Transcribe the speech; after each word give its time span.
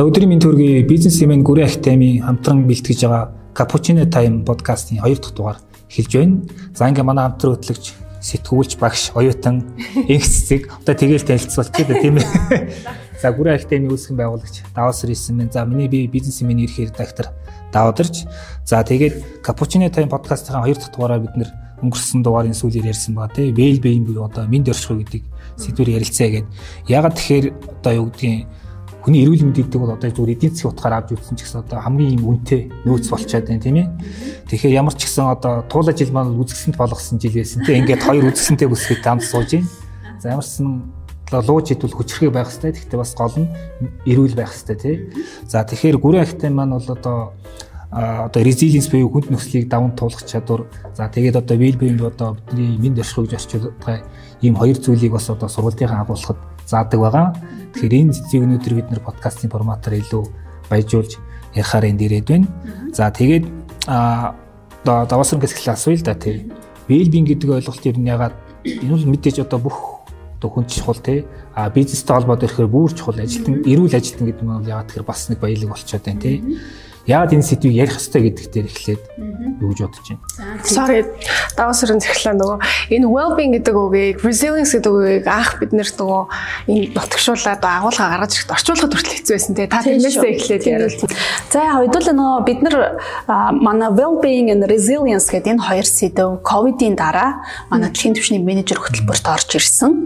Өдрийн 0.00 0.32
мэнд 0.32 0.44
төргийн 0.46 0.86
бизнес 0.88 1.20
эмэн 1.20 1.44
гүрэн 1.44 1.68
академи 1.68 2.24
хамтран 2.24 2.64
бэлтгэж 2.64 3.04
байгаа 3.04 3.36
Cappuccino 3.52 4.08
Time 4.08 4.46
подкастын 4.48 5.04
2 5.04 5.20
дахь 5.20 5.34
дугаар 5.36 5.58
эхэлж 5.92 6.12
байна. 6.16 6.40
За 6.72 6.88
ингээ 6.88 7.04
манай 7.04 7.28
хамтран 7.28 7.60
хөтлөгч 7.60 7.92
сэтгүүлч 8.24 8.80
багш 8.80 9.12
оюутан 9.12 9.60
инхцэг 10.08 10.72
одоо 10.80 10.94
тэгээл 10.96 11.28
танилцуулчих 11.28 12.00
тийм 12.00 12.16
ээ. 12.16 12.72
За 13.20 13.28
гүрэн 13.28 13.60
академи 13.60 13.92
үүсгэн 13.92 14.16
байгуулагч 14.16 14.64
Давас 14.72 15.04
Рисмен. 15.04 15.52
За 15.52 15.68
миний 15.68 15.88
би 15.88 16.08
бизнес 16.08 16.40
эмийн 16.40 16.64
ерхий 16.64 16.88
редактор 16.88 17.36
Давдарч. 17.68 18.24
За 18.64 18.80
тэгээд 18.80 19.44
Cappuccino 19.44 19.92
Time 19.92 20.08
подкастын 20.08 20.64
2 20.64 20.80
дахь 20.80 20.96
дугаараар 20.96 21.28
бид 21.28 21.36
нэр 21.36 21.52
өнгөрсөн 21.84 22.24
дугаарын 22.24 22.56
сүүлээр 22.56 22.88
ярьсан 22.88 23.16
байгаа 23.16 23.36
тийм 23.36 23.52
well 23.52 23.78
being 23.84 24.04
буюу 24.08 24.24
одоо 24.24 24.48
минь 24.48 24.64
дөршгүй 24.64 25.04
гэдэг 25.04 25.22
сэдвээр 25.60 26.00
ярилцъя 26.00 26.28
гэдэг. 26.28 26.52
Ягаад 26.88 27.16
тэгэхээр 27.16 27.46
одоо 27.80 27.92
юу 27.92 28.06
гэдгийг 28.08 28.48
хүний 29.00 29.24
эрүүл 29.24 29.48
мэнд 29.48 29.56
гэдэг 29.56 29.80
бол 29.80 29.96
одоо 29.96 30.10
зүгээр 30.12 30.34
эдийн 30.36 30.52
засгийн 30.52 30.72
утгаар 30.76 30.94
авч 31.00 31.08
үзсэн 31.16 31.36
ч 31.36 31.40
гэсэн 31.48 31.64
одоо 31.64 31.78
хамгийн 31.80 32.20
юм 32.20 32.24
үнэтэй 32.36 32.60
нөөц 32.84 33.06
болчиход 33.08 33.48
байна 33.48 33.64
тийм 33.64 33.76
ээ. 33.80 33.88
Тэгэхээр 34.52 34.76
ямар 34.76 34.94
ч 34.94 35.08
гэсэн 35.08 35.24
одоо 35.24 35.64
туулаа 35.72 35.94
жил 35.96 36.12
маань 36.12 36.36
үзэсгэлэнт 36.36 36.76
болгосон 36.76 37.16
жил 37.16 37.36
байсан 37.36 37.64
тийм 37.64 37.80
ингээд 37.84 38.04
хоёр 38.04 38.28
үзэсгэлэнтэй 38.28 38.68
бүсгэд 38.68 39.04
хамт 39.04 39.24
сууж 39.24 39.50
байна. 39.56 39.68
За 40.20 40.36
ямар 40.36 40.44
ч 40.44 40.48
гэсэн 40.52 40.68
лууж 41.32 41.66
идвэл 41.70 41.96
хүчрхэг 41.96 42.32
байх 42.34 42.50
хэрэгтэй. 42.50 42.72
Гэхдээ 42.76 43.00
бас 43.00 43.12
гол 43.16 43.36
нь 43.40 43.48
эрүүл 44.04 44.34
байх 44.36 44.52
хэрэгтэй 44.52 44.76
тий. 44.76 44.96
За 45.46 45.64
тэгэхээр 45.64 45.96
гүрэн 45.96 46.24
ахтай 46.26 46.50
маань 46.50 46.76
бол 46.76 46.88
одоо 46.90 47.32
одоо 47.90 48.42
resilience 48.42 48.90
буюу 48.90 49.10
хүнд 49.10 49.30
нөхцөлийг 49.30 49.66
даван 49.70 49.94
туулах 49.94 50.22
чадвар. 50.22 50.66
За 50.94 51.10
тэгээд 51.10 51.40
одоо 51.42 51.56
well 51.58 51.78
being 51.78 51.98
одоо 52.02 52.36
бидний 52.36 52.78
мэд 52.78 53.02
оршихыг 53.02 53.34
орчуулдаг 53.34 54.04
ийм 54.42 54.54
хоёр 54.54 54.78
зүйлийг 54.78 55.12
бас 55.12 55.30
одоо 55.30 55.48
сургалтынхаа 55.48 56.06
агуулгад 56.06 56.38
заадаг 56.70 57.00
байгаа. 57.00 57.26
Тэгэхээр 57.74 57.94
энэ 57.98 58.14
зэцгийг 58.14 58.42
өнөөдөр 58.46 58.74
бид 58.78 58.88
нэр 58.90 59.02
подкастын 59.02 59.50
форматаар 59.50 59.98
илүү 59.98 60.24
баяжуулж 60.70 61.12
ярихаар 61.54 61.90
энд 61.90 62.00
ирээд 62.02 62.26
байна. 62.30 62.48
За 62.94 63.10
тэгээд 63.10 63.44
а 63.86 64.34
одоо 64.82 65.06
даваасрангаас 65.06 65.54
эхлээ 65.54 65.74
асууя 65.74 65.96
л 65.98 66.06
да 66.06 66.14
тий. 66.14 66.46
Well-being 66.88 67.26
гэдэг 67.26 67.50
ойлголт 67.50 67.86
ер 67.86 67.98
нь 67.98 68.08
ягаад 68.08 68.34
энэ 68.64 68.94
бол 68.94 69.10
мэдээж 69.10 69.44
одоо 69.44 69.58
бүх 69.58 69.78
одоо 70.38 70.48
хүн 70.50 70.66
чухал 70.70 70.98
тий. 70.98 71.26
А 71.54 71.70
бизнестэй 71.70 72.14
холбоотой 72.14 72.46
ирэхээр 72.48 72.70
бүр 72.70 72.92
чухал 72.94 73.18
ажилтан 73.18 73.62
эрүүл 73.66 73.96
ажилтан 73.96 74.26
гэдэг 74.26 74.44
нь 74.44 74.52
бол 74.54 74.70
ягаад 74.70 74.86
тэгэхээр 74.88 75.10
бас 75.10 75.20
нэг 75.28 75.38
баялаг 75.42 75.68
болчиход 75.74 76.04
байна 76.06 76.22
тий 76.22 76.36
яагаад 77.10 77.32
энэ 77.32 77.42
сэдвийг 77.42 77.74
ярих 77.74 77.96
хэрэгтэй 77.96 78.22
гэдэг 78.28 78.46
дээр 78.52 78.68
эхлээд 78.68 79.02
юу 79.64 79.72
гэж 79.72 79.78
бодож 79.82 80.06
байна. 80.06 80.62
Sorry. 80.62 81.00
Даваас 81.56 81.80
өрн 81.82 81.98
зэрэглээ 81.98 82.36
нөгөө 82.36 82.58
энэ 82.92 83.06
well-being 83.08 83.52
гэдэг 83.56 83.74
үгийг 83.74 84.18
resilience 84.20 84.76
гэдэг 84.76 84.92
үгийг 84.92 85.26
анх 85.26 85.58
бид 85.58 85.72
нэр 85.72 85.88
нөгөө 85.90 86.22
энэ 86.68 86.92
нутгшуулаад 86.92 87.62
агуулга 87.64 88.04
гаргаж 88.04 88.32
ирэхэд 88.36 88.52
орчуулахад 88.52 88.92
хүртэл 88.94 89.16
хэцүү 89.16 89.34
байсан 89.34 89.54
те. 89.56 89.66
Та 89.66 89.80
тэрнээсээ 89.80 90.30
эхлээд 90.36 90.64
яриул. 90.68 91.00
За 91.48 91.58
яг 91.64 91.76
хэдүүлээ 91.88 92.16
нөгөө 92.20 92.40
бид 92.44 92.60
нар 92.68 92.76
манай 93.58 93.90
well-being 93.90 94.52
and 94.52 94.68
resilience 94.68 95.32
гэдэг 95.32 95.56
энэ 95.56 95.66
хоёр 95.66 95.86
сэдв 95.88 96.44
ковидын 96.44 96.94
дараа 97.00 97.42
манай 97.72 97.88
дэлхийн 97.88 98.14
түвшний 98.14 98.44
менежер 98.44 98.76
хөтөлбөрт 98.76 99.24
орж 99.24 99.56
ирсэн. 99.56 100.04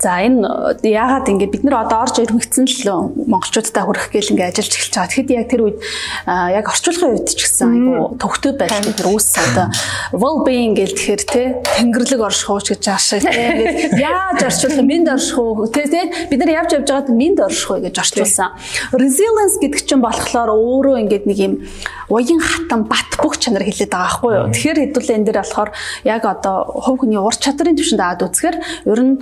За 0.00 0.18
энэ 0.24 0.79
яагаад 0.82 1.28
ингэ 1.28 1.46
бид 1.52 1.64
нар 1.64 1.84
одоо 1.84 2.04
орж 2.04 2.20
ирмэгцэн 2.20 2.64
л 2.64 3.12
монголчуудтай 3.28 3.84
хүрэх 3.84 4.08
гээл 4.12 4.32
ингэ 4.32 4.48
ажиллаж 4.48 4.74
эхэлж 4.74 4.94
байгаа. 4.96 5.10
Тэгэхэд 5.10 5.30
яг 5.36 5.46
тэр 5.50 5.62
үед 5.68 5.78
яг 6.26 6.66
орчуулгын 6.72 7.12
үед 7.16 7.28
ч 7.36 7.40
гэсэн 7.44 7.68
айгу 7.68 8.16
төвхтөө 8.16 8.52
байх 8.56 8.72
тэр 8.80 9.08
үүс 9.12 9.28
одоо 9.36 9.66
well 10.16 10.40
being 10.46 10.72
гэл 10.72 10.96
тэгэхээр 10.96 11.22
те 11.28 11.42
тэнгэрлэг 11.60 12.20
орших 12.20 12.48
уу 12.48 12.60
гэж 12.64 12.84
аашаа 12.88 13.20
те 13.20 13.92
яаж 13.96 14.40
орчуулах 14.40 14.84
минд 14.86 15.08
орших 15.08 15.38
уу? 15.38 15.68
Те 15.68 15.84
те 15.84 16.00
бид 16.32 16.40
нар 16.40 16.64
явж 16.64 16.70
явж 16.80 16.88
байгаад 16.88 17.08
минд 17.12 17.38
орших 17.40 17.70
уу 17.70 17.82
гэж 17.84 17.94
орчуулсан. 18.00 18.56
Resilience 18.96 19.60
гэдэг 19.60 19.82
чинь 19.84 20.00
болохоор 20.00 20.50
өөрөө 20.50 20.96
ингээд 21.04 21.24
нэг 21.28 21.38
юм 21.38 21.54
уян 22.08 22.40
хатан 22.40 22.88
бат 22.88 23.20
бүх 23.20 23.38
чанар 23.38 23.62
хэлээд 23.64 23.92
байгаа 23.92 24.08
байхгүй 24.08 24.32
юу? 24.34 24.46
Тэгэхээр 24.50 24.78
хэдүүлээ 24.80 25.16
энэ 25.20 25.26
дээр 25.28 25.40
болохоор 25.44 25.70
яг 26.04 26.22
одоо 26.24 26.56
хувь 26.66 27.04
хүний 27.04 27.20
ур 27.20 27.36
чадрын 27.36 27.76
түвшинд 27.76 28.02
аваад 28.02 28.24
үзэхээр 28.26 28.56
ер 28.88 29.00
нь 29.00 29.14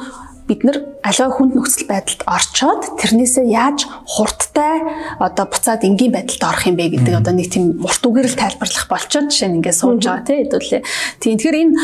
бид 0.48 0.64
нар 0.64 0.80
аливаа 1.04 1.30
хүнд 1.36 1.52
нөхцөл 1.52 1.84
байдалд 1.84 2.24
орчоод 2.24 2.82
тэрнээсээ 2.96 3.46
яаж 3.52 3.84
хурдтай 4.08 4.80
одоо 5.20 5.44
буцаад 5.44 5.84
энгийн 5.84 6.16
байдалд 6.16 6.42
орох 6.42 6.64
юм 6.64 6.80
бэ 6.80 6.96
гэдэг 6.96 7.20
одоо 7.20 7.36
нэг 7.36 7.52
тийм 7.52 7.84
урт 7.84 8.00
үгээр 8.00 8.28
л 8.32 8.40
тайлбарлах 8.40 8.88
болчоод 8.88 9.28
жишээ 9.28 9.48
нь 9.52 9.56
ингээд 9.60 9.76
сууж 9.76 10.00
байгаа 10.08 10.24
тийм 10.24 10.40
хэдүүлээ. 10.48 10.82
Тийм 11.20 11.36
тэгэхээр 11.36 11.60
энэ 11.68 11.74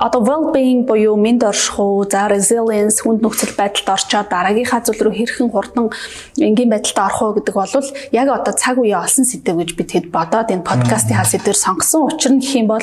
одоо 0.00 0.20
well 0.24 0.48
being 0.48 0.88
буюу 0.88 1.20
мэд 1.20 1.44
орших 1.44 1.76
уу, 1.76 2.08
за 2.08 2.32
resilience 2.32 3.04
хүнд 3.04 3.20
нөхцөл 3.20 3.52
байдалд 3.52 3.88
орчоод 3.92 4.32
дараагийнхаа 4.32 4.80
зүйл 4.80 5.04
рүү 5.04 5.14
хэрхэн 5.20 5.52
хурдан 5.52 5.92
энгийн 6.40 6.72
байдалд 6.72 6.98
орох 7.04 7.20
уу 7.20 7.36
гэдэг 7.36 7.54
бол 7.54 7.92
яг 8.16 8.28
одоо 8.32 8.54
цаг 8.56 8.80
үеийн 8.80 9.04
олсон 9.04 9.28
сэдв 9.28 9.60
гэж 9.60 9.70
би 9.76 9.84
тэгэд 9.84 10.08
бодоод 10.08 10.48
энэ 10.48 10.64
подкастын 10.64 11.20
хаа 11.20 11.28
сэдвэр 11.28 11.58
сонгосон. 11.60 12.08
Учир 12.08 12.32
нь 12.32 12.40
гэх 12.40 12.64
юм 12.64 12.72
бол 12.72 12.80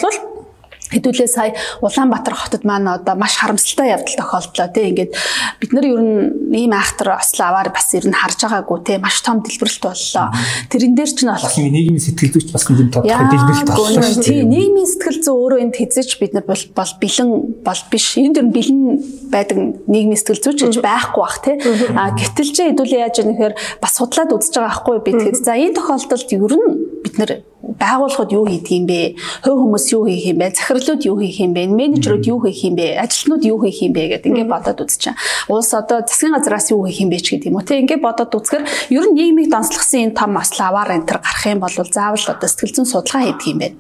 Хэдүүлээ 0.92 1.28
сая 1.28 1.52
Улаанбаатар 1.82 2.36
хотод 2.36 2.64
маань 2.64 2.88
одоо 2.88 3.16
маш 3.16 3.36
харамсалтай 3.36 3.92
явдал 3.96 4.16
тохиолдлоо 4.16 4.68
тий. 4.72 4.92
Ингээд 4.92 5.12
бид 5.60 5.72
нар 5.76 5.86
ер 5.86 6.02
нь 6.02 6.56
ийм 6.56 6.72
айхтар 6.72 7.20
ослоо 7.20 7.52
аваар 7.52 7.70
бас 7.76 7.92
ер 7.94 8.08
нь 8.08 8.16
харж 8.16 8.40
байгаагүй 8.44 8.80
тий. 8.88 8.98
Маш 8.98 9.22
том 9.22 9.44
дэлбэрэлт 9.44 9.84
боллоо. 9.84 10.32
Тэрэн 10.72 10.94
дээр 10.96 11.12
ч 11.12 11.20
нь 11.24 11.32
болох 11.32 11.58
нийгмийн 11.58 12.00
сэтгэл 12.00 12.34
зүйч 12.36 12.50
бас 12.56 12.66
нэг 12.72 12.92
тодорхой 12.92 13.28
дэлбэрэлт 13.28 13.68
боллоо 13.68 14.04
шүү 14.04 14.24
тий. 14.24 14.42
Нийгмийн 14.48 14.88
сэтгэл 14.88 15.20
зүй 15.24 15.36
өөрөө 15.36 15.60
энд 15.68 15.76
хэзээч 15.76 16.12
бид 16.24 16.32
нар 16.34 16.46
бол 16.48 16.64
бол 16.72 16.94
бэлэн 17.04 17.30
бол 17.68 17.82
биш. 17.92 18.08
Энд 18.16 18.36
дэр 18.40 18.48
бэлэн 18.48 18.82
байдаг 19.28 19.58
нийгмийн 19.92 20.20
сэтгэл 20.20 20.44
зүйч 20.44 20.60
гэж 20.72 20.76
байхгүй 20.80 21.22
бах 21.24 21.38
тий. 21.44 21.56
А 22.00 22.16
гэтэл 22.16 22.52
ч 22.56 22.58
хэдүүлээ 22.64 23.04
яаж 23.04 23.20
яахээр 23.22 23.54
бас 23.84 23.94
судлаад 24.00 24.32
үзэж 24.32 24.56
байгаа 24.56 24.72
байхгүй 24.72 24.96
би 25.04 25.12
тэгэхэд 25.20 25.44
за 25.44 25.54
энэ 25.60 25.76
тохиолдолд 25.78 26.32
ер 26.32 26.54
нь 26.56 26.68
бид 27.04 27.16
нар 27.20 27.32
байгууллагууд 27.62 28.32
юу 28.32 28.46
хийдэг 28.48 28.72
юм 28.72 28.86
бэ? 28.88 29.16
Хувь 29.44 29.60
хүмүүс 29.62 29.86
юу 29.94 30.08
хийх 30.08 30.32
юм 30.32 30.40
бэ? 30.40 30.56
Захирлууд 30.78 31.06
юу 31.10 31.18
хийх 31.18 31.42
юм 31.42 31.54
бэ? 31.58 31.66
Менежерүүд 31.74 32.30
юу 32.30 32.38
хийх 32.46 32.62
юм 32.62 32.78
бэ? 32.78 33.02
Ажилтнууд 33.02 33.44
юу 33.50 33.58
хийх 33.66 33.82
юм 33.82 33.94
бэ 33.98 34.22
гэдэг 34.22 34.30
ингээд 34.30 34.54
бодоод 34.54 34.86
үзчихээн. 34.86 35.18
Улс 35.50 35.74
одоо 35.74 36.06
засгийн 36.06 36.38
газраас 36.38 36.70
юу 36.70 36.86
хийх 36.86 37.02
юм 37.02 37.10
бэ 37.10 37.18
ч 37.18 37.34
гэдэг 37.34 37.50
юм 37.50 37.58
уу. 37.58 37.66
Тэг 37.66 37.90
ингээд 37.90 38.06
бодоод 38.06 38.30
үзэхэр 38.38 38.64
ер 38.94 39.06
нь 39.10 39.16
нийгмийг 39.18 39.50
донслогсон 39.50 40.14
энэ 40.14 40.18
том 40.18 40.38
маславаар 40.38 41.02
энэ 41.02 41.10
төр 41.10 41.18
гарах 41.18 41.46
юм 41.50 41.60
бол 41.66 41.74
заавал 41.74 42.30
одоо 42.30 42.46
сэтгэл 42.46 42.76
зүйн 42.78 42.86
судалгаа 42.86 43.26
хийдэг 43.26 43.50
юм 43.50 43.58
байна. 43.58 43.78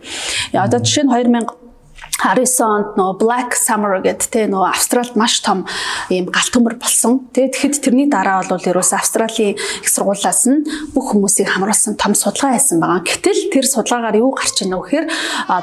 Одоо 0.57 0.79
жишээ 0.81 1.05
нь 1.05 1.13
2000 1.13 1.66
19 2.17 2.65
онд 2.65 2.89
нөө 2.97 3.17
Black 3.21 3.53
Summer 3.53 4.01
гэдэг 4.01 4.27
те 4.33 4.47
нөө 4.49 4.73
Австралид 4.73 5.13
маш 5.13 5.37
том 5.45 5.65
ийм 6.09 6.25
галт 6.33 6.49
төмөр 6.49 6.81
болсон. 6.81 7.29
Тэгээ 7.29 7.53
тэгэхэд 7.53 7.83
тэрний 7.85 8.09
дараа 8.09 8.41
бол 8.49 8.57
ерөөс 8.57 8.91
Австралийн 8.97 9.53
их 9.53 9.89
сургуулиас 9.89 10.49
нь 10.49 10.65
бүх 10.97 11.13
хүмүүсийг 11.13 11.45
хамруулсан 11.45 11.93
том 11.93 12.17
судалгаа 12.17 12.57
хийсэн 12.57 12.81
байгаа. 12.81 13.05
Гэтэл 13.05 13.53
тэр 13.53 13.65
судалгаагаар 13.69 14.17
юу 14.17 14.33
гарч 14.33 14.65
ийнө 14.65 14.81
гэхээр 14.81 15.05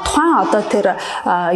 тухайн 0.07 0.33
одоо 0.47 0.61
тэр 0.63 0.85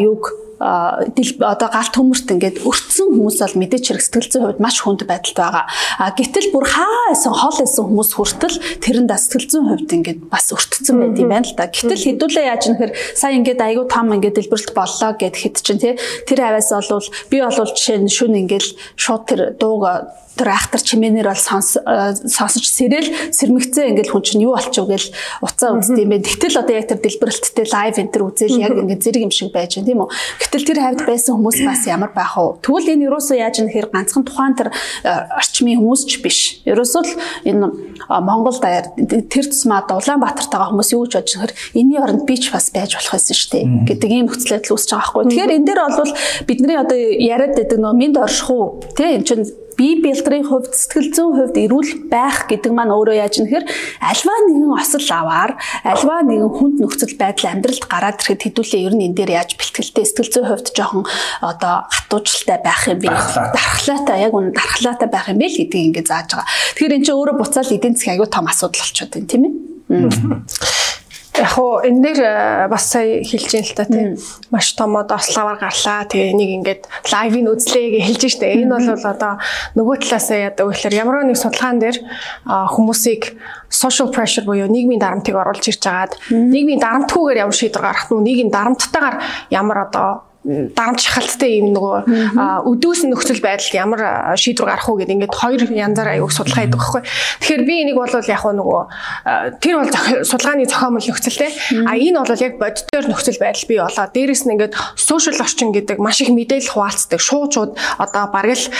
юуг 0.03 0.48
одоо 0.59 1.69
галт 1.71 1.93
төмөрт 1.95 2.27
ингээд 2.35 2.57
өртсөн 2.67 3.15
хүмүүс 3.15 3.39
бол 3.39 3.59
мэдээч 3.63 3.85
хэрэг 3.95 4.03
сэтгэл 4.03 4.31
зүйн 4.31 4.43
хувьд 4.43 4.59
маш 4.59 4.83
хүнд 4.83 5.07
байдалд 5.07 5.39
байгаа. 5.39 5.65
А 6.03 6.11
гэтэл 6.11 6.51
бүр 6.51 6.67
хаа 6.67 7.15
исэн 7.15 7.31
хол 7.31 7.59
исэн 7.63 7.87
хүмүүс 7.87 8.11
хүртэл 8.19 8.57
тэрэнд 8.83 9.07
сэтгэл 9.07 9.47
зүйн 9.47 9.67
хувьд 9.71 9.91
ингээд 9.95 10.19
бас 10.27 10.51
өртсөн 10.51 10.95
байт 10.99 11.15
юм 11.15 11.31
байна 11.31 11.47
л 11.47 11.55
да. 11.55 11.71
Гэтэл 11.71 12.05
хэдүүлээ 12.11 12.45
яаж 12.51 12.63
нөхөр 12.75 12.91
сая 13.15 13.39
ингээд 13.39 13.63
айгүй 13.63 13.85
том 13.87 14.11
ингээд 14.11 14.35
дэлбэрэлт 14.35 14.75
боллоо 14.75 15.11
гэхэд 15.15 15.55
чинь 15.63 15.79
тий 15.79 15.93
тэр 16.27 16.39
аваас 16.43 16.75
болвол 16.75 17.07
би 17.31 17.37
болвол 17.39 17.71
жишээ 17.71 18.03
нь 18.03 18.11
шүн 18.11 18.35
ингээд 18.43 18.75
шууд 18.99 19.23
тэр 19.31 19.41
дууг 19.55 19.87
тэр 20.39 20.49
айхтар 20.55 20.79
чимээнээр 20.79 21.27
бол 21.27 21.43
э, 21.43 22.15
сонсож 22.23 22.63
сэрэл 22.63 23.35
сэрмэгцээ 23.35 23.91
ингээл 23.91 24.13
хүн 24.15 24.23
чинь 24.23 24.43
юу 24.47 24.55
болчих 24.55 24.87
вэ 24.87 24.95
гэл 24.95 25.11
уцаа 25.43 25.75
үздэг 25.75 26.07
юм 26.07 26.11
бэ. 26.15 26.23
Тэгтэл 26.23 26.63
одоо 26.63 26.75
яг 26.79 26.87
тэр 26.87 26.99
дэлбэрэлттэй 27.03 27.67
лайв 27.67 27.95
энэ 27.99 28.11
төр 28.15 28.23
үзэл 28.31 28.63
яг 28.63 28.73
ингээд 28.79 29.03
зэрэг 29.03 29.23
юм 29.27 29.33
шиг 29.35 29.51
байж 29.51 29.75
байна 29.75 29.87
тийм 29.91 30.01
үү. 30.07 30.09
Гэтэл 30.39 30.67
тэр 30.71 30.79
хавьд 30.79 31.01
байсан 31.03 31.33
хүмүүс 31.35 31.59
бас 31.67 31.81
ямар 31.91 32.11
байх 32.15 32.33
вэ? 32.39 32.63
Тэгвэл 32.63 32.91
энэ 32.95 33.05
юусоо 33.11 33.35
яаж 33.35 33.59
нэхэр 33.59 33.91
ганцхан 33.91 34.23
тухайн 34.23 34.55
тэр 34.55 34.69
э, 34.71 35.11
орчмын 35.35 35.83
хүмүүс 35.83 36.01
ч 36.07 36.11
биш. 36.23 36.39
Ерөөсөө 36.63 37.03
л 37.03 37.13
энэ 37.43 37.67
Монгол 38.07 38.57
даяар 38.57 38.95
тэр 38.95 39.45
тусмаа 39.45 39.83
Улаанбаатартайгаа 39.89 40.71
хүмүүс 40.71 40.93
юу 40.95 41.03
гэж 41.03 41.13
бодож 41.19 41.33
нөхөр 41.35 41.53
энэний 41.75 41.99
оронд 41.99 42.23
би 42.23 42.35
ч 42.39 42.53
бас 42.53 42.71
байж 42.71 42.95
болох 42.95 43.13
байсан 43.19 43.35
шүү 43.35 43.49
дээ 43.51 43.65
гэдэг 43.89 44.09
ийм 44.09 44.25
нөхцөл 44.29 44.55
байдал 44.55 44.73
үүсэж 44.75 44.89
байгаа 44.95 45.11
байхгүй. 45.11 45.23
Тэгэхээр 45.29 45.55
энэ 45.59 45.67
дээр 45.67 45.81
бол 45.89 46.13
бидний 46.47 46.77
одоо 46.79 46.97
яриад 46.97 47.53
байдаг 47.57 47.77
нөө 47.79 47.93
минд 47.99 48.17
орших 48.17 48.49
уу 48.49 48.79
тий 48.95 49.17
эн 49.17 49.23
чинь 49.27 49.45
бие 49.79 50.03
бэлтрийн 50.03 50.43
хувьд 50.43 50.75
сэтгэл 50.75 51.09
зүйн 51.15 51.31
хувьд 51.39 51.55
эрүүл 51.55 51.91
байх 52.11 52.51
гэдэг 52.51 52.71
маань 52.75 52.91
өөрөө 52.91 53.15
яаж 53.15 53.39
нэхэр 53.39 53.63
альва 54.03 54.35
нэгэн 54.51 54.75
осол 54.75 55.07
аваар 55.07 55.51
альва 55.87 56.19
нэгэн 56.27 56.51
хүнд 56.51 56.75
нөхцөл 56.83 57.15
байдал 57.15 57.55
амьдралд 57.55 57.87
гараад 57.87 58.19
ирэхэд 58.19 58.43
хэдүүлээ 58.43 58.85
ер 58.91 58.93
нь 58.99 59.05
энэ 59.07 59.15
дээр 59.15 59.31
яаж 59.39 59.55
бэлтгэлтэй 59.55 60.03
сэтгэл 60.03 60.33
зүйн 60.35 60.47
хувьд 60.51 60.67
жоохон 60.75 61.07
одоо 61.39 61.87
хатуужлалтай 61.87 62.59
байх 62.59 62.83
юм 62.91 62.99
бэ 62.99 63.07
дархлаатай 63.07 64.17
яг 64.27 64.33
үнэ 64.35 64.51
дархлаатай 64.51 65.07
байх 65.07 65.31
юм 65.31 65.39
бэ 65.39 65.47
л 65.47 65.57
гэдгийг 65.63 65.87
ингэ 65.95 66.03
зааж 66.03 66.27
байгаа. 66.35 66.51
Тэгэхээр 66.75 66.95
эн 66.99 67.03
чинь 67.07 67.15
өөрөө 67.15 67.35
буцаал 67.39 67.71
эдийн 67.71 67.95
засгийн 67.95 68.19
аюу 68.19 68.27
том 68.27 68.51
асуудал 68.51 68.83
болчиход 68.83 69.15
байна 69.15 69.31
тийм 69.31 69.43
ээ. 69.47 69.53
Яг 71.39 71.55
уу 71.55 71.79
энэ 71.79 72.03
дээр 72.03 72.19
э, 72.19 72.67
бас 72.67 72.91
сая 72.91 73.23
хэлж 73.23 73.51
ин 73.55 73.63
л 73.63 73.73
та 73.73 73.87
тийм 73.87 74.19
маш 74.51 74.75
том 74.75 74.99
одоо 74.99 75.15
ославар 75.15 75.55
гарлаа. 75.55 76.03
Тэгээ 76.03 76.35
нэг 76.35 76.49
ингээд 76.59 76.81
лайвыг 77.07 77.47
үзлээ 77.55 77.87
гэж 77.95 78.03
хэлж 78.03 78.23
штэ. 78.35 78.59
Энэ 78.59 78.75
бол 78.75 79.07
одоо 79.07 79.39
нөгөө 79.79 79.95
талаасаа 80.03 80.51
яадаг 80.51 80.67
вэ 80.67 80.75
гэхээр 80.75 80.99
ямар 80.99 81.23
нэг 81.23 81.39
судалгаан 81.39 81.79
дээр 81.79 81.97
хүмүүсийг 82.43 83.39
social 83.71 84.11
pressure 84.11 84.43
буюу 84.43 84.67
нийгмийн 84.67 84.99
дарамтыг 84.99 85.35
оруулж 85.35 85.63
ирж 85.63 85.83
агаад 85.87 86.13
нийгмийн 86.27 86.83
дарамтгүйгээр 86.83 87.41
ямар 87.47 87.55
шийдвэр 87.55 87.85
гаргах 87.87 88.11
нь 88.11 88.25
нийгмийн 88.27 88.51
дарамттайгаар 88.51 89.15
ямар 89.53 89.87
одоо 89.87 90.28
дарамт 90.47 91.03
шахалттай 91.03 91.59
юм 91.59 91.75
нөгөө 91.75 92.63
өдөөс 92.63 93.01
нөхцөл 93.11 93.43
байдалд 93.43 93.75
ямар 93.75 94.01
шийдвэр 94.39 94.71
гарах 94.71 94.87
уу 94.87 94.95
гэдэг 94.95 95.27
ингээд 95.27 95.35
хоёр 95.35 95.67
янзаар 95.67 96.15
аяуг 96.15 96.31
судалгаа 96.31 96.63
хийдэг 96.63 96.79
байхгүй. 96.79 97.03
Тэгэхээр 97.43 97.63
би 97.67 97.75
энийг 97.83 97.99
бол 97.99 98.07
яг 98.07 98.43
нөгөө 98.47 98.81
тэр 99.59 99.75
бол 99.83 99.91
судалгааны 100.23 100.63
зохиомл 100.63 101.03
нөхцөлтэй. 101.03 101.51
А 101.83 101.99
энэ 101.99 102.23
бол 102.23 102.39
яг 102.39 102.55
бодитоор 102.55 103.05
нөхцөл 103.11 103.35
байдал 103.35 103.67
бий 103.67 103.79
болоо. 103.83 104.07
Дээрэс 104.15 104.43
нь 104.47 104.51
ингээд 104.55 104.73
social 104.95 105.35
орчин 105.43 105.75
гэдэг 105.75 105.99
маш 105.99 106.23
их 106.23 106.31
мэдээлэл 106.31 106.71
хуваалцдаг. 106.71 107.19
Шуучууд 107.19 107.75
одоо 107.99 108.23
бараг 108.31 108.55
л 108.55 108.71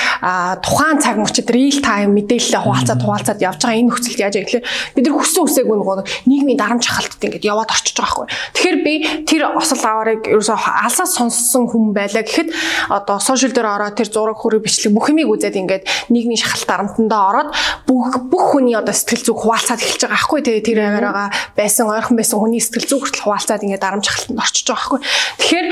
тухайн 0.64 1.04
цаг 1.04 1.20
мөчид 1.20 1.52
real 1.52 1.84
time 1.84 2.16
мэдээлэлээ 2.16 2.64
хуваалцаад 2.64 3.04
хуваалцаад 3.04 3.44
явж 3.44 3.60
байгаа 3.68 3.84
энэ 3.84 3.90
нөхцөлд 3.92 4.24
яаж 4.24 4.36
ирэхлээр 4.40 4.64
бид 4.96 5.04
нар 5.04 5.16
хүссэн 5.20 5.44
үсээгүй 5.44 5.76
нөгөө 5.76 5.98
нийгмийн 6.24 6.56
дарамт 6.56 6.88
шахалтад 6.88 7.20
ингээд 7.20 7.44
яваад 7.44 7.68
орчиж 7.68 8.00
байгаа 8.00 8.24
байхгүй. 8.24 8.28
Тэгэхээр 8.56 8.80
би 8.80 8.94
тэр 9.28 9.42
осол 9.60 9.84
аваарыг 9.84 10.24
ерөөсөө 10.24 10.56
алсаа 10.88 11.04
сонс 11.04 11.49
болсон 11.50 11.66
хүн 11.66 11.94
байлаа 11.98 12.22
гэхэд 12.22 12.54
одоо 12.94 13.18
сошиал 13.18 13.50
дээр 13.50 13.66
ороод 13.66 13.98
тэр 13.98 14.14
зураг 14.14 14.38
хөрөг 14.38 14.62
бичлэг 14.70 14.94
бүх 14.94 15.10
юмыг 15.10 15.34
үзээд 15.34 15.58
ингээд 15.58 15.84
нийгмийн 16.14 16.38
шахалт 16.38 16.70
дарамтандаа 16.70 17.22
ороод 17.34 17.50
бүх 17.90 18.22
бүх 18.30 18.54
хүний 18.54 18.78
одоо 18.78 18.94
сэтгэл 18.94 19.34
зүг 19.34 19.38
хуваалцаад 19.42 19.82
эхэлж 19.82 20.06
байгаа 20.06 20.20
аахгүй. 20.22 20.40
Тэгээ 20.46 20.68
тэр 20.70 20.80
аваараа 20.86 21.34
байсан 21.58 21.90
ойрхон 21.90 22.18
байсан 22.22 22.38
хүний 22.38 22.62
сэтгэл 22.62 22.86
зүг 22.86 23.00
хүртэл 23.02 23.26
хуваалцаад 23.26 23.66
ингээд 23.66 23.82
дарамт 23.82 24.06
шахалтанд 24.06 24.38
орчиж 24.38 24.66
байгаа 24.70 24.78
аахгүй. 24.78 25.00
Тэгэхээр 25.42 25.68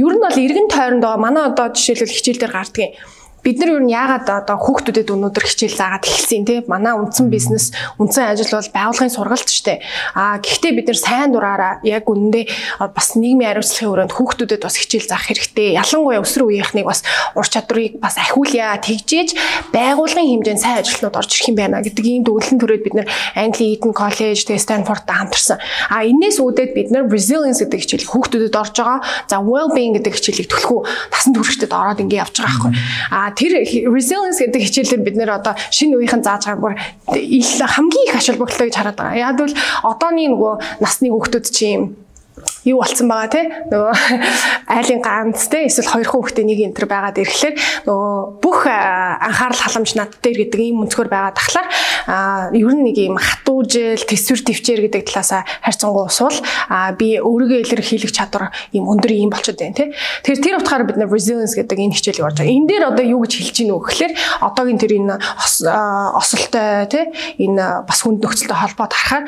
ер 0.00 0.14
нь 0.16 0.24
бол 0.24 0.38
эргэн 0.48 0.68
тойрондоо 0.72 1.14
манай 1.20 1.44
одоо 1.44 1.68
жишээлбэл 1.76 2.16
хичээл 2.16 2.40
дээр 2.40 2.56
гардгийн 2.56 2.92
бид 3.44 3.56
нар 3.60 3.70
юу 3.76 3.88
яагаад 3.88 4.28
одоо 4.28 4.56
хүүхдүүдэд 4.60 5.08
өнөөдөр 5.10 5.44
хичээл 5.48 5.78
заагаад 5.80 6.04
эхэлсэн 6.04 6.44
тий 6.44 6.58
манай 6.68 6.92
үндсэн 6.92 7.32
бизнес 7.32 7.72
үндсэн 7.96 8.36
ажил 8.36 8.52
бол 8.52 8.68
байгууллагын 8.76 9.14
сургалт 9.14 9.48
штэ 9.48 9.80
а 10.14 10.38
гэхдээ 10.38 10.72
бид 10.76 10.86
нар 10.92 11.00
сайн 11.00 11.32
дураараа 11.32 11.80
яг 11.84 12.04
үнэндээ 12.04 12.44
бас 12.92 13.16
нийгмийн 13.16 13.56
хариуцлагын 13.56 13.92
өрөөнд 13.92 14.12
хүүхдүүдэд 14.12 14.62
бас 14.62 14.76
хичээл 14.76 15.08
заах 15.08 15.24
хэрэгтэй. 15.30 15.76
Ялангуяа 15.80 16.20
өсвөр 16.20 16.52
үеийнхнийг 16.52 16.86
бас 16.86 17.00
ур 17.32 17.46
чадварыг 17.46 17.96
бас 18.00 18.20
ахиулъя 18.20 18.76
тэгжээж 18.80 19.36
байгууллагын 19.72 20.44
хэмжээнд 20.44 20.60
сайн 20.60 20.80
ажилтнууд 20.84 21.16
орж 21.16 21.30
ирэх 21.36 21.48
юм 21.48 21.56
байна 21.56 21.80
гэдэг 21.80 22.04
ийм 22.04 22.22
дүгнэлтэн 22.26 22.60
төрөөд 22.60 22.84
бид 22.84 22.94
нар 22.96 23.08
Англи 23.36 23.76
Eton 23.76 23.92
College 23.96 24.44
тэгээ 24.44 24.60
Stanford-д 24.60 25.08
хамтарсан. 25.08 25.58
А 25.88 26.04
энээс 26.04 26.38
үүдээд 26.42 26.72
бид 26.76 26.88
нар 26.92 27.08
resilience 27.08 27.62
гэдэг 27.64 27.80
хичээл 27.80 28.10
хүүхдүүдэд 28.10 28.56
орж 28.56 28.74
байгаа 28.76 29.00
за 29.28 29.40
well 29.40 29.70
being 29.72 29.96
гэдэг 29.96 30.12
хичээлийг 30.16 30.48
төлхөө 30.50 30.80
тасан 31.10 31.32
туршигчдад 31.34 31.72
ороод 31.72 32.02
ингэ 32.02 32.20
явж 32.20 32.34
байгаа 32.36 32.50
байхгүй 32.50 32.72
а 33.10 33.29
тэр 33.34 33.64
resilience 33.90 34.40
гэдэг 34.40 34.62
хичээлээр 34.66 35.02
бид 35.06 35.16
нэр 35.16 35.30
одоо 35.38 35.54
шинэ 35.70 35.96
үеийнхэн 35.96 36.22
зааж 36.22 36.46
байгаа 36.46 36.62
бүр 36.62 36.74
хамгийн 36.76 38.06
их 38.08 38.16
ачаал 38.16 38.40
бүгдлээ 38.40 38.68
гэж 38.70 38.76
хараад 38.76 38.98
байгаа. 38.98 39.18
Яг 39.18 39.36
бол 39.40 39.54
одооний 39.86 40.28
нөгөө 40.30 40.82
насны 40.84 41.08
хүүхдүүд 41.10 41.46
чинь 41.50 41.94
юу 42.64 42.80
болцсон 42.80 43.08
байгаа 43.08 43.30
те? 43.32 43.42
Нөгөө 43.70 43.94
айлын 44.76 45.00
ганц 45.04 45.48
те? 45.48 45.64
Эсвэл 45.66 45.88
хоёр 45.88 46.08
хүүхдээ 46.08 46.44
нэг 46.44 46.58
энэ 46.70 46.76
төр 46.76 46.86
байгаад 46.90 47.20
ирэхлээр 47.20 47.54
нөгөө 47.88 48.12
бүх 48.44 48.58
анхаарал 48.68 49.60
халамж 49.60 49.90
над 49.96 50.12
дээр 50.20 50.44
гэдэг 50.44 50.60
ийм 50.60 50.84
өнцгөр 50.84 51.08
байгаа 51.08 51.32
тахлаар 51.36 51.68
ер 52.52 52.70
нь 52.74 52.84
нэг 52.84 52.96
ийм 53.00 53.16
хатуужэл 53.16 54.04
төсвөр 54.04 54.40
төвчээр 54.44 54.80
гэдэг 54.88 55.02
талаасаа 55.08 55.42
харьцангуй 55.64 56.04
усвал 56.08 56.38
би 57.00 57.16
өөрийгөө 57.20 57.60
илэрхийлэх 57.64 58.12
чадвар 58.12 58.52
ийм 58.76 58.88
өндөр 58.88 59.12
ийм 59.16 59.30
болчиход 59.32 59.60
байна 59.60 59.76
те? 59.76 59.92
Тэгэхээр 60.24 60.44
тэр 60.44 60.56
утгаараа 60.60 60.86
бид 60.88 60.98
нэр 61.00 61.10
resilience 61.12 61.56
гэдэг 61.56 61.78
энэ 61.80 61.96
хичээлийг 61.96 62.26
орж 62.28 62.36
байгаа. 62.40 62.56
Энэ 62.56 62.68
дээр 62.68 62.84
одоо 62.92 63.04
юу 63.04 63.20
гэж 63.24 63.32
хэлж 63.40 63.56
гинөө 63.56 63.78
гэхлээр 63.88 64.12
одоогийн 64.44 64.80
тэр 64.80 64.92
энэ 65.00 65.14
осолтой 66.16 66.86
те? 66.88 67.00
Энэ 67.40 67.84
бас 67.88 68.00
хүнд 68.04 68.20
нөхцөлтэй 68.24 68.56
холбоот 68.56 68.92
харахаар 68.92 69.24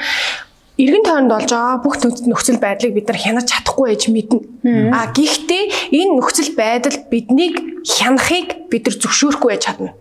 эргэн 0.81 1.05
тойронд 1.05 1.33
болж 1.33 1.51
байгаа 1.53 1.77
бүх 1.85 1.95
нөхцөл 2.01 2.61
байдлыг 2.63 2.93
бид 2.97 3.07
нар 3.09 3.21
хянаж 3.21 3.47
чадахгүй 3.53 3.93
байж 3.93 4.03
мэднэ. 4.09 4.41
А 4.97 5.13
гэхдээ 5.13 5.65
энэ 5.93 6.17
нөхцөл 6.17 6.53
байдал 6.57 6.97
биднийг 7.13 7.85
хянахыг 7.85 8.69
бид 8.73 8.89
нар 8.89 8.97
зөвшөөрөхгүй 8.97 9.51
байж 9.53 9.63
чадна 9.69 9.93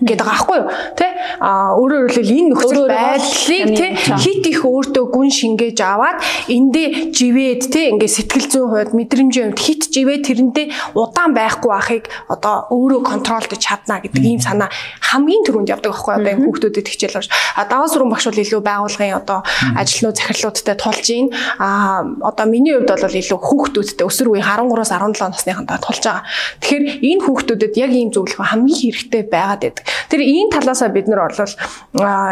гэдэг 0.00 0.26
байгаа 0.26 0.36
байхгүй 0.36 0.56
юу? 0.60 0.68
Тий 0.96 1.12
а 1.40 1.72
өөрөөр 1.76 2.12
хэлбэл 2.12 2.36
энэ 2.36 2.50
нөхцөл 2.52 2.84
байдлыг 2.84 3.68
тий 3.76 3.90
хит 3.96 4.44
их 4.44 4.60
өөртөө 4.68 5.04
гүн 5.08 5.30
шингээж 5.32 5.78
аваад 5.80 6.18
эндээ 6.52 7.16
живээд 7.16 7.62
тий 7.72 7.92
ингээ 7.96 8.10
сэтгэл 8.10 8.48
зүйн 8.52 8.68
хувьд 8.68 8.92
мэдрэмжийн 8.92 9.56
хувьд 9.56 9.64
хит 9.64 9.82
живээд 9.88 10.28
тэрэндээ 10.28 10.66
удаан 10.92 11.32
байхгүй 11.32 11.70
байхыг 11.72 12.04
одоо 12.28 12.68
өөрөө 12.68 13.00
контролдож 13.08 13.60
чадна 13.60 14.04
гэдэг 14.04 14.20
ийм 14.20 14.40
санаа 14.40 14.68
хамгийн 15.00 15.44
түрүүнд 15.48 15.72
явдаг 15.72 15.96
байхгүй 15.96 16.12
одоо 16.12 16.32
энэ 16.34 16.44
хүүхдүүдэд 16.44 16.86
хичээл 16.92 17.18
орж 17.20 17.28
а 17.56 17.64
даваа 17.64 17.88
сургууль 17.88 18.12
багш 18.12 18.28
бол 18.28 18.42
илүү 18.44 18.60
байгуулгын 18.60 19.16
одоо 19.16 19.40
ажилтнууд 19.80 20.16
захирлуудтай 20.20 20.76
тулж 20.76 21.06
ийн. 21.08 21.32
А 21.58 22.04
одоо 22.20 22.46
миний 22.46 22.76
хувьд 22.76 22.92
бол 22.92 23.20
илүү 23.20 23.38
хүүхдүүдтэй 23.40 24.06
өсвөр 24.06 24.36
үеийн 24.36 24.44
13-аас 24.44 24.92
17 24.92 25.32
насныхантай 25.32 25.78
тулж 25.80 26.02
байгаа. 26.04 26.24
Тэгэхээр 26.60 26.84
энэ 27.00 27.24
хүүхдүүдэд 27.24 27.74
яг 27.80 27.92
ийм 27.96 28.10
зөвлөх 28.12 28.40
хамгийн 28.44 28.76
хэрэгтэй 28.76 29.22
байгаад 29.24 29.62
байдаг 29.64 29.85
Тэр 30.10 30.20
энэ 30.22 30.52
талаасаа 30.52 30.90
бид 30.90 31.06
нар 31.08 31.28
бол 31.28 31.54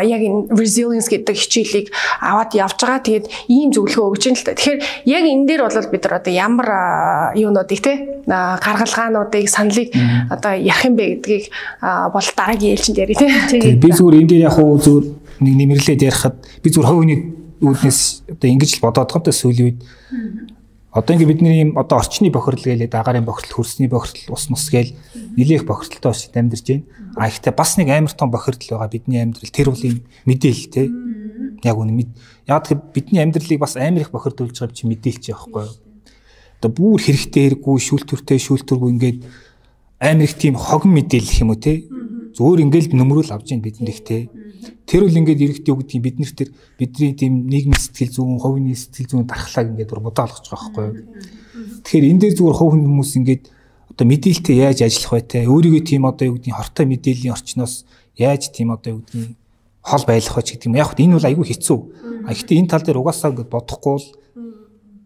яг 0.03 0.21
энэ 0.23 0.53
resilience 0.55 1.09
гэдэг 1.09 1.37
хичээлийг 1.37 1.87
аваад 2.21 2.55
явж 2.55 2.79
байгаа. 2.81 3.01
Тэгээд 3.05 3.27
ийм 3.49 3.71
зөвлөгөө 3.73 4.07
өгч 4.15 4.23
юм 4.31 4.37
л 4.37 4.45
та. 4.45 4.55
Тэгэхээр 4.55 4.81
яг 5.09 5.25
энэ 5.25 5.47
дээр 5.49 5.63
бол 5.67 5.91
бид 5.91 6.03
нар 6.05 6.15
одоо 6.21 6.33
ямар 6.33 6.69
юунуудыг 7.39 7.81
те 7.81 7.93
гаргалгаануудыг 8.27 9.47
саналыг 9.49 9.91
одоо 10.31 10.53
ярих 10.55 10.85
юм 10.85 10.95
бэ 10.97 11.05
гэдгийг 11.21 11.45
бол 11.83 12.29
дараагийн 12.37 12.75
ээлжинд 12.77 12.99
ярих 12.99 13.19
те. 13.19 13.77
Би 13.79 13.91
зүгээр 13.91 14.19
энэ 14.23 14.31
дээр 14.31 14.47
яг 14.49 14.55
хуу 14.57 14.79
зүгээр 14.79 15.07
нэг 15.41 15.55
нэмэрлээд 15.55 16.03
ярихад 16.03 16.37
би 16.63 16.69
зүгээр 16.71 16.89
хувийн 16.89 17.23
үүднээс 17.65 18.01
одоо 18.31 18.49
ингэж 18.51 18.71
л 18.79 18.85
бодоод 18.85 19.09
байгаа 19.11 19.25
та 19.25 19.33
сүүлийн 19.33 19.67
үед 19.73 19.79
Одоо 20.95 21.19
ингээ 21.19 21.27
бидний 21.27 21.59
ийм 21.59 21.71
одоо 21.75 21.99
орчны 21.99 22.31
бохирдол 22.31 22.71
гэлээ 22.71 22.87
дагаарын 22.87 23.27
бохирдол, 23.27 23.67
хөрсний 23.67 23.91
бохирдол, 23.91 24.39
ус 24.39 24.47
мус 24.47 24.71
гээл 24.71 24.95
нэлээх 25.35 25.67
бохирдолтой 25.67 26.15
бас 26.15 26.31
амьдарч 26.31 26.67
байна. 26.71 26.87
А 27.19 27.27
ихтэй 27.27 27.51
бас 27.51 27.75
нэг 27.75 27.91
амар 27.91 28.15
том 28.15 28.31
бохирдол 28.31 28.79
байгаа 28.79 28.95
бидний 28.95 29.19
амьдрал 29.19 29.51
тэр 29.51 29.75
бол 29.75 29.83
ийм 29.83 30.07
мэдээлэл 30.23 30.71
те. 30.71 30.87
Яг 31.67 31.75
үнэ 31.83 32.07
яг 32.47 32.71
бидний 32.95 33.27
амьдралыг 33.27 33.59
бас 33.59 33.75
амар 33.75 34.07
их 34.07 34.15
бохирдуулж 34.15 34.55
байгаа 34.55 34.71
чи 34.71 34.87
мэдээлч 34.87 35.35
яахгүй 35.35 35.67
юу. 35.67 35.75
Одоо 36.63 36.71
бүр 36.71 37.03
хэрэгтэй 37.03 37.59
хэрэггүй 37.59 37.77
шүүлтүртэй 37.91 38.39
шүүлтүргүй 38.39 38.91
ингээд 38.95 39.19
амар 39.99 40.31
их 40.31 40.39
тийм 40.39 40.55
хогн 40.55 40.95
мэдээлэл 40.95 41.43
юм 41.43 41.51
уу 41.51 41.59
те. 41.59 41.83
Зүгээр 42.39 42.71
ингээл 42.71 42.95
нөмрөл 42.95 43.35
авж 43.35 43.51
ийн 43.51 43.67
бидэнд 43.67 43.91
их 43.91 44.07
те 44.07 44.31
Тэр 44.85 45.07
үл 45.07 45.19
ингээд 45.19 45.45
ерөөхдөө 45.45 45.73
юу 45.73 45.79
гэдгийг 45.81 46.03
бид 46.05 46.17
нэр 46.21 46.33
тэр 46.33 46.51
бидний 46.79 47.13
тийм 47.17 47.47
нийгмийн 47.49 47.81
сэтгэл 47.81 48.13
зүйн, 48.15 48.39
хувийн 48.39 48.75
сэтгэл 48.75 49.11
зүйн 49.11 49.27
дархлааг 49.29 49.69
ингээд 49.73 49.91
бүр 49.91 50.03
бодоо 50.05 50.25
олгож 50.29 50.47
байгаа 50.49 50.71
байхгүй 50.71 50.85
юу. 50.85 51.83
Тэгэхээр 51.85 52.09
энэ 52.11 52.21
дээр 52.21 52.35
зүгээр 52.39 52.59
хувь 52.59 52.75
хүмүүс 52.75 53.13
ингээд 53.19 53.45
одоо 53.95 54.07
мэдээлэлтэй 54.11 54.57
яаж 54.59 54.79
ажиллах 54.83 55.13
вэ 55.15 55.23
те 55.25 55.39
өөрийгөө 55.47 55.83
тийм 55.87 56.03
одоо 56.05 56.25
юу 56.29 56.37
гэдгийг 56.37 56.57
хортой 56.59 56.87
мэдээллийн 56.91 57.35
орчноос 57.35 57.75
яаж 58.19 58.43
тийм 58.51 58.69
одоо 58.75 58.91
юу 58.99 59.01
гэдгийг 59.07 59.37
хол 59.85 60.05
байлгах 60.09 60.37
вэ 60.37 60.43
гэдэг 60.43 60.67
юм. 60.67 60.77
Яг 60.81 60.91
энэ 60.99 61.15
бол 61.15 61.29
айгүй 61.29 61.47
хэцүү. 61.47 61.79
А 62.27 62.33
гэхдээ 62.35 62.59
энэ 62.59 62.71
тал 62.73 62.83
дээр 62.83 62.99
угаасаа 62.99 63.31
ингээд 63.31 63.53
бодохгүй 63.55 63.93
бол 63.95 64.09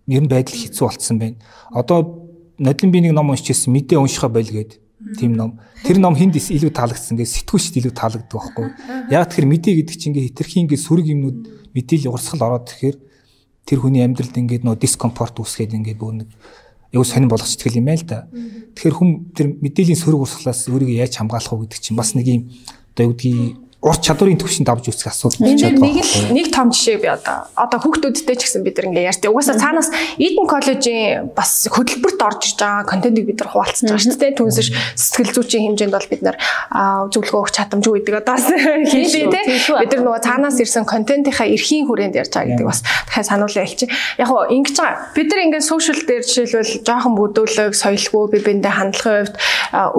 ер 0.09 0.23
нь 0.25 0.31
байдал 0.31 0.57
хэцүү 0.57 0.85
болцсон 0.87 1.17
байна. 1.19 1.37
Одоо 1.75 2.31
нодлон 2.59 2.91
би 2.93 2.99
нэг 3.03 3.13
ном 3.13 3.31
уншижсэн 3.35 3.73
мэдээ 3.75 3.99
уншихаа 3.99 4.33
боль 4.33 4.49
гэдэг 4.49 4.88
тийм 5.19 5.39
ном. 5.39 5.61
Тэр 5.87 6.03
ном 6.03 6.19
хүнд 6.19 6.35
илүү 6.39 6.73
таалагдсан 6.75 7.19
гэж 7.19 7.29
сэтгүүлчд 7.47 7.79
илүү 7.79 7.95
таалагддаг 7.95 8.35
байхгүй. 8.35 8.67
Яг 9.15 9.31
тэр 9.31 9.47
мэдээ 9.47 9.75
гэдэг 9.83 9.95
чинь 9.95 10.11
ингээ 10.11 10.29
хитрхийн 10.35 10.67
ингээ 10.67 10.81
сүрэг 10.83 11.07
юмнууд 11.07 11.39
мэдээлэл 11.71 12.11
урсгал 12.11 12.47
ороод 12.51 12.67
тэгэхээр 12.67 12.97
тэр 13.63 13.79
хүний 13.79 14.03
амьдралд 14.03 14.35
ингээ 14.35 14.67
нөө 14.67 14.81
дискомфорт 14.83 15.39
үүсгээд 15.39 15.77
ингээ 15.79 15.95
бүр 15.95 16.27
нэг 16.27 16.29
юу 16.91 17.05
сонирн 17.05 17.31
болгочдөг 17.31 17.79
юм 17.79 17.87
байл 17.87 18.03
та. 18.03 18.27
Тэгэхээр 18.75 18.97
хүн 18.97 19.11
тэр 19.37 19.47
мэдээллийн 19.61 20.01
сөрөг 20.03 20.25
урсгалаас 20.25 20.67
өөрийгөө 20.67 20.99
яаж 21.05 21.15
хамгаалах 21.21 21.53
вэ 21.53 21.69
гэдэг 21.69 21.81
чинь 21.85 21.99
бас 22.01 22.17
нэг 22.17 22.27
юм 22.27 22.43
одоо 22.97 23.05
юу 23.07 23.15
гэдгийг 23.15 23.68
ур 23.79 23.95
чадварын 23.95 24.35
төвшөнд 24.43 24.67
авч 24.67 24.91
үзэх 24.91 25.15
асуудал 25.15 25.39
болж 25.47 25.63
байгаа. 25.63 25.79
Нэг 25.79 26.03
л 26.03 26.35
нэг 26.35 26.47
том 26.51 26.75
жишээ 26.75 26.99
би 26.99 27.07
одоо 27.15 27.47
одоо 27.55 27.79
хүүхдүүдтэй 27.79 28.35
ч 28.35 28.51
гэсэн 28.51 28.67
бид 28.67 28.83
ингээ 28.83 29.07
ярьж. 29.07 29.23
Угаасаа 29.23 29.55
цаанаас 29.55 29.95
Eden 30.19 30.51
College-ийн 30.51 31.31
бас 31.31 31.71
хөтөлбөрт 31.71 32.19
орж 32.19 32.43
иж 32.43 32.59
байгаа 32.59 32.83
контентыг 32.91 33.31
бид 33.31 33.39
нар 33.39 33.55
хуваалцаж 33.55 33.87
байгаа 33.87 34.03
шүү 34.03 34.19
дээ. 34.19 34.35
Түүнээс 34.35 34.75
сэтгэл 34.99 35.31
зүйчийн 35.31 35.63
хэмжээнд 35.79 35.95
бол 35.95 36.11
бид 36.11 36.23
нар 36.27 36.37
зөвлөгөө 37.15 37.39
өгч 37.47 37.55
чадамжгүй 37.55 38.03
гэдэг 38.03 38.19
одоо 38.19 38.37
хэлээ 38.43 39.27
те. 39.31 39.41
Бид 39.47 39.91
нар 39.95 40.03
нөгөө 40.11 40.23
цаанаас 40.27 40.59
ирсэн 40.59 40.83
контентынхаа 40.83 41.47
эрхийн 41.47 41.87
хүрээнд 41.87 42.19
ярьж 42.19 42.35
байгаа 42.35 42.51
гэдэг 42.59 42.67
бас 42.67 42.83
дахиад 42.83 43.31
сануулъя 43.31 43.63
хэлчих. 43.63 43.95
Яг 44.19 44.27
гоо 44.27 44.43
ингэж 44.51 44.75
байгаа. 44.75 45.15
Бид 45.15 45.31
нар 45.31 45.41
ингээ 45.47 45.63
social 45.63 46.03
дээр 46.03 46.27
жишээлбэл 46.27 46.83
жоохон 46.83 47.15
бүдүүлэг, 47.15 47.79
соёлгүй, 47.79 48.27
би 48.35 48.39
биендээ 48.43 48.75
хандлагын 48.75 49.31
хувьд 49.31 49.37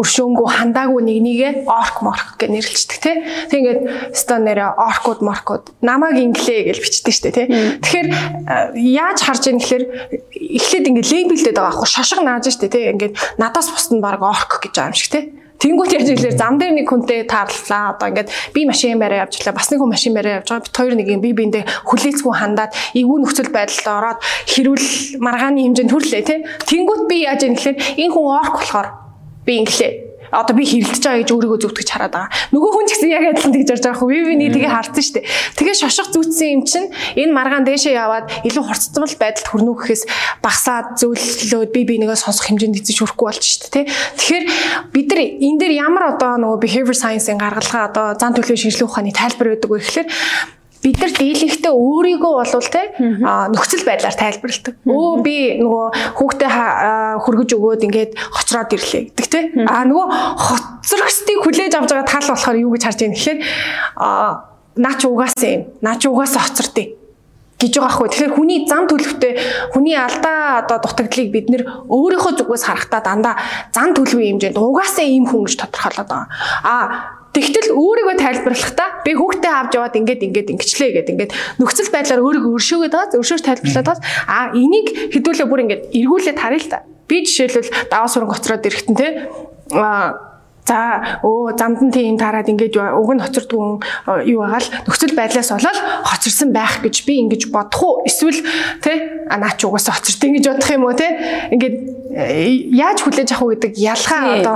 өршөөнгөө 0.04 0.48
хандаагүй 0.52 1.02
нэг 1.08 1.18
нэгэ 1.24 1.50
орк 1.64 1.98
морк 2.04 2.36
гэж 2.36 2.50
нэрлэлцдэг 2.52 3.00
те. 3.00 3.12
Тэг 3.48 3.69
ингээд 3.70 4.16
ста 4.16 4.42
нэрэ 4.42 4.74
оркууд 4.74 5.22
маркууд 5.22 5.66
намайг 5.86 6.18
инглээ 6.18 6.74
гэж 6.74 6.78
бичдэг 6.82 7.14
штэ 7.14 7.32
тий. 7.32 7.48
Тэгэхээр 7.80 8.08
яаж 8.76 9.20
харж 9.22 9.44
яах 9.54 9.62
гэхээр 9.62 9.84
эхлээд 10.34 10.90
ингээд 10.90 11.12
лейблдэд 11.14 11.56
байгаа 11.56 11.70
аахгүй 11.70 11.90
шошго 11.90 12.22
нааж 12.26 12.50
штэ 12.50 12.68
тий. 12.68 12.90
Ингээд 12.90 13.14
надаас 13.38 13.70
бусд 13.70 13.94
нь 13.94 14.02
баг 14.02 14.22
орк 14.22 14.60
гэж 14.64 14.74
байгаа 14.74 14.92
юм 14.92 14.98
шиг 14.98 15.12
тий. 15.14 15.26
Тэнгүүт 15.60 15.92
яаж 15.92 16.08
иглэр 16.16 16.40
зам 16.40 16.56
дээр 16.56 16.72
нэг 16.72 16.88
хүнтэй 16.88 17.28
таарлаа. 17.28 18.00
Одоо 18.00 18.08
ингээд 18.16 18.32
би 18.56 18.64
машин 18.64 18.96
бариа 18.96 19.28
явж 19.28 19.44
лээ. 19.44 19.52
Бас 19.52 19.68
нэг 19.68 19.84
хүн 19.84 19.92
машин 19.92 20.16
бариа 20.16 20.40
явж 20.40 20.48
байгаа. 20.48 20.64
Бид 20.64 20.78
хоёр 20.80 20.96
нэг 20.96 21.08
юм 21.12 21.20
би 21.20 21.36
биэндээ 21.36 21.64
хүлээцгүй 21.84 22.32
хандаад 22.32 22.72
эвгүй 22.96 23.20
нөхцөл 23.20 23.52
байдалд 23.52 23.88
ороод 23.92 24.20
хэрүүл 24.48 25.20
маргааны 25.20 25.60
хэмжээнд 25.68 25.92
хүрлээ 25.92 26.24
тий. 26.24 26.40
Тэнгүүт 26.64 27.04
би 27.12 27.28
яаж 27.28 27.44
юм 27.44 27.60
гэхээр 27.60 27.76
энэ 27.76 28.14
хүн 28.16 28.28
орк 28.40 28.56
болохоор 28.56 28.88
би 29.44 29.60
инглээ 29.60 30.09
одоо 30.32 30.54
би 30.56 30.64
хэрэлдэж 30.66 31.04
байгаа 31.04 31.22
гэж 31.24 31.30
өөрийгөө 31.34 31.60
зүвтгэж 31.64 31.90
хараад 31.90 32.14
байгаа. 32.14 32.32
Нөгөө 32.54 32.72
хүн 32.74 32.86
ч 32.86 32.92
гэсэн 32.96 33.10
яг 33.10 33.26
адилхан 33.30 33.54
тэгж 33.54 33.70
ярьж 33.74 33.84
байгаа 33.86 34.00
хөө. 34.00 34.10
Би 34.10 34.22
биний 34.30 34.50
тгээ 34.54 34.70
харсан 34.70 35.04
шүү 35.04 35.16
дээ. 35.20 35.26
Тэгээ 35.58 35.76
шошго 35.80 36.12
зүтсэн 36.14 36.50
юм 36.50 36.62
чинь 36.66 36.88
энэ 37.18 37.34
маргаан 37.34 37.66
дээшээ 37.66 37.94
яваад 37.98 38.26
илүү 38.46 38.64
хурцтмал 38.66 39.16
байдалд 39.18 39.48
хүрнүү 39.50 39.76
гэхээс 39.80 40.04
багасаад 40.44 40.88
зөвлөлөөд 41.02 41.72
би 41.74 41.82
бинийгээ 41.90 42.20
сонсох 42.20 42.46
хэмжээнд 42.50 42.80
эзэж 42.80 42.98
хүрэхгүй 43.02 43.26
болж 43.26 43.44
шүү 43.44 43.70
дээ. 43.74 43.86
Тэгэхээр 44.20 44.46
бид 44.94 45.08
нар 45.10 45.22
энэ 45.26 45.60
дээр 45.60 45.74
ямар 45.80 46.04
одоо 46.14 46.38
нөгөө 46.38 46.60
behavior 46.62 46.98
science-ийн 46.98 47.40
гаргалгаа 47.42 47.84
одоо 47.90 48.06
зан 48.20 48.34
төлөвийн 48.36 48.62
шинжилгээ 48.70 48.88
ухааны 48.90 49.14
тайлбар 49.16 49.58
байдаг 49.58 49.70
вэ 49.70 49.80
гэхээр 49.82 50.08
бид 50.84 50.98
нар 51.00 51.12
дийлэнхтэй 51.12 51.74
өөрийгөө 51.76 52.34
болвол 52.40 52.70
те 52.72 52.84
нөхцөл 53.00 53.84
байдлаар 53.84 54.16
тайлбарладаг. 54.16 54.76
Өө 54.88 55.12
би 55.26 55.36
нөгөө 55.60 55.86
хүүхдээ 56.16 56.52
хөргөж 57.26 57.50
өгөөд 57.58 57.84
ингээд 57.88 58.12
хоцроод 58.16 58.72
ирлээ 58.80 59.04
гэдэг 59.12 59.28
те. 59.28 59.40
А 59.68 59.84
нөгөө 59.84 60.08
хоцрогчдыг 60.40 61.40
хүлээж 61.44 61.74
авч 61.76 61.92
байгаа 61.92 62.08
тал 62.08 62.32
болохоор 62.32 62.58
юу 62.64 62.72
гэж 62.76 62.84
харж 62.88 63.00
байна 63.04 63.18
гэхээр 63.20 63.40
наач 64.80 65.02
угаасаа 65.04 65.50
юм. 65.52 65.64
Наач 65.84 66.02
угаасаа 66.08 66.48
хоцордیں۔ 66.48 67.00
гэж 67.60 67.76
байгаа 67.76 67.92
хгүй. 67.92 68.08
Тэгэхээр 68.08 68.36
хүний 68.40 68.60
зам 68.72 68.88
төлөвтэй 68.88 69.34
хүний 69.76 69.96
алдаа 70.00 70.64
одоо 70.64 70.80
дутагдлыг 70.80 71.28
бид 71.28 71.52
нэр 71.52 71.68
өөрийнхөө 71.92 72.40
зүгээс 72.40 72.64
харахтаа 72.64 73.04
дандаа 73.04 73.36
зам 73.76 73.92
төлөвийн 73.92 74.40
хэмжээнд 74.40 74.56
угаасаа 74.56 75.04
ийм 75.04 75.28
хүн 75.28 75.44
гэж 75.44 75.68
тодорхойлоод 75.68 76.08
байгаа. 76.08 76.32
А 76.64 77.19
Тэгтэл 77.30 77.70
өөрийгөө 77.78 78.16
тайлбарлахдаа 78.18 79.06
би 79.06 79.14
хүүхдээ 79.14 79.54
авч 79.54 79.72
яваад 79.78 79.96
ингээд 80.02 80.26
ингээд 80.26 80.52
ингэчлээ 80.54 80.92
гэдэг 80.98 81.14
ингээд 81.14 81.32
нөхцөл 81.62 81.94
байдлаар 81.94 82.26
өөрийгөө 82.26 82.58
өршөөгөөд 82.58 82.94
байгаа 82.94 83.22
өршөөж 83.22 83.44
тайлбарлаад 83.46 83.86
байгаа. 83.86 84.06
А 84.26 84.50
энийг 84.58 84.88
хэдүүлээ 85.14 85.48
бүр 85.48 85.64
ингээд 85.70 85.84
эргүүлээд 85.94 86.42
харъя 86.42 86.62
л 86.62 86.72
та. 86.74 86.78
Би 87.06 87.22
жишээлбэл 87.26 87.70
даваа 87.94 88.10
суран 88.10 88.30
гоцроод 88.34 88.66
ирэхтэн 88.66 88.96
те 88.98 89.08
а 89.78 90.30
За 90.70 91.02
өө 91.26 91.58
замд 91.58 91.82
нь 91.82 91.90
тийм 91.90 92.14
тараад 92.22 92.46
ингэж 92.46 92.78
уг 92.78 93.10
нь 93.18 93.24
хоцордгүй 93.26 93.58
юу 94.30 94.40
байгаа 94.46 94.62
л 94.62 94.70
нөхцөл 94.86 95.18
байдлаас 95.18 95.50
болоод 95.50 95.80
хоцорсон 96.06 96.54
байх 96.54 96.86
гэж 96.86 97.10
би 97.10 97.26
ингэж 97.26 97.50
бодох 97.50 97.82
уу 97.82 98.06
эсвэл 98.06 98.38
тэ 98.86 99.26
наач 99.34 99.66
угаасаа 99.66 99.98
хоцорд 99.98 100.22
ингэж 100.30 100.46
бодох 100.46 100.70
юм 100.70 100.86
уу 100.86 100.94
тэ 100.94 101.10
ингээд 101.58 101.76
яаж 102.20 103.00
хүлээж 103.04 103.30
авах 103.32 103.44
уу 103.44 103.52
гэдэг 103.56 103.74
ялгаа 103.80 104.24
одоо 104.40 104.56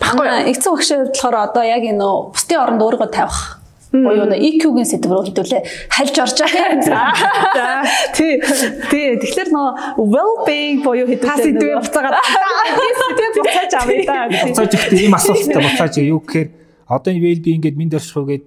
баггүй. 0.00 0.26
Эцэг 0.50 0.72
багшийн 0.74 0.98
хувьд 1.00 1.14
болохоор 1.14 1.36
одоо 1.48 1.64
яг 1.64 1.82
энэ 1.84 2.06
бусдын 2.34 2.62
оронд 2.62 2.82
өөрийгөө 2.82 3.10
тавих 3.14 3.64
буюу 4.02 4.26
нэ 4.26 4.36
EQ-гийн 4.42 4.88
сэдвээр 4.90 5.30
хэлдүүлээ 5.30 5.62
хальж 5.94 6.16
орж 6.18 6.38
байгаа. 6.42 7.86
Тий. 8.16 8.42
Тий. 8.90 9.14
Тэгэхээр 9.22 9.50
нөө 9.54 10.02
well 10.02 10.42
being 10.42 10.82
буюу 10.82 11.06
хэдүүлээ 11.06 11.46
сэдвээ 11.46 11.78
буцаагаад 11.78 12.18
сэдвээ 12.98 13.30
буцааж 13.38 13.72
авъя 13.78 14.02
да. 14.02 14.26
Буцааж 14.50 14.72
ихтэй 14.74 14.98
ийм 15.06 15.14
асуулттай 15.14 15.62
буцааж 15.62 15.94
юу 16.02 16.18
гэхээр 16.26 16.48
одоо 16.90 17.10
энэ 17.14 17.22
well 17.22 17.42
being 17.46 17.62
гээд 17.62 17.78
минь 17.78 17.92
дөршрөө 17.94 18.24
гээд 18.34 18.44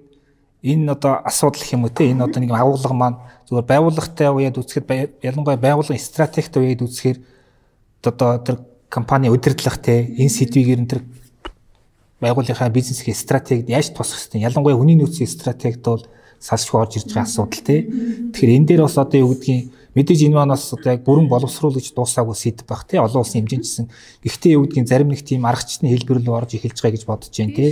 энэ 0.68 0.92
одоо 0.92 1.12
асуудал 1.24 1.64
гэх 1.64 1.72
юм 1.72 1.88
уу 1.88 1.96
те. 1.96 2.12
Энэ 2.12 2.28
одоо 2.28 2.40
нэг 2.44 2.52
агуулга 2.52 2.92
маань 2.92 3.18
зүгээр 3.48 3.66
байгууллагатай 3.72 4.28
уяад 4.28 4.60
үзэхэд 4.60 5.24
ялангуяа 5.24 5.56
байгууллагын 5.56 5.96
стратегтэй 5.96 6.60
уяад 6.60 6.84
үзэхээр 6.84 7.18
одоо 8.04 8.38
тэр 8.38 8.56
компани 8.88 9.28
удирдлах 9.28 9.78
те 9.78 10.06
энэ 10.06 10.28
сэдвийг 10.28 10.68
ер 10.68 10.80
нь 10.80 10.90
тэр 10.90 11.02
байгууллагынхаа 12.20 12.70
бизнесийн 12.70 13.14
стратегид 13.14 13.68
яаж 13.68 13.90
тусах 13.94 14.18
хэвтэй. 14.18 14.42
Ялангуяа 14.42 14.78
хүний 14.78 14.98
нөөцийн 14.98 15.30
стратегид 15.30 15.82
бол 15.82 16.02
салшгүй 16.40 16.78
орж 16.80 16.92
ирж 16.98 17.10
байгаа 17.14 17.26
асуудал 17.26 17.62
тий. 17.62 17.80
Тэгэхээр 18.34 18.56
энэ 18.58 18.66
дээр 18.66 18.82
бас 18.86 18.98
одоо 18.98 19.18
юу 19.22 19.34
гэдгийг 19.34 19.70
мэдээж 19.94 20.20
энэ 20.26 20.34
маань 20.34 20.54
бас 20.54 20.66
одоо 20.70 20.90
яг 20.94 21.02
бүрэн 21.06 21.26
боловсруулж 21.30 21.94
дуусаагүй 21.94 22.34
сэдв 22.34 22.66
байх 22.66 22.86
тий. 22.86 22.98
Олон 22.98 23.22
улсын 23.22 23.42
хэмжээндсэн. 23.42 23.86
Гэхдээ 24.22 24.54
юу 24.54 24.66
гэдгийг 24.66 24.86
зарим 24.86 25.10
нэг 25.10 25.22
тийм 25.22 25.46
аргачлалын 25.46 25.94
хэлбэрлэл 25.94 26.38
орж 26.38 26.50
эхэлж 26.58 26.78
байгаа 26.78 26.94
гэж 26.94 27.04
бодож 27.06 27.34
байна 27.34 27.54
тий. 27.54 27.70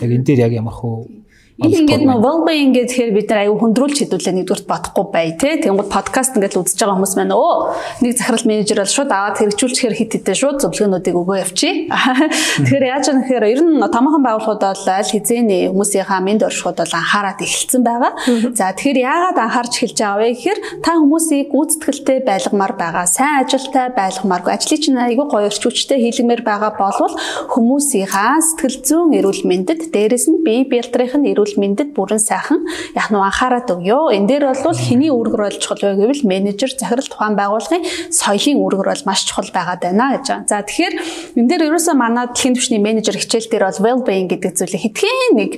Яг 0.00 0.10
энэ 0.12 0.24
дээр 0.24 0.40
яг 0.48 0.52
ямар 0.56 0.76
хөө 0.76 1.25
Энэ 1.56 1.88
ингээд 1.88 2.04
нөө 2.04 2.20
well-being 2.20 2.76
гэхээр 2.76 3.16
бид 3.16 3.32
нар 3.32 3.48
аюу 3.48 3.56
хүндрүүлж 3.56 4.04
хэдүүлээ 4.04 4.44
нэгдүгürt 4.44 4.68
бодохгүй 4.68 5.04
бай 5.08 5.32
тий. 5.40 5.56
Тэнгууд 5.64 5.88
подкаст 5.88 6.36
ингээд 6.36 6.52
үзэж 6.52 6.84
байгаа 6.84 7.00
хүмүүс 7.00 7.16
маань 7.16 7.32
өө 7.32 8.04
нэг 8.04 8.12
захирал 8.12 8.44
менежер 8.44 8.84
бол 8.84 8.92
шууд 8.92 9.08
аваад 9.08 9.40
хэрэгжүүлчихээр 9.40 9.96
хит 9.96 10.12
хитээ 10.20 10.36
шууд 10.36 10.60
зөвлөгөөнүүдийг 10.60 11.16
өгөө 11.16 11.36
явчих. 11.40 11.88
Тэгэхээр 12.60 12.84
яаж 12.92 13.04
юм 13.08 13.24
гэхээр 13.24 13.44
ер 13.56 13.60
нь 13.64 13.80
томоохон 13.88 14.20
байгууллагууд 14.20 14.62
бол 14.68 14.84
аль 15.00 15.08
хизээний 15.08 15.72
хүмүүсийнхаа 15.72 16.20
мэд 16.20 16.44
оршихуд 16.44 16.76
бол 16.76 16.92
анхаарат 16.92 17.40
эхэлсэн 17.40 17.80
байгаа. 17.80 18.12
За 18.52 18.76
тэгэхээр 18.76 18.98
яагаад 19.00 19.38
анхаарч 19.40 19.72
эхэлж 19.80 19.96
байгаа 19.96 20.20
вэ 20.20 20.28
гэхээр 20.36 20.60
та 20.84 21.00
хүмүүсийг 21.00 21.48
гүйцэтгэлтэй 21.56 22.18
байлгамаар 22.20 22.74
байгаа, 22.76 23.08
сайн 23.08 23.48
ажилтай 23.48 23.96
байлгамааргүй, 23.96 24.52
ажлын 24.52 24.80
чинь 24.84 25.00
аюу 25.00 25.24
гоё 25.24 25.48
өрчүүчтэй 25.48 26.04
хийлгмээр 26.04 26.44
байгаа 26.44 26.76
болвол 26.76 27.16
хүмүүсийнхаа 27.48 28.44
сэтгэл 28.44 28.84
зүйн 28.84 29.16
эрүүл 29.16 29.48
мэндэд 29.48 29.88
дээрэс 29.88 30.28
нь 30.28 30.44
бие 30.44 30.68
биедрийнх 30.68 31.16
нь 31.16 31.32
эрүүл 31.32 31.45
эрүүл 31.46 31.62
мэндэд 31.62 31.94
бүрэн 31.94 32.18
сайхан. 32.18 32.66
Яг 32.98 33.14
нь 33.14 33.16
анхаарат 33.16 33.70
өгөө. 33.70 34.18
Энэ 34.18 34.26
дээр 34.26 34.44
бол 34.50 34.74
хэний 34.74 35.10
үүрэг 35.14 35.34
рол 35.38 35.54
чухал 35.54 35.78
вэ 35.78 35.94
гэвэл 36.02 36.26
менежер 36.26 36.70
захирал 36.74 37.06
тухайн 37.06 37.38
байгууллагын 37.38 37.86
соёлын 38.10 38.58
үүрэг 38.58 38.82
рол 38.82 39.02
маш 39.06 39.22
чухал 39.22 39.50
байгаад 39.54 39.86
байна 39.86 40.18
гэж. 40.18 40.50
За 40.50 40.66
тэгэхээр 40.66 40.94
энэ 41.38 41.48
дээр 41.48 41.62
ерөөсөө 41.70 41.94
манай 41.94 42.26
дэлхийн 42.26 42.58
түвшний 42.58 42.82
менежер 42.82 43.14
хичээл 43.14 43.46
дээр 43.46 43.64
бол 43.70 43.82
well 43.86 44.00
being 44.02 44.26
гэдэг 44.26 44.58
зүйлийг 44.58 44.82
хитгэн 44.90 45.30
нэг 45.38 45.50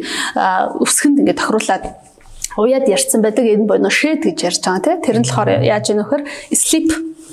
өсгөнд 0.85 1.25
ингээд 1.25 1.41
тохируулаад 1.41 1.85
уяад 2.61 2.87
ярьсан 2.89 3.25
байдаг. 3.25 3.49
Энэ 3.49 3.65
боно 3.65 3.89
шэд 3.89 4.29
гэж 4.29 4.39
ярьж 4.45 4.63
байгаа 4.69 4.85
тийм 4.85 5.01
тэр 5.01 5.17
нь 5.17 5.25
болохоор 5.25 5.51
яаж 5.65 5.85
ийм 5.89 6.05
нөхөр 6.05 6.23
sleep 6.53 6.89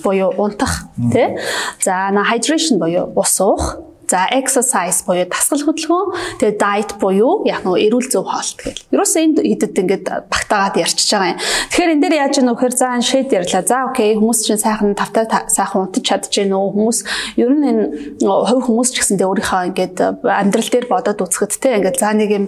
буюу 0.05 0.31
унтах 0.37 0.85
тийм 1.11 1.35
за 1.81 2.09
на 2.13 2.23
hydration 2.23 2.77
буюу 2.77 3.11
ус 3.17 3.35
уух 3.41 3.81
За 4.05 4.29
exercise 4.29 5.01
буюу 5.05 5.25
дасгал 5.25 5.65
хөдөлгөөн, 5.65 6.09
тэгээ 6.39 6.57
diet 6.61 6.91
буюу 7.01 7.41
яг 7.49 7.65
нөгөө 7.65 7.79
эрүүл 7.89 8.09
зөв 8.13 8.29
хоолт 8.29 8.59
гэл. 8.61 8.85
Ерөөсөө 8.93 9.21
энд 9.25 9.37
хэдэд 9.41 9.81
ингээд 9.81 10.05
багтаагаад 10.29 10.77
ярьчихж 10.77 11.09
байгаа 11.09 11.33
юм. 11.33 11.39
Тэгэхээр 11.41 11.93
энэ 11.95 12.03
дээр 12.05 12.15
яаж 12.21 12.35
яах 12.37 12.45
вэ 12.45 12.65
гэхээр 12.65 12.75
за 12.75 12.87
энэ 12.93 13.09
шэд 13.09 13.29
ярьлаа. 13.33 13.63
За 13.65 13.77
окей 13.89 14.09
хүмүүс 14.13 14.39
чинь 14.45 14.61
сайхан 14.61 14.93
тавтай 14.93 15.25
сайхан 15.49 15.81
унтаж 15.89 16.29
гэнэ 16.29 16.53
үү? 16.53 16.69
Хүмүүс 16.75 16.99
ер 17.41 17.51
нь 17.53 17.65
энэ 17.65 17.83
хувь 18.21 18.63
хүмүүс 18.65 18.89
ч 18.93 18.95
гэсэндээ 19.01 19.27
өөрийнхөө 19.29 19.61
ингээд 19.73 19.97
амьдрал 20.25 20.69
дээр 20.69 20.87
бодоод 20.89 21.23
үзэхэд 21.25 21.53
те 21.61 21.69
ингээд 21.81 21.97
за 22.01 22.13
нэг 22.13 22.29
юм 22.29 22.45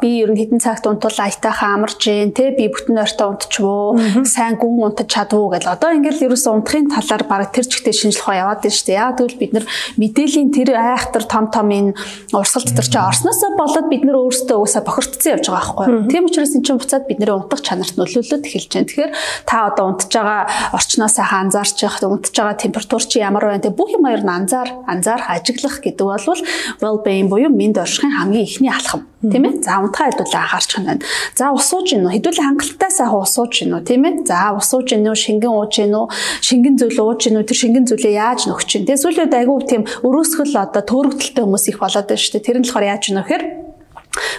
би 0.00 0.08
ер 0.24 0.30
нь 0.32 0.40
хэдэн 0.40 0.60
цагт 0.60 0.88
унтвал 0.88 1.20
аятайхан 1.20 1.84
амарч 1.84 2.00
гэн 2.00 2.32
те 2.32 2.52
би 2.56 2.68
бүтэн 2.72 3.00
ойртой 3.00 3.28
унтчихвоо 3.36 4.24
сайн 4.24 4.56
гүн 4.56 4.92
унтаж 4.92 5.08
чадвуу 5.12 5.52
гэл. 5.52 5.72
Одоо 5.72 5.92
ингээд 5.92 6.24
ерөөсөө 6.24 6.52
унтахын 6.56 6.88
талаар 6.92 7.24
баг 7.28 7.52
тэр 7.52 7.66
чигтээ 7.68 7.92
шинжилх 7.92 8.24
хоо 8.24 8.36
яваад 8.36 8.60
байна 8.64 8.76
шүү 8.76 8.86
дээ. 8.88 9.00
Яг 9.00 9.16
тэгвэл 9.20 9.40
бид 9.40 9.52
нар 9.52 9.66
мэдээллийн 10.00 10.50
тэр 10.52 10.68
айхтар 10.94 11.24
том 11.26 11.50
том 11.50 11.68
энэ 11.70 11.94
урсгал 12.30 12.64
дотор 12.66 12.86
чи 12.86 12.98
орсноосоо 12.98 13.50
болоод 13.58 13.88
бид 13.90 14.02
нөр 14.06 14.16
өөрсдөө 14.22 14.56
уусаа 14.60 14.82
бохирдсон 14.86 15.32
явж 15.36 15.46
байгаа 15.50 15.74
байхгүй. 15.74 16.10
Тийм 16.12 16.24
учраас 16.30 16.54
эн 16.54 16.62
чинь 16.62 16.78
буцаад 16.78 17.08
бидний 17.10 17.32
унтах 17.32 17.62
чанарт 17.66 17.98
нөлөөлөд 17.98 18.46
эхэлж 18.46 18.70
байна. 18.70 18.86
Тэгэхээр 18.86 19.12
та 19.46 19.56
одоо 19.70 19.84
унтж 19.90 20.12
байгаа 20.12 20.42
орчноо 20.76 21.08
сайхан 21.08 21.50
анзаарчих, 21.50 21.98
унтж 22.02 22.34
байгаа 22.36 22.56
температур 22.56 23.02
чи 23.02 23.18
ямар 23.18 23.44
байна 23.46 23.64
те 23.64 23.70
бүх 23.70 23.90
юм 23.94 24.06
хоёр 24.06 24.22
нь 24.22 24.30
анзаар, 24.30 24.70
анзаарах, 24.86 25.30
ажиглах 25.30 25.82
гэдэг 25.82 26.06
бол 26.06 26.26
well 26.80 26.98
being 27.02 27.28
буюу 27.28 27.50
мэд 27.50 27.78
оршихын 27.78 28.14
хамгийн 28.16 28.46
ихний 28.46 28.70
алхам 28.70 29.06
тийм 29.22 29.44
ээ. 29.48 29.62
За 29.64 29.80
унтахаа 29.80 30.12
хэдүүлээ 30.12 30.42
анхаарчих 30.44 30.80
нь 30.80 30.86
байна. 30.86 31.02
За 31.34 31.50
ус 31.50 31.68
ууж 31.72 31.88
гинөө 31.90 32.12
хэдүүлээ 32.14 32.46
хангалттай 32.46 32.90
сайхан 32.92 33.20
ус 33.24 33.34
ууж 33.38 33.52
гинөө 33.58 33.80
тийм 33.82 34.02
ээ. 34.06 34.14
За 34.28 34.52
ус 34.54 34.70
ууж 34.70 34.86
гинөө 34.92 35.16
шингэн 35.16 35.52
ууж 35.52 35.72
гинөө 35.80 36.04
шингэн 36.46 36.74
зүйл 36.76 37.00
ууж 37.00 37.20
гинөө 37.26 37.44
тэр 37.48 37.58
шингэн 37.58 37.84
зүйлээ 37.88 38.14
яаж 38.16 38.40
нөхч 38.46 38.68
гин. 38.76 38.84
Тэгээ 38.86 39.02
сүүлээд 39.02 39.34
айгүй 39.34 39.56
тийм 39.66 39.82
өрөөсгөл 40.04 40.54
одоо 40.60 40.75
төөрөгдөлтэй 40.84 41.42
хүмүүс 41.44 41.66
их 41.70 41.78
болоод 41.80 42.06
байна 42.10 42.20
шүү 42.20 42.32
дээ. 42.36 42.46
Тэр 42.46 42.56
нь 42.60 42.66
болохоор 42.66 42.90
яаж 42.90 43.02
гинөө 43.08 43.24
гэхээр 43.24 43.44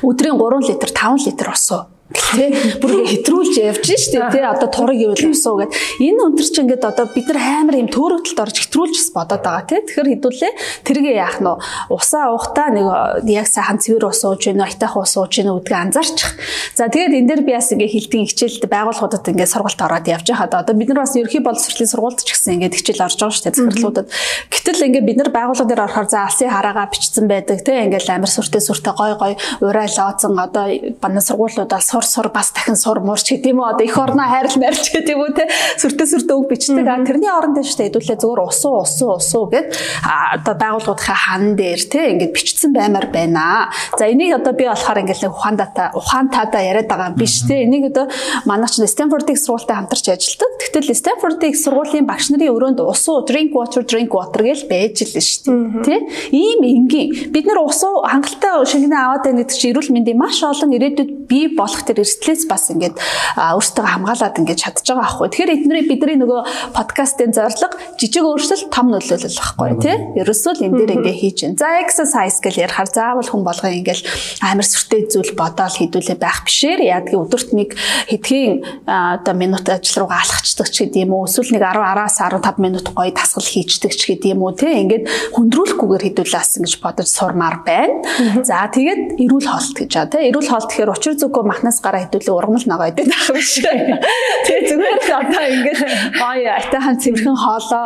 өдрийн 0.05 0.37
3 0.37 0.69
литр 0.69 0.89
5 0.93 1.25
литр 1.25 1.47
ус 1.53 1.65
уу 1.73 1.96
Тэ 2.07 2.79
бүр 2.79 3.03
хэтрүүлж 3.03 3.59
явж 3.59 3.83
штэ 3.83 4.31
тий 4.31 4.39
одоо 4.39 4.71
тураг 4.71 4.95
ивэл 4.95 5.27
усуу 5.27 5.59
гэд 5.59 5.75
энэ 5.99 6.23
өнтөр 6.23 6.47
чи 6.47 6.63
ингээд 6.63 6.87
одоо 6.87 7.11
бид 7.11 7.27
нар 7.27 7.67
амар 7.67 7.75
юм 7.83 7.91
төөрөгдөлд 7.91 8.39
орж 8.47 8.55
хэвтрүүлж 8.63 9.11
бодоод 9.11 9.43
байгаа 9.43 9.67
тий. 9.67 9.83
Тэгэхээр 9.83 10.11
хэдүүлээ 10.15 10.53
тэргээ 10.87 11.15
яах 11.19 11.43
нь 11.43 11.51
усаа 11.91 12.31
уухтаа 12.31 12.71
нэг 12.71 12.87
яг 13.27 13.51
сайхан 13.51 13.83
цэвэр 13.83 14.07
ус 14.07 14.23
ууж 14.23 14.39
гэнэ, 14.39 14.63
айтайх 14.63 14.95
ус 14.95 15.19
ууж 15.19 15.35
гэнэ 15.35 15.51
гэдгийг 15.51 15.75
анзаарчих. 15.83 16.31
За 16.79 16.87
тэгээд 16.87 17.11
энэ 17.11 17.27
дээр 17.27 17.41
би 17.43 17.51
бас 17.59 17.75
ингээ 17.75 17.91
хилтийн 17.91 18.23
хичээлд 18.31 18.63
байгууллагуудад 18.71 19.27
ингээ 19.27 19.51
сургалт 19.51 19.83
ороод 19.83 20.07
явж 20.07 20.31
байхад 20.31 20.55
одоо 20.55 20.75
бид 20.79 20.87
нар 20.87 21.03
бас 21.03 21.11
ерхий 21.19 21.43
боловсролын 21.43 21.91
сургуульд 21.91 22.23
ч 22.23 22.31
гэсэн 22.31 22.63
ингээ 22.63 22.71
хичээл 22.71 23.03
орж 23.03 23.19
байгаа 23.19 23.51
дээ 23.51 23.59
захирлуудад. 23.67 24.07
Гэтэл 24.47 24.87
ингээ 24.95 25.03
бид 25.03 25.17
нар 25.19 25.31
байгууллага 25.35 25.67
дээр 25.67 25.83
орохоор 25.91 26.07
за 26.07 26.23
алсын 26.23 26.55
хараагаа 26.55 26.87
бичсэн 26.87 27.27
байдаг 27.27 27.67
тий. 27.67 27.75
Ингээ 27.83 28.07
амар 28.15 28.31
сүртэй 28.31 28.63
сүртэй 28.63 28.95
гой 28.95 29.11
гой 29.19 29.33
урай 29.59 29.91
лооцсон 29.91 30.39
одоо 30.39 30.71
бана 31.03 31.19
сургуулиудаа 31.19 31.83
сур 32.05 32.27
сур 32.27 32.31
бас 32.33 32.51
дахин 32.51 32.75
сур 32.75 32.99
мурч 32.99 33.31
гэдэг 33.31 33.51
юм 33.51 33.59
уу 33.61 33.71
одоо 33.71 33.85
эх 33.85 33.97
орноо 33.97 34.27
хайрл 34.27 34.57
нарч 34.59 34.91
гэдэг 34.91 35.15
юм 35.15 35.21
уу 35.23 35.33
тий. 35.33 35.47
Сүртэй 35.79 36.07
сүртэй 36.07 36.35
үг 36.35 36.47
бичдэг. 36.51 36.85
Тэрний 37.07 37.31
оронд 37.31 37.55
дээр 37.55 37.67
шүү 37.67 37.77
дээ 37.77 37.87
хэдүүлээ 37.89 38.17
зүгээр 38.21 38.41
усуу 38.43 38.75
усуу 38.83 39.11
усуу 39.17 39.45
гэд 39.47 39.67
одоо 40.03 40.55
байгууллагуудынхаа 40.57 41.17
хан 41.17 41.55
дээр 41.55 41.81
тий 41.87 42.05
ингээд 42.13 42.33
бичсэн 42.35 42.71
баймаар 42.73 43.07
байна. 43.09 43.71
За 43.97 44.05
энийг 44.09 44.35
одоо 44.35 44.53
би 44.53 44.67
болохоор 44.67 44.99
ингээд 45.01 45.29
ухаандаа 45.31 45.91
ухаантайдаа 45.95 46.61
яриад 46.61 46.87
байгаа 46.91 47.09
юм 47.13 47.17
биш 47.17 47.45
тий. 47.47 47.63
Энийг 47.63 47.95
одоо 47.95 48.11
манай 48.45 48.67
ч 48.67 48.83
Стэнфорд 48.87 49.29
их 49.29 49.39
сургуультай 49.39 49.75
хамтарч 49.77 50.05
ажилладаг. 50.09 50.51
Тэгтэл 50.59 50.95
Стэнфорд 50.95 51.43
их 51.43 51.55
сургуулийн 51.55 52.05
багш 52.07 52.29
нарын 52.31 52.51
өрөөнд 52.51 52.79
усуу 52.83 53.23
drink 53.23 53.53
water 53.55 53.83
drink 53.83 54.11
water 54.11 54.43
гэж 54.43 54.67
байж 54.67 55.05
л 55.05 55.15
шүү 55.15 55.85
дээ. 55.85 55.85
Тий? 55.85 55.99
Ийм 56.33 56.61
энгийн 56.65 57.31
бид 57.31 57.45
нар 57.47 57.61
усуу 57.63 58.03
хангалттай 58.03 58.65
шингэнэ 58.65 58.97
аваад 58.97 59.23
байна 59.27 59.43
гэдэг 59.43 59.55
чинь 59.55 59.71
эрүүл 59.71 59.93
мэндийн 59.93 60.17
маш 60.17 60.39
олон 60.43 60.71
ирээдүйд 60.75 61.11
бий 61.27 61.47
болох 61.55 61.83
тэр 61.87 62.03
эрсдлээс 62.03 62.43
бас 62.51 62.67
ингээд 62.71 62.95
өөртөө 63.39 63.85
хамгаалаад 63.87 64.35
ингээд 64.43 64.61
чадж 64.61 64.85
байгаа 64.91 65.05
аахгүй. 65.07 65.27
Тэгэхээр 65.31 65.55
эдний 65.55 65.83
бидний 65.87 66.17
нөгөө 66.19 66.41
подкастын 66.75 67.31
зорилго 67.31 67.79
жижиг 67.95 68.23
өөрчлөлт 68.27 68.69
том 68.71 68.91
нөлөөлөл 68.91 69.39
байхгүй 69.39 69.71
тий. 69.81 69.95
Ерөөсөө 70.21 70.53
л 70.57 70.65
энэ 70.67 70.77
дээр 70.77 70.95
ингээд 70.99 71.17
хийж 71.17 71.37
байна. 71.47 71.57
За 71.57 71.69
exercise 71.81 72.37
гэж 72.43 72.55
ярихаар 72.67 72.89
заавал 72.91 73.29
хүн 73.29 73.43
болгоо 73.47 73.71
ингээд 73.71 74.01
амар 74.43 74.67
сүртэй 74.67 75.07
зүйл 75.07 75.33
бодоол 75.37 75.75
хийдүүлээ 75.77 76.17
байх 76.19 76.43
бишээр 76.45 76.81
яадгийн 76.83 77.23
өдөрт 77.23 77.49
нэг 77.55 77.69
хэдхэн 78.11 78.87
одоо 78.87 79.35
минут 79.37 79.65
ажил 79.69 80.03
руугаа 80.03 80.21
алхацдаг 80.23 80.67
ч 80.69 80.85
гэдэм 80.85 81.11
үү 81.13 81.27
эсвэл 81.27 81.53
нэг 81.55 81.63
10-араас 81.63 82.17
15 82.19 82.59
минут 82.63 82.85
гоё 82.91 83.11
дасгал 83.13 83.45
хийчдэг 83.45 83.93
ч 83.93 84.01
гэдэм 84.11 84.39
үү 84.41 84.53
те 84.57 84.69
ингээд 84.83 85.05
хүндрүүлэхгүйгээр 85.35 86.03
хэдүүлээс 86.11 86.51
ингэж 86.61 86.73
бодож 86.81 87.07
сурмаар 87.07 87.61
байна. 87.63 88.01
За 88.43 88.67
тэгээд 88.67 89.21
эрүүл 89.21 89.47
хоолт 89.47 89.75
гэж 89.77 89.91
аа 89.97 90.07
те 90.11 90.27
эрүүл 90.29 90.49
хоолт 90.49 90.69
гэхээр 90.71 90.93
учир 90.93 91.13
зүгөө 91.17 91.43
махнаас 91.45 91.76
гараа 91.81 92.01
хэдүүлээ 92.05 92.35
ургамал 92.35 92.65
нагаа 92.67 92.89
гэдэг 92.91 93.07
байх 93.07 93.27
биш. 93.33 93.53
Тэгээ 93.61 94.61
зүгээр 94.69 94.99
одоо 95.07 95.45
ингээд 95.53 95.81
гоё 96.17 96.49
айтайхан 96.57 96.97
цэвэрхэн 97.01 97.37
хоолоо 97.37 97.85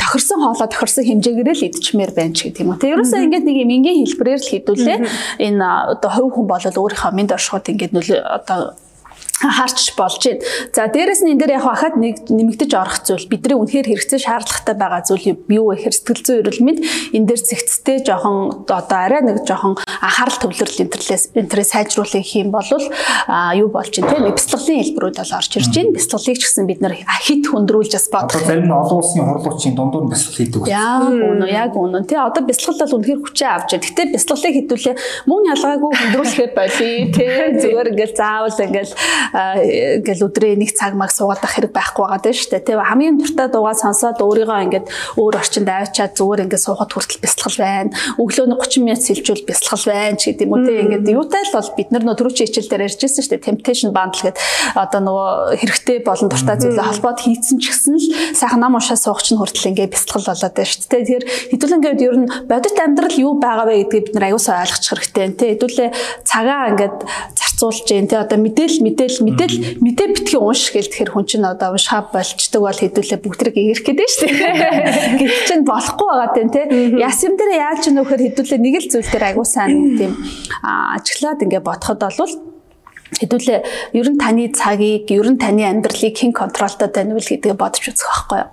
тохирсон 0.00 0.40
хоолоо 0.40 0.68
тохирсон 0.72 1.04
хэмжээгээр 1.04 1.48
л 1.52 1.66
идчихмээр 1.68 2.12
байна 2.16 2.34
ч 2.34 2.48
гэдэг 2.48 2.62
юм 2.64 2.70
уу. 2.72 2.80
Тэг 2.80 2.92
ерөөсөө 2.96 3.20
ингээд 3.28 3.44
нэг 3.44 3.56
юм 3.62 3.70
энгийн 3.76 3.98
хэлбэрээр 4.08 4.40
л 4.40 4.52
хэдүүлээ 4.52 4.98
энэ 5.46 5.66
одоо 5.98 6.10
хувь 6.10 6.32
хүн 6.32 6.46
бол 6.48 6.64
өөрийнхөө 6.64 7.12
мэд 7.12 7.34
оршиход 7.36 7.68
ингээд 7.68 7.92
нөлөө 7.92 8.20
одоо 8.24 8.60
харч 9.38 9.94
болж 9.94 10.22
байна. 10.24 10.42
За 10.74 10.88
дээрэс 10.90 11.22
нь 11.22 11.32
энэ 11.34 11.40
дээр 11.46 11.52
яг 11.58 11.64
хахад 11.64 11.94
нэг 11.94 12.26
нэмэгдэж 12.26 12.72
орох 12.74 12.98
зүйл 13.06 13.30
бидний 13.30 13.54
үнэхээр 13.54 13.86
хэрэгцээ 13.86 14.20
шаардлагатай 14.26 14.74
байгаа 14.74 15.02
зүйл 15.06 15.38
юу 15.46 15.70
вэ 15.70 15.78
гэхээр 15.78 15.94
сэтгэл 15.94 16.24
зүйн 16.26 16.40
эрүүл 16.42 16.64
мэнд 16.66 16.80
энэ 17.14 17.26
дээр 17.30 17.42
зэгцтэй 17.46 17.98
жоохон 18.02 18.66
одоо 18.66 18.98
арай 18.98 19.22
нэг 19.22 19.46
жоохон 19.46 19.78
анхаарал 19.78 20.38
төвлөрөл 20.42 20.82
интерлээс 20.82 21.24
интерес 21.38 21.70
сайжруулах 21.70 22.26
юм 22.34 22.50
бол 22.50 22.66
а 23.30 23.54
юу 23.54 23.70
болж 23.70 23.94
байна 24.02 24.26
нэг 24.26 24.34
бяцлаглалын 24.34 24.82
хэлбэрүүд 24.82 25.16
бол 25.22 25.36
орж 25.38 25.52
ирж 25.54 25.70
байна. 25.70 25.94
Бяцлаглалыг 25.94 26.38
ч 26.38 26.42
гэсэн 26.42 26.66
бид 26.66 26.80
нар 26.82 26.94
хит 27.22 27.44
хөндрүүлж 27.46 27.92
бас 27.94 28.06
бодох. 28.10 28.34
Одоо 28.34 28.46
зарим 28.48 28.66
нь 28.66 28.74
олон 28.74 28.98
улсын 28.98 29.22
хурлуучийн 29.22 29.74
дундуур 29.78 30.10
бяцлал 30.10 30.34
хийдэг 30.34 30.60
байна. 30.66 30.74
Яг 30.74 31.02
үнэ 31.14 31.46
яг 31.46 31.72
үнэ 31.78 32.02
те 32.10 32.16
одоо 32.18 32.42
бяцлал 32.42 32.78
бол 32.78 32.96
үнэхээр 32.98 33.20
хүчээ 33.22 33.50
авч 33.54 33.70
байна. 33.70 33.86
Гэтэ 33.86 34.02
бяцлаглалыг 34.14 34.54
хідүүлээ 34.58 34.96
мөн 35.30 35.42
ялгаагүй 35.54 35.90
хөндрүүлэхэд 35.94 36.52
болий 36.58 36.96
те 37.14 37.26
зүгээр 37.62 37.90
ингээл 37.94 38.18
заавал 38.18 38.58
ингээл 38.58 38.92
ингээл 39.34 40.26
өдрөө 40.28 40.56
нэг 40.58 40.72
цаг 40.72 40.94
маг 40.94 41.12
суугаад 41.12 41.42
ах 41.44 41.54
хэрэг 41.56 41.72
байхгүй 41.74 42.04
байгаа 42.04 42.20
даа 42.22 42.34
шүү 42.34 42.50
дээ. 42.56 42.66
Тэ 42.66 42.78
хамгийн 42.78 43.16
дуртай 43.18 43.48
дуугаа 43.52 43.76
сонсоод 43.76 44.18
өөрийгөө 44.22 44.64
ингээд 44.68 44.86
өөр 45.18 45.34
орчинд 45.38 45.68
авчаад 45.68 46.12
зүгээр 46.16 46.44
ингээд 46.48 46.64
суухад 46.64 46.92
хүртэл 46.92 47.22
бясалгал 47.22 47.58
байна. 47.58 47.90
Өглөө 48.18 48.46
нь 48.48 48.56
30 48.56 48.84
минут 48.84 49.02
сэлжүүл 49.04 49.44
бясалгал 49.48 49.86
байна 49.92 50.16
ч 50.16 50.22
гэдэг 50.32 50.46
юм 50.48 50.52
уу 50.54 50.64
тэ 50.64 50.82
ингээд 50.84 51.06
юутай 51.12 51.42
л 51.44 51.54
бол 51.56 51.70
бид 51.76 51.88
нар 51.92 52.04
нөө 52.06 52.16
түрүүчийн 52.18 52.48
хичээл 52.48 52.70
дээр 52.72 52.86
ярьжсэн 52.88 53.22
шүү 53.22 53.32
дээ. 53.36 53.46
Temptation 53.48 53.90
bundle 53.92 54.22
гэдэг 54.28 54.42
одоо 54.78 55.00
нөгөө 55.04 55.30
хэрэгтэй 55.60 55.98
болон 56.04 56.28
дуртай 56.28 56.56
зүйлээ 56.58 56.88
холбоод 56.88 57.18
хийцэн 57.22 57.56
ч 57.60 57.64
гэсэн 57.68 57.94
л 57.98 58.06
сайхан 58.34 58.60
нам 58.62 58.76
уншаа 58.78 58.98
суух 58.98 59.22
чинь 59.22 59.38
хүртэл 59.38 59.72
ингээд 59.72 59.94
бясалгал 59.94 60.32
болоод 60.32 60.54
байна 60.56 60.68
шүү 60.68 60.88
дээ. 60.88 61.02
Тэгэхээр 61.04 61.24
хэдүүлэн 61.52 61.78
ингээд 61.78 62.00
ер 62.04 62.16
нь 62.18 62.28
бодит 62.48 62.78
амьдрал 62.78 63.16
юу 63.18 63.32
байгаа 63.38 63.66
вэ 63.68 63.74
гэдгийг 63.88 64.04
бид 64.08 64.14
нар 64.16 64.28
аюусаа 64.32 64.64
ойлгочих 64.64 64.92
хэрэгтэй. 64.92 65.26
Тэ 65.36 65.46
хэдүүлээ 65.56 65.88
цагаа 66.24 66.70
ингээд 66.72 66.96
зарцуулж 67.38 67.82
जैन 67.88 68.06
тэ 68.08 68.22
одоо 68.22 68.38
мэдээлэл 68.38 68.84
мэдээлэл 69.22 69.58
мэдээлэл 69.58 69.82
мэдээ 69.82 70.08
битгий 70.14 70.40
унш 70.40 70.70
гэл 70.72 70.88
тэгэхээр 70.88 71.12
хүн 71.12 71.26
чинь 71.26 71.46
одоо 71.46 71.74
уншаа 71.74 72.00
болчдөг 72.12 72.60
бол 72.62 72.78
хэдүүлээ 72.78 73.20
бүгдрэг 73.22 73.54
ирэх 73.56 73.82
гэдэг 73.84 74.08
шүү 74.08 74.28
дээ. 74.28 75.18
Гэвч 75.20 75.40
чинь 75.48 75.64
болохгүй 75.64 76.08
байгаа 76.08 76.30
тэн 76.34 76.48
тэ. 76.52 76.62
Яс 77.00 77.18
юм 77.24 77.34
дээр 77.36 77.52
яаж 77.58 77.78
ч 77.84 77.86
нөхөр 77.92 78.20
хэдүүлээ 78.22 78.60
нэг 78.60 78.74
л 78.82 78.90
зүйл 78.92 79.10
дээр 79.10 79.24
агуу 79.34 79.46
сайн 79.46 79.98
тийм 79.98 80.12
ажиглаад 80.62 81.42
ингээ 81.42 81.62
бодоход 81.64 82.00
болвол 82.02 82.47
хэдүүлээ 83.16 83.96
ер 83.96 84.08
нь 84.12 84.20
таны 84.20 84.52
цагийг 84.52 85.08
ер 85.08 85.28
нь 85.32 85.40
таны 85.40 85.64
амьдралыг 85.64 86.12
хэн 86.12 86.32
контролтой 86.36 86.88
байна 86.92 87.16
вэ 87.16 87.24
гэдгийг 87.24 87.56
бодож 87.56 87.84
үзэх 87.88 88.28
байхгүй 88.28 88.38
юу. 88.44 88.50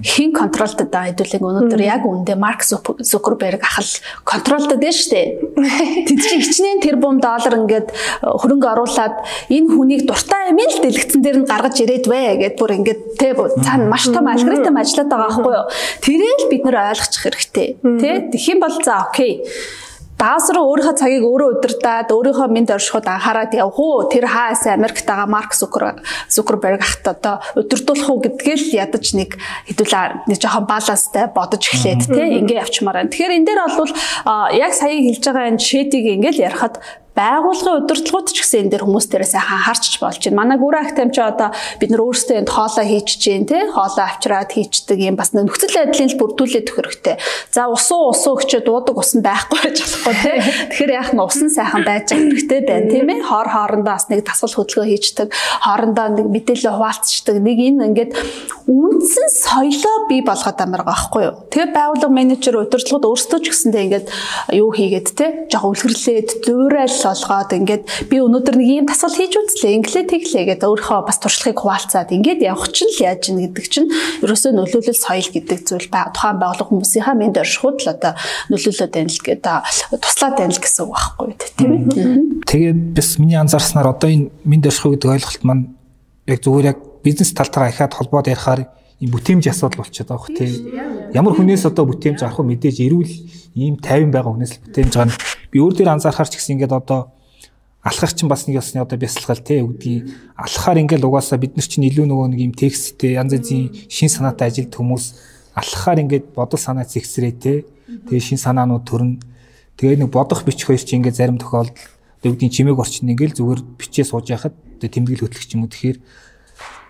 Хэн 0.00 0.30
контролтой 0.32 0.86
даа 0.88 1.12
хэдүүлээ 1.12 1.40
өнөөдөр 1.44 1.82
яг 1.84 2.02
үндэ 2.08 2.34
Марк 2.40 2.64
Зукерберг 2.64 3.60
ах 3.60 3.84
л 3.84 3.92
контролтой 4.24 4.80
дээ 4.80 4.94
штэ. 4.96 5.20
Тэд 6.08 6.16
чинь 6.16 6.40
хичнээн 6.40 6.80
тэрбум 6.80 7.20
доллар 7.20 7.60
ингээд 7.60 7.88
э, 7.92 7.94
хөрөнгө 8.24 8.68
оруулаад 8.72 9.14
энэ 9.52 9.68
хүнийг 9.68 10.02
дуртай 10.08 10.48
юм 10.48 10.60
л 10.64 10.80
дэлгэцэн 10.80 11.20
дээр 11.20 11.38
нь 11.44 11.48
гаргаж 11.50 11.76
ирээд 11.84 12.06
вэ 12.08 12.22
гэд 12.40 12.54
бүр 12.56 12.80
ингээд 12.80 13.00
тэ 13.20 13.36
цаана 13.36 13.84
маш 13.92 14.08
том 14.08 14.24
алгоритм 14.24 14.80
ажиллаад 14.80 15.12
байгаа 15.12 15.28
байхгүй 15.28 15.54
юу. 15.60 15.66
Тэрийг 16.00 16.38
л 16.40 16.50
бид 16.50 16.62
нэр 16.64 16.76
ойлгочих 16.88 17.22
хэрэгтэй. 17.22 17.68
Тэ 18.00 18.08
юм 18.48 18.58
бол 18.64 18.74
за 18.80 19.04
окей 19.06 19.44
даасруу 20.20 20.68
өөрийнхөө 20.68 21.00
цагийг 21.00 21.24
өөрөө 21.24 21.48
удирдаад 21.56 22.12
өөрийнхөө 22.12 22.48
мэд 22.52 22.70
оршиход 22.76 23.08
анхаарал 23.08 23.56
явах 23.56 23.78
уу 23.80 24.04
тэр 24.12 24.28
хаас 24.28 24.68
Америкт 24.68 25.08
байгаа 25.08 25.24
Марк 25.24 25.56
Зукерберг 25.56 26.84
ахт 26.84 27.08
одоо 27.08 27.40
удирдуулах 27.56 28.08
уу 28.12 28.20
гэдгээл 28.20 28.76
ядаж 28.76 29.16
нэг 29.16 29.40
хэдүүлээ 29.72 30.28
нэг 30.28 30.36
жоохон 30.36 30.68
баланстай 30.68 31.24
бодож 31.32 31.64
эхлээд 31.64 32.04
тий 32.12 32.36
ингээ 32.36 32.60
явчмаар 32.60 33.00
байна. 33.00 33.08
Тэгэхээр 33.08 33.36
энэ 33.40 33.48
дээр 33.48 33.60
бол 33.80 33.92
яг 34.52 34.72
сая 34.76 34.92
хэлж 34.92 35.24
байгаа 35.24 35.48
энэ 35.56 35.62
жишээтийг 35.64 36.04
ингээл 36.20 36.44
ярихад 36.52 36.74
байгууллагын 37.16 37.84
удирдлагууд 37.84 38.28
ч 38.30 38.38
гэсэн 38.40 38.60
энэ 38.66 38.72
дэр 38.78 38.84
хүмүүс 38.86 39.06
дээрээ 39.10 39.30
сайхан 39.34 39.60
харчж 39.66 39.94
болж 39.98 40.22
байна. 40.22 40.38
Манай 40.40 40.58
гүрэн 40.62 40.86
актем 40.86 41.10
ч 41.10 41.18
одоо 41.18 41.50
бид 41.82 41.90
нар 41.90 42.02
өөрсдөө 42.06 42.36
энд 42.38 42.50
хоолоо 42.54 42.86
хийж 42.86 43.08
чинь 43.18 43.46
тий 43.50 43.62
хоолоо 43.66 44.06
авчраад 44.06 44.50
хийчдэг 44.54 44.98
юм 45.02 45.16
бас 45.18 45.34
нөхцөл 45.34 45.74
байдлын 45.74 46.10
л 46.10 46.20
бүрдүүлээд 46.20 46.68
хэрэгтэй. 46.70 47.16
За 47.50 47.66
усуу 47.66 48.14
усуу 48.14 48.38
өгчөө 48.38 48.62
дуудаг 48.62 48.96
ус 48.96 49.12
нь 49.18 49.26
байхгүй 49.26 49.58
байж 49.58 49.78
болохгүй 49.82 50.14
тий. 50.22 50.38
Тэгэхээр 50.70 50.92
яах 50.94 51.10
нь 51.12 51.20
ус 51.20 51.38
нь 51.42 51.50
сайхан 51.50 51.82
байж 51.82 52.06
хэрэгтэй 52.14 52.60
байна 52.62 52.86
тийм 52.88 53.08
ээ. 53.10 53.26
Хор 53.26 53.48
хоорондоо 53.50 53.94
бас 53.98 54.06
нэг 54.06 54.22
дасгал 54.22 54.54
хөдөлгөөн 54.54 54.90
хийждэг, 54.94 55.28
хоорондоо 55.66 56.06
нэг 56.14 56.26
мэдээлэл 56.30 56.78
хуваалцдаг. 56.78 57.36
Нэг 57.42 57.58
энэ 57.58 57.84
ингээд 57.90 58.12
үндсэн 58.70 59.26
соёлоо 59.34 60.06
бий 60.06 60.22
болгоод 60.22 60.58
амар 60.62 60.86
байгаа 60.86 60.94
байхгүй 60.94 61.22
юу. 61.26 61.34
Тэгээ 61.50 61.74
байгууллага 61.74 62.14
менежер 62.14 62.54
удирдлагууд 62.60 63.08
өөрсдөө 63.10 63.38
ч 63.42 63.46
гэсэндээ 63.50 63.84
ингээд 63.86 64.06
юу 64.54 64.70
хийгээд 64.70 65.08
тий 65.16 65.30
жоо 65.50 65.74
үлгэрлээд 65.74 66.46
зуурал 67.00 67.16
олгоод 67.16 67.52
ингээд 67.56 67.84
би 68.12 68.16
өнөөдөр 68.20 68.56
нэг 68.60 68.68
ийм 68.68 68.86
тасгал 68.86 69.16
хийж 69.16 69.34
үзлээ. 69.40 69.80
Инглээ 69.80 70.04
тэглээ 70.04 70.44
гэдэг 70.52 70.68
өөрийнхөө 70.68 71.00
бас 71.08 71.18
туршлагыг 71.18 71.58
хуваалцаад 71.60 72.12
ингээд 72.12 72.40
явах 72.44 72.68
чинь 72.72 72.92
л 72.92 73.00
яаж 73.00 73.22
ийн 73.32 73.40
гэдэг 73.48 73.66
чинь 73.66 73.88
ерөөсөө 74.20 74.52
нөлөөлөл 74.52 75.00
соёл 75.00 75.28
гэдэг 75.32 75.58
зүйл 75.64 75.88
ба 75.88 76.12
тухайн 76.12 76.36
байгууллага 76.36 76.68
хүмүүсийнхаа 76.68 77.16
мэд 77.16 77.40
оршихуд 77.40 77.80
л 77.80 77.92
одоо 77.96 78.12
нөлөөлөд 78.52 78.92
байна 78.92 79.10
л 79.10 79.24
гэдэг 79.24 79.56
туслаад 79.96 80.34
байна 80.36 80.52
л 80.52 80.60
гэсэн 80.60 80.82
үг 80.84 80.92
байхгүй 80.92 81.28
тийм 81.56 81.70
ээ. 81.72 82.44
Тэгээ 82.44 82.72
бас 82.92 83.10
миний 83.16 83.38
анзаарснаар 83.40 83.88
одоо 83.96 84.08
энэ 84.12 84.28
мэд 84.44 84.68
орших 84.68 84.92
гэдэг 84.92 85.10
ойлголт 85.10 85.42
маань 85.44 85.64
яг 86.28 86.38
зүгээр 86.44 86.68
яг 86.76 86.78
бизнес 87.00 87.32
талтайгаа 87.32 87.72
ихаад 87.72 87.96
холбоод 87.96 88.28
ярихаар 88.28 88.68
ийм 89.00 89.10
бүтээмж 89.16 89.48
асуудал 89.48 89.80
болчиход 89.80 90.12
байгаа 90.12 90.20
хөх 90.20 90.36
тийм. 90.36 90.52
Ямар 91.16 91.32
хүнээс 91.32 91.64
одоо 91.64 91.88
бүтээмж 91.88 92.20
авах 92.20 92.44
мэдээж 92.44 92.84
эрүүл 92.84 93.12
ийм 93.56 93.80
50 93.80 94.12
байгаа 94.12 94.32
хүнээс 94.36 94.52
л 94.52 94.62
бүтээмж 94.68 94.92
байгаа 94.92 95.08
нь 95.08 95.16
би 95.50 95.58
өөр 95.58 95.74
дээр 95.74 95.94
анзаархаар 95.98 96.30
ч 96.30 96.38
гэсэн 96.38 96.54
ингээд 96.58 96.72
одоо 96.72 97.10
алхах 97.82 98.12
чинь 98.14 98.28
бас 98.28 98.46
нэг 98.46 98.60
ясны 98.60 98.80
одоо 98.80 98.98
бясалгал 98.98 99.40
те 99.40 99.64
үгдгийн 99.64 100.36
алхахаар 100.36 100.78
ингээл 100.84 101.08
угаасаа 101.08 101.38
бид 101.40 101.56
нар 101.56 101.66
чинь 101.66 101.88
илүү 101.88 102.06
нөгөө 102.06 102.28
нэг 102.30 102.40
юм 102.40 102.54
тексттэй 102.54 103.16
янз 103.16 103.32
янзын 103.34 103.72
шин 103.88 104.12
санаатай 104.12 104.52
ажилт 104.52 104.76
хүмүүс 104.76 105.04
алхахаар 105.56 106.04
ингээд 106.04 106.36
бодол 106.36 106.60
санаа 106.60 106.84
зэгсрээ 106.84 107.32
те. 107.40 107.64
Тэгээ 107.88 108.20
шин 108.20 108.38
санаанууд 108.38 108.84
төрн 108.84 109.18
тэгээ 109.80 110.04
нэг 110.04 110.10
бодох 110.12 110.44
бичих 110.44 110.68
хоёр 110.68 110.78
чинь 110.78 111.00
ингээд 111.00 111.16
зарим 111.16 111.40
тохиолдолд 111.40 111.74
үгдгийн 112.20 112.52
чимээг 112.52 112.78
орчин 112.78 113.10
ингээл 113.10 113.40
зүгээр 113.40 113.60
бичээ 113.80 114.04
сууж 114.04 114.28
яхад 114.28 114.54
тэмдэглэл 114.78 115.24
хөтлөх 115.24 115.48
юм 115.56 115.64
уу. 115.64 115.72
Тэгэхээр 115.72 115.98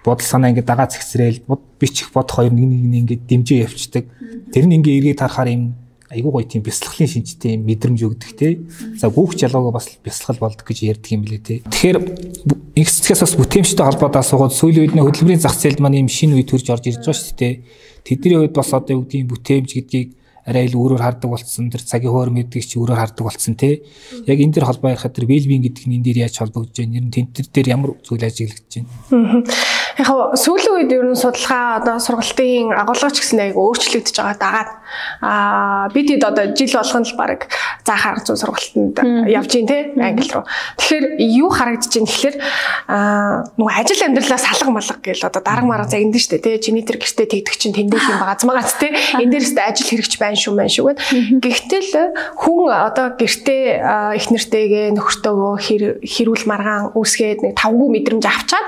бодол 0.04 0.26
санаа 0.26 0.50
ингээд 0.50 0.68
дагаа 0.68 0.90
зэгсрээл 0.90 1.46
бичих 1.78 2.10
бодох 2.10 2.42
хоёр 2.42 2.52
нэг 2.52 2.66
нэг 2.66 3.00
ингээд 3.06 3.22
дэмжээ 3.30 3.64
явцдаг. 3.64 4.04
Тэр 4.52 4.64
нь 4.66 4.76
ингээд 4.82 4.98
эргээд 5.14 5.22
харахаар 5.22 5.54
юм 5.54 5.79
айгуу 6.10 6.34
гоё 6.34 6.46
тийм 6.46 6.66
бясалгалын 6.66 7.06
шинжтэй 7.06 7.54
мэдрэмж 7.56 8.02
өгдөг 8.02 8.30
те. 8.34 8.58
За 8.98 9.08
гүүх 9.14 9.38
жалгаагаа 9.38 9.78
бас 9.78 9.86
бясалгал 10.02 10.50
болдог 10.50 10.66
гэж 10.66 10.78
ярьдаг 10.90 11.10
юм 11.14 11.22
лээ 11.22 11.38
те. 11.38 11.62
Тэгэхээр 11.70 11.98
цэцгээс 12.82 13.22
бас 13.22 13.34
бүтээмжтэй 13.38 13.86
холбоотой 13.86 14.18
асуугаад 14.18 14.50
сүүлийн 14.50 14.90
үед 14.90 14.94
нэ 14.98 15.06
хөдөлмөрийн 15.06 15.40
зах 15.42 15.54
зээлд 15.54 15.78
маань 15.78 16.02
юм 16.02 16.10
шинэ 16.10 16.34
үе 16.34 16.44
төрж 16.44 16.66
орж 16.66 16.90
ирж 16.90 17.06
байгаа 17.06 17.14
шүү 17.14 17.38
дээ. 17.38 17.54
Тэдний 18.02 18.36
хувьд 18.42 18.58
бас 18.58 18.70
одоо 18.74 18.98
юу 18.98 19.06
гэдгийг 19.06 19.30
бүтээмж 19.30 19.70
гэдгийг 19.70 20.08
арай 20.50 20.66
л 20.66 20.74
өөрөөр 20.74 21.02
хардаг 21.04 21.30
болцсон 21.30 21.70
тэр 21.70 21.84
цагийн 21.84 22.10
хоор 22.10 22.30
мэддэг 22.34 22.64
чи 22.64 22.80
өөрөөр 22.80 22.98
хардаг 22.98 23.24
болцсон 23.28 23.54
те. 23.54 23.86
Яг 24.26 24.38
энэ 24.40 24.56
дэр 24.56 24.66
холбоо 24.66 24.90
ярихад 24.90 25.14
тэр 25.14 25.30
вэлбин 25.30 25.62
гэдэг 25.62 25.84
нь 25.86 25.94
энэ 26.00 26.04
дээр 26.10 26.18
яаж 26.26 26.40
холбогдож 26.40 26.74
байна? 26.74 26.96
Ер 26.96 27.04
нь 27.06 27.14
тентэр 27.14 27.46
дээр 27.52 27.68
ямар 27.70 27.94
зүйл 28.02 28.24
ажиглагдаж 28.24 28.72
байна? 28.82 29.46
Яг 29.98 30.06
сүүлийн 30.38 30.74
үед 30.86 30.92
ер 30.92 31.06
нь 31.10 31.18
судалгаа 31.18 31.82
одоо 31.82 31.96
сургалтын 31.98 32.70
агуулгач 32.76 33.16
гэсэн 33.18 33.40
аяг 33.40 33.56
өөрчлөгдөж 33.58 34.16
байгаа 34.20 34.38
дагаад 34.38 34.70
аа 35.22 35.88
бид 35.90 36.06
хэд 36.14 36.24
одоо 36.24 36.44
жил 36.54 36.74
болгоно 36.76 37.06
л 37.06 37.18
баг 37.18 37.50
заах 37.82 38.06
арга 38.06 38.24
зүй 38.26 38.38
сургалтанд 38.38 38.96
явж 39.26 39.50
гин 39.50 39.66
те 39.66 39.90
англи 39.98 40.30
руу. 40.30 40.44
Тэгэхээр 40.78 41.04
юу 41.18 41.50
харагдаж 41.50 41.90
байна 41.90 42.10
гэхээр 42.10 42.36
аа 42.86 43.50
нөгөө 43.58 43.74
ажил 43.80 44.02
амьдралаас 44.06 44.44
салга 44.46 44.70
малга 44.70 44.96
гэл 45.02 45.26
одоо 45.26 45.42
дарга 45.42 45.66
марга 45.66 45.90
загинд 45.90 46.16
штэ 46.18 46.38
те 46.38 46.58
чиний 46.62 46.86
тэр 46.86 47.02
гэртээ 47.02 47.26
тэгдэг 47.26 47.56
чинь 47.58 47.74
тэндээс 47.74 48.06
юм 48.10 48.18
байгаа 48.22 48.36
азмагаац 48.38 48.72
те. 48.78 48.94
Энэ 49.18 49.32
дээрээс 49.34 49.56
ажил 49.58 49.90
хэрэгч 49.90 50.14
байна 50.20 50.38
шүү 50.38 50.54
мэн 50.54 50.70
шүү 50.70 50.86
гэд. 50.94 50.98
Гэхдээ 51.42 51.82
л 51.82 51.94
хүн 52.38 52.70
одоо 52.70 53.06
гэртээ 53.18 53.62
их 54.16 54.26
нэртэйгээ 54.30 54.86
нөхөртөөгөө 54.94 55.54
хэрүүл 56.04 56.44
маргаан 56.46 56.92
үүсгээд 56.94 57.40
нэг 57.44 57.52
тавгүй 57.56 57.88
мэдрэмж 57.94 58.24
авчаад 58.26 58.66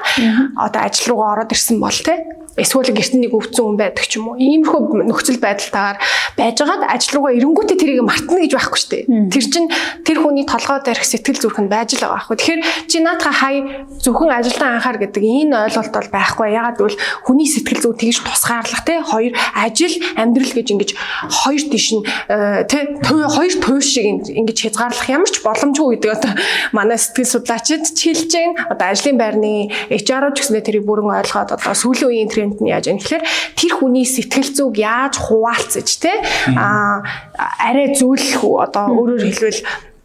одоо 0.56 0.80
ажил 0.82 1.11
руугаа 1.12 1.32
ороод 1.36 1.52
ирсэн 1.52 1.76
бол 1.84 1.98
те 2.06 2.14
эсвэл 2.56 2.92
гэрт 2.92 3.14
нэг 3.16 3.32
өвцөн 3.32 3.64
хүн 3.64 3.78
байдаг 3.80 4.04
ч 4.04 4.20
юм 4.20 4.32
уу. 4.32 4.36
Иймэрхүү 4.36 5.08
нөхцөл 5.08 5.40
байдалтайгаар 5.40 5.98
байжгаад 6.36 6.82
ажил 6.84 7.12
руугаа 7.16 7.32
эренгүүтээ 7.36 7.78
тэрийг 7.80 8.04
мартна 8.04 8.44
гэж 8.44 8.52
байхгүй 8.52 8.78
шүү 8.80 8.90
дээ. 8.92 9.04
Тэр 9.32 9.44
чинь 9.48 9.68
тэр 10.04 10.18
хүний 10.20 10.44
толгой 10.44 10.80
дээрх 10.84 11.04
сэтгэл 11.04 11.40
зүрх 11.40 11.58
нь 11.64 11.72
байж 11.72 11.96
л 11.96 12.04
байгаа 12.04 12.28
байхгүй. 12.28 12.36
Тэгэхээр 12.36 12.62
чи 12.92 12.96
наатаха 13.00 13.32
хай 13.32 13.56
зөвхөн 14.04 14.32
ажилдаа 14.36 14.68
анхаар 14.76 14.98
гэдэг 15.00 15.22
энэ 15.24 15.56
ойлголт 15.72 15.92
бол 15.96 16.10
байхгүй. 16.12 16.46
Ягаад 16.52 16.76
гэвэл 16.76 17.00
хүний 17.24 17.48
сэтгэл 17.48 17.80
зүй 17.80 17.94
тэгж 17.96 18.18
тусгаарлах 18.20 18.84
те 18.84 19.00
хоёр 19.00 19.32
ажил 19.56 19.96
амьдрал 20.20 20.52
гэж 20.52 20.68
ингэж 20.76 20.90
хоёр 20.92 21.62
тийш 21.72 21.88
нь 21.96 22.04
э, 22.28 22.68
те 22.68 23.00
хоёр 23.00 23.52
туй 23.64 23.80
шиг 23.80 24.28
ингэж 24.28 24.58
хязгаарлах 24.68 25.08
ямар 25.08 25.30
ч 25.32 25.40
боломжгүй 25.40 25.96
гэдэг 25.96 26.10
одоо 26.20 26.32
манай 26.76 27.00
сэтгэл 27.00 27.32
судлаачид 27.40 27.88
хэлж 27.88 28.28
байна. 28.28 28.56
Одоо 28.68 28.86
ажлын 28.92 29.16
байрны 29.16 29.72
HR-ууд 29.88 30.36
ч 30.36 30.38
гэсэндээ 30.44 30.64
тэрийг 30.68 30.84
бүрэн 30.84 31.12
ойлгоод 31.12 31.54
одоо 31.56 31.72
сүүлийн 31.72 32.08
үеийн 32.08 32.30
тренд 32.42 32.58
нь 32.58 32.70
яаж 32.74 32.90
юм 32.90 32.98
гэхээр 32.98 33.22
тэр 33.54 33.72
хүний 33.78 34.02
сэтгэл 34.02 34.50
зүг 34.50 34.74
яаж 34.82 35.14
хуваалцаж 35.22 35.88
те? 36.02 36.10
А 36.58 37.06
арай 37.38 37.94
зөөлөх 37.94 38.42
одоо 38.42 38.90
өөрөөр 38.90 39.22
хэлбэл 39.22 39.62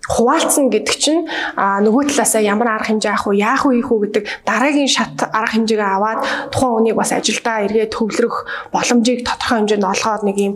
хуваалцсан 0.07 0.71
гэдэг 0.71 0.95
чинь 0.95 1.27
а 1.59 1.83
нөгөө 1.83 2.15
талаасаа 2.15 2.39
ямар 2.39 2.79
арга 2.79 2.95
хэмжээ 2.95 3.11
авах 3.11 3.27
уу 3.27 3.35
яах 3.35 3.63
уу 3.67 3.75
ийх 3.75 3.91
үү 3.91 3.99
гэдэг 4.07 4.23
дараагийн 4.47 4.87
шат 4.87 5.19
арга 5.19 5.51
хэмжээгээ 5.51 5.91
аваад 5.99 6.21
тухайн 6.47 6.73
хүнийг 6.79 6.95
бас 6.95 7.11
ажилдаа 7.11 7.67
эргээд 7.67 7.91
төвлөрөх 7.91 8.71
боломжийг 8.71 9.27
тодорхой 9.27 9.57
хэмжээнд 9.59 9.83
олгоод 9.83 10.23
нэг 10.23 10.37
юм 10.39 10.55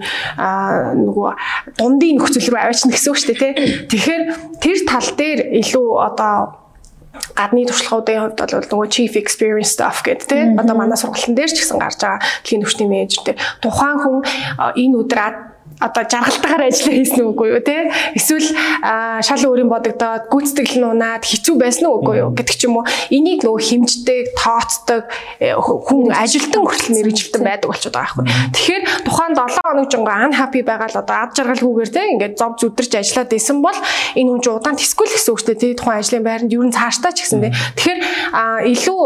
нөгөө 1.03 1.29
дундын 1.75 2.15
нөхцөл 2.15 2.47
рүү 2.47 2.59
аваачна 2.63 2.95
гэсэн 2.95 3.11
үг 3.11 3.19
шүү 3.19 3.27
дээ 3.35 3.39
тий. 3.43 3.53
Тэгэхээр 3.91 4.23
тэр 4.63 4.77
тал 4.87 5.09
дээр 5.19 5.39
илүү 5.59 5.87
одоо 5.99 6.61
гадны 7.35 7.67
туршлагуудын 7.67 8.31
хувьд 8.31 8.39
бол 8.39 8.67
нөгөө 8.71 8.87
chief 8.91 9.13
experience 9.19 9.75
staff 9.75 9.99
гэдэг 10.05 10.27
тийм 10.31 10.59
одоо 10.61 10.75
манай 10.79 10.95
сургалтын 10.95 11.35
дээр 11.35 11.51
ч 11.51 11.59
гэсэн 11.59 11.79
гарч 11.79 11.99
байгаа. 11.99 12.23
Дэлхийн 12.43 12.63
төвчний 12.63 12.87
менежер 12.87 13.23
дээр 13.27 13.39
тухайн 13.59 13.97
хүн 13.99 14.17
энэ 14.79 14.95
өдөр 14.95 15.19
одоо 15.81 16.03
жаргалтайгаар 16.05 16.69
ажиллаа 16.69 16.95
хийсэн 16.95 17.25
үгүй 17.33 17.47
юу 17.57 17.61
те? 17.65 17.89
Эсвэл 18.13 18.47
шал 19.25 19.43
өөрийн 19.49 19.69
бодогдоод 19.69 20.29
гүйцэтгэл 20.29 20.79
нь 20.79 20.87
унаад 20.87 21.25
хэцүү 21.25 21.55
байсан 21.57 21.89
уу 21.89 21.99
үгүй 22.05 22.15
юу 22.21 22.31
гэдэг 22.37 22.55
ч 22.55 22.69
юм 22.69 22.79
уу? 22.79 22.85
Энийг 23.09 23.41
нөгөө 23.41 23.61
хэмждэг 23.65 24.37
тооцдог 24.37 25.09
э, 25.41 25.57
хүн 25.57 26.13
ажилтан 26.13 26.61
хүртэл 26.61 26.95
мэрэгжилтэн 26.95 27.43
байдаг 27.43 27.67
болчиход 27.71 27.95
байгаа 27.97 28.15
байхгүй 28.21 28.51
тэгэхээр 28.55 28.83
тухайн 29.05 29.33
7 29.35 29.61
хоног 29.65 29.87
жинго 29.91 30.11
unhappy 30.11 30.61
байгаа 30.61 30.89
л 30.91 31.01
одоо 31.01 31.15
ад 31.25 31.31
жаргалгүйгээр 31.37 31.91
те 31.91 32.01
ингээд 32.13 32.35
зов 32.37 32.55
зүдэрч 32.61 32.93
ажиллаад 33.01 33.31
исэн 33.33 33.59
бол 33.61 33.77
энэ 34.15 34.29
хүн 34.29 34.41
чинь 34.41 34.55
удаан 34.55 34.77
тэсгүүл 34.77 35.13
гэсэн 35.15 35.33
үгтэй 35.33 35.55
те 35.57 35.67
тухайн 35.75 35.99
ажлын 36.01 36.25
байранд 36.25 36.53
ер 36.53 36.65
нь 36.65 36.75
цааштай 36.75 37.11
ч 37.15 37.25
гэсэн 37.25 37.39
те. 37.41 37.49
Тэгэхээр 37.77 37.99
илүү 38.71 39.01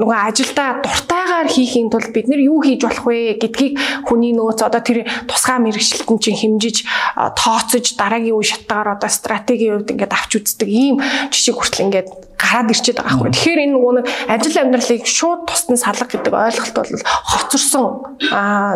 нөгөө 0.00 0.18
ажилдаа 0.28 0.68
дуртайгаар 0.84 1.48
хийхийн 1.48 1.90
тулд 1.90 2.10
бид 2.14 2.26
нар 2.28 2.40
юу 2.42 2.62
хийж 2.62 2.82
болох 2.84 3.04
вэ 3.06 3.38
гэдгийг 3.42 3.74
хүний 4.06 4.32
нөөц 4.34 4.62
одоо 4.64 4.82
тэр 4.82 5.06
тусгай 5.26 5.58
мэрэгжил 5.58 5.97
ажилтан 5.98 6.18
чинь 6.22 6.38
хэмжиж 6.38 6.86
тооцож 7.34 7.86
дараагийн 7.98 8.38
үе 8.38 8.46
шатгаар 8.46 8.94
одоо 8.94 9.10
стратегийн 9.10 9.82
хувьд 9.82 9.90
ингээд 9.90 10.14
авч 10.14 10.32
үздэг 10.38 10.68
ийм 10.70 11.02
жишээ 11.34 11.54
хүртэл 11.58 11.84
ингээд 11.90 12.27
гараад 12.38 12.70
ирчээд 12.70 13.02
байгаа 13.02 13.18
байхгүй. 13.18 13.34
Тэгэхээр 13.34 13.62
энэ 13.66 13.74
нөгөө 13.74 13.92
нэг 13.98 14.06
ажил 14.30 14.58
амьдралыг 14.62 15.04
шууд 15.04 15.40
тусдан 15.50 15.76
салга 15.76 16.06
гэдэг 16.06 16.32
ойлголт 16.32 16.76
бол 16.78 16.92
хоцорсон 17.26 17.86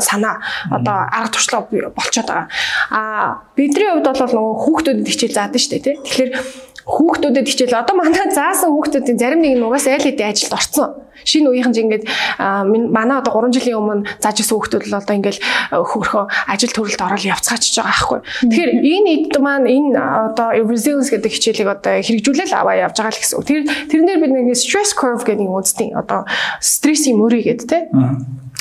санаа 0.03 0.43
одоо 0.69 0.97
арга 1.09 1.31
туршлага 1.31 1.71
болчиход 1.95 2.29
байгаа. 2.29 2.49
А 2.91 3.01
бидний 3.55 3.87
хувьд 3.87 4.11
бол 4.11 4.35
нөгөө 4.35 4.55
хүүхдүүдэд 4.67 5.09
хичээл 5.09 5.39
заадаг 5.39 5.61
шүү 5.63 5.73
дээ 5.79 5.85
тий. 5.87 5.97
Тэгэхээр 6.03 6.31
хүүхдүүдэд 6.85 7.47
хичээл 7.47 7.79
одоо 7.79 7.95
манай 7.95 8.27
заасан 8.35 8.75
хүүхдүүдийн 8.75 9.19
зарим 9.19 9.41
нэг 9.43 9.55
нь 9.55 9.63
угаас 9.63 9.87
айл 9.87 10.03
хэдийн 10.03 10.35
ажилд 10.35 10.55
орцсон. 10.59 10.91
Шинэ 11.23 11.47
үеийнхэн 11.47 11.75
чинь 11.75 11.87
ингээд 11.87 12.05
манай 12.91 13.23
одоо 13.23 13.39
3 13.47 13.55
жилийн 13.55 13.79
өмнө 13.79 14.03
зааж 14.19 14.43
исэн 14.43 14.59
хүүхдүүд 14.59 14.91
л 14.91 14.99
одоо 14.99 15.15
ингээд 15.15 15.39
хөрхөө 15.71 16.25
ажил 16.51 16.75
төрөлд 16.75 16.99
ороод 16.99 17.23
явцгаачж 17.23 17.79
байгаа 17.79 17.87
байхгүй. 17.87 18.21
Тэгэхээр 18.51 18.73
энэ 18.83 19.11
эд 19.15 19.35
маань 19.39 19.67
энэ 19.71 19.95
одоо 20.35 20.49
resilience 20.67 21.15
гэдэг 21.15 21.31
хичээлийг 21.31 21.69
одоо 21.71 22.03
хэрэгжүүлэл 22.03 22.59
аваа 22.59 22.75
явж 22.83 22.97
байгаа 22.99 23.15
л 23.15 23.21
гэсэн 23.23 23.39
үг. 23.39 23.47
Тэр 23.53 23.69
тэрнээр 23.69 24.21
бид 24.25 24.33
нэг 24.33 24.57
stress 24.57 24.97
curve 24.97 25.21
гэдэг 25.29 25.45
нэг 25.45 25.53
үздэй 25.53 25.93
одоо 25.93 26.25
стрессийн 26.65 27.21
мөрий 27.21 27.45
гэдэг 27.45 27.69
те. 27.69 27.79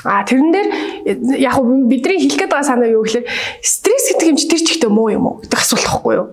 А 0.03 0.25
тэрэн 0.25 0.51
дээр 0.51 0.67
яг 1.39 1.61
бидний 1.87 2.19
хэлэх 2.19 2.43
гээд 2.43 2.51
байгаа 2.51 2.67
санаа 2.67 2.89
юу 2.89 3.05
гэхээр 3.05 3.25
стресс 3.61 4.05
гэдэг 4.11 4.27
юм 4.33 4.37
чи 4.37 4.47
тэр 4.49 4.61
чигтээ 4.65 4.89
муу 4.89 5.13
юм 5.13 5.29
уу 5.29 5.35
гэдэг 5.45 5.59
асуулт 5.61 5.85
байхгүй 5.85 6.13
юу? 6.17 6.27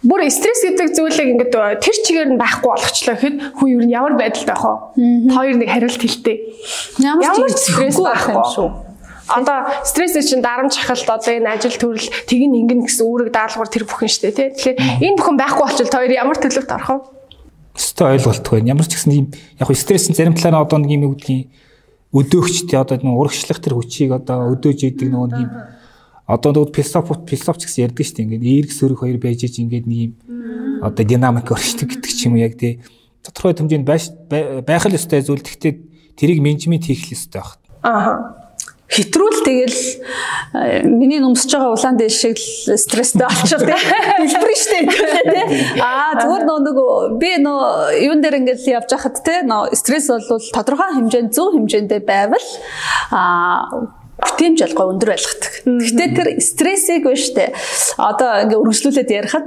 Бүр 0.00 0.24
стресс 0.32 0.64
гэдэг 0.64 0.96
зүйлийг 0.96 1.28
ингээд 1.36 1.52
тэр 1.84 1.96
чигээр 2.00 2.32
нь 2.32 2.40
байхгүй 2.40 2.70
болгочлоо 2.72 3.14
гэхэд 3.16 3.36
хүн 3.60 3.68
юу 3.68 3.82
ямар 3.92 4.16
байдалтай 4.16 4.56
байх 4.56 4.64
вэ? 4.64 5.36
Хоёр 5.36 5.54
нэг 5.60 5.68
хариулт 5.68 6.00
хэлтэй. 6.00 6.36
Ямар 7.00 7.52
ч 7.52 7.60
стресс 7.60 8.00
байх 8.00 8.24
юм 8.32 8.40
шүү. 8.40 8.68
Одоо 9.28 9.68
стресс 9.84 10.16
чинь 10.24 10.44
дарамт 10.44 10.72
шахалт 10.72 11.08
одоо 11.08 11.32
энэ 11.32 11.48
ажил 11.48 11.76
төрөл 11.76 12.08
тгин 12.28 12.56
ингэн 12.60 12.84
гэсэн 12.84 13.04
үүрэг 13.08 13.32
даалгавар 13.32 13.68
тэр 13.72 13.84
бүхэн 13.88 14.08
шүү 14.08 14.22
дээ 14.28 14.36
тий. 14.36 14.48
Тэгэхээр 14.52 14.78
энэ 15.00 15.16
бүхэн 15.16 15.36
байхгүй 15.40 15.64
болчихвол 15.64 15.96
хоёр 15.96 16.12
ямар 16.12 16.36
төлөвт 16.36 16.72
орох 16.76 16.88
вэ? 16.92 17.23
Өстой 17.74 18.16
ойлголтгүй. 18.16 18.62
Ямар 18.64 18.86
ч 18.86 18.96
гэсэн 18.96 19.12
юм 19.12 19.26
яг 19.58 19.66
хөө 19.66 19.78
стресс 19.78 20.06
зарим 20.14 20.34
талаараа 20.38 20.64
одоо 20.64 20.78
нэг 20.78 20.94
юм 20.94 21.10
үгдгийн 21.10 21.50
өдөөгч 22.14 22.70
тий 22.70 22.78
одоо 22.78 22.96
нэг 22.96 23.18
урагшлах 23.18 23.58
тэр 23.58 23.74
хүчийг 23.74 24.14
одоо 24.14 24.54
өдөөж 24.54 24.80
идэг 24.94 25.10
нөгөө 25.10 25.28
нэг 25.34 25.42
юм 25.42 25.50
одоо 26.30 26.50
нөгөө 26.54 26.70
философи 26.70 27.18
философч 27.26 27.66
гэсэн 27.66 27.82
ярьдаг 27.90 28.04
шүү 28.06 28.14
дээ. 28.14 28.24
Ингээд 28.30 28.46
эерэг 28.46 28.72
сөрөг 28.72 28.98
хоёр 29.02 29.18
байж 29.18 29.42
ич 29.42 29.58
ингээд 29.58 29.86
нэг 29.90 29.98
юм 29.98 30.12
одоо 30.86 31.02
динамик 31.02 31.50
оршдог 31.50 31.90
гэдэг 31.90 32.12
ч 32.14 32.30
юм 32.30 32.38
уу 32.38 32.46
яг 32.46 32.54
тий. 32.54 32.78
Тодорхой 33.26 33.58
хэмжээнд 33.58 33.86
байх 33.88 34.84
л 34.86 34.94
ёстой 34.94 35.20
зүйл. 35.26 35.42
Гэхдээ 35.42 35.72
тэрийг 36.14 36.38
менежмент 36.38 36.86
хийх 36.86 37.10
л 37.10 37.18
ёстой 37.18 37.42
байх. 37.42 37.58
Аа 37.82 38.43
хитрүүл 38.94 39.38
тэгэл 39.42 39.80
э, 40.54 40.86
миний 40.86 41.18
нөмсөж 41.18 41.50
байгаа 41.50 41.74
улаан 41.74 41.98
дэш 41.98 42.14
шиг 42.14 42.38
л 42.38 42.78
стресстэй 42.78 43.26
болчихвол 43.26 43.66
тий 43.66 43.78
хэлбэр 44.22 44.54
штэ 44.54 44.78
тий 44.86 45.44
аа 45.82 46.14
зүгээр 46.22 46.44
нөө 46.46 46.58
нэг 46.62 46.78
би 47.18 47.30
нөө 47.42 47.62
юун 48.06 48.22
дээр 48.22 48.38
ингээл 48.40 48.78
явж 48.78 48.94
хахад 48.94 49.18
тий 49.26 49.42
нөө 49.42 49.74
стресс 49.74 50.08
бол 50.10 50.46
тодорхой 50.54 50.94
хэмжээнд 50.94 51.34
зөв 51.34 51.58
хэмжээндээ 51.58 52.02
байвал 52.06 52.48
аа 53.10 53.90
бүтээмж 54.14 54.62
алгаа 54.62 54.86
өндөр 54.94 55.10
байлгадаг. 55.10 55.52
Гэхдээ 55.66 56.08
тэр 56.14 56.28
стрессийг 56.38 57.02
биш 57.02 57.34
үү? 57.34 57.50
Одоо 57.98 58.46
ингээ 58.46 58.62
үргэлжлүүлээд 58.62 59.10
ярихад 59.10 59.46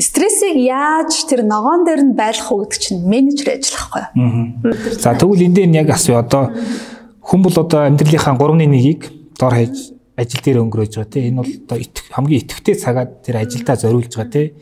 стрессийг 0.00 0.56
яаж 0.56 1.12
тэр 1.28 1.44
ногоон 1.44 1.84
дээр 1.84 2.00
нь 2.00 2.16
байлгах 2.16 2.48
уу 2.48 2.64
гэдэг 2.64 2.80
чинь 2.80 3.04
менежер 3.04 3.60
ажиллахгүй? 3.60 4.04
За 4.96 5.12
тэгвэл 5.12 5.46
энэ 5.52 5.56
дээр 5.68 5.84
яг 5.84 5.92
асуу 5.92 6.16
одоо 6.16 6.56
хүн 7.26 7.40
бол 7.42 7.56
одоо 7.58 7.80
амьдралынхаа 7.90 8.38
3-1-ийг 8.38 9.00
дор 9.34 9.54
хаяж 9.58 9.76
ажил 10.14 10.42
дээр 10.46 10.62
өнгөрөөж 10.62 10.92
байгаа 10.94 11.10
тийм 11.10 11.26
энэ 11.26 11.40
бол 11.42 11.52
одоо 11.66 11.76
хамгийн 12.14 12.42
идэвхтэй 12.46 12.74
цагаад 12.78 13.10
тэр 13.26 13.42
ажилдаа 13.42 13.76
зориулж 13.76 14.14
байгаа 14.14 14.30
тийм 14.30 14.54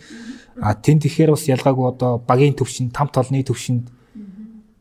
а 0.64 0.74
тэн 0.74 0.98
тэгэхээр 1.02 1.30
бас 1.36 1.44
ялгаагүй 1.44 1.86
одоо 1.92 2.22
багийн 2.24 2.56
төвшин 2.56 2.88
там 2.90 3.12
толны 3.12 3.44
төвшинд 3.44 3.90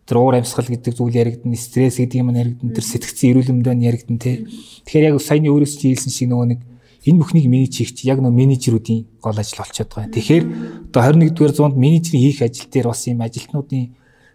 тэр 0.05 0.17
уур 0.19 0.35
амьсгал 0.35 0.67
гэдэг 0.67 0.93
зүйл 0.93 1.15
яригдана, 1.15 1.55
стресс 1.55 1.97
гэдэг 1.97 2.19
юм 2.19 2.35
яригдана, 2.35 2.75
тэр 2.75 2.83
сэтгцэн 2.83 3.31
эрүүл 3.31 3.55
мэндийн 3.55 3.87
яригдана 3.87 4.19
тий. 4.19 4.43
Тэгэхээр 4.83 5.15
яг 5.15 5.23
саяны 5.23 5.47
өөрөөс 5.47 5.73
чи 5.79 5.95
хэлсэн 5.95 6.11
шиг 6.11 6.27
нөгөө 6.27 6.47
нэг 6.51 6.59
энэ 7.07 7.19
бүхнийг 7.23 7.47
менеж 7.47 7.73
хийх 7.79 7.95
чи 7.95 8.11
яг 8.11 8.19
нөгөө 8.19 8.35
менежерүүдийн 8.35 9.01
гол 9.23 9.39
ажил 9.39 9.63
болчиход 9.63 9.95
байгаа. 9.95 10.11
Тэгэхээр 10.11 10.43
одоо 10.91 11.01
21-р 11.07 11.51
зуунд 11.55 11.79
менежерийн 11.79 12.23
хийх 12.27 12.43
ажил 12.43 12.67
дээр 12.67 12.87
бас 12.91 13.07
юм 13.07 13.23
ажилтнуудын 13.23 13.85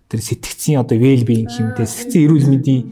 тэр 0.08 0.20
сэтгцийн 0.24 0.80
одоо 0.80 0.96
well 0.96 1.24
being 1.28 1.52
хэмтэй 1.52 1.84
сэтгцийн 1.84 2.24
эрүүл 2.24 2.48
мэндийн 2.48 2.82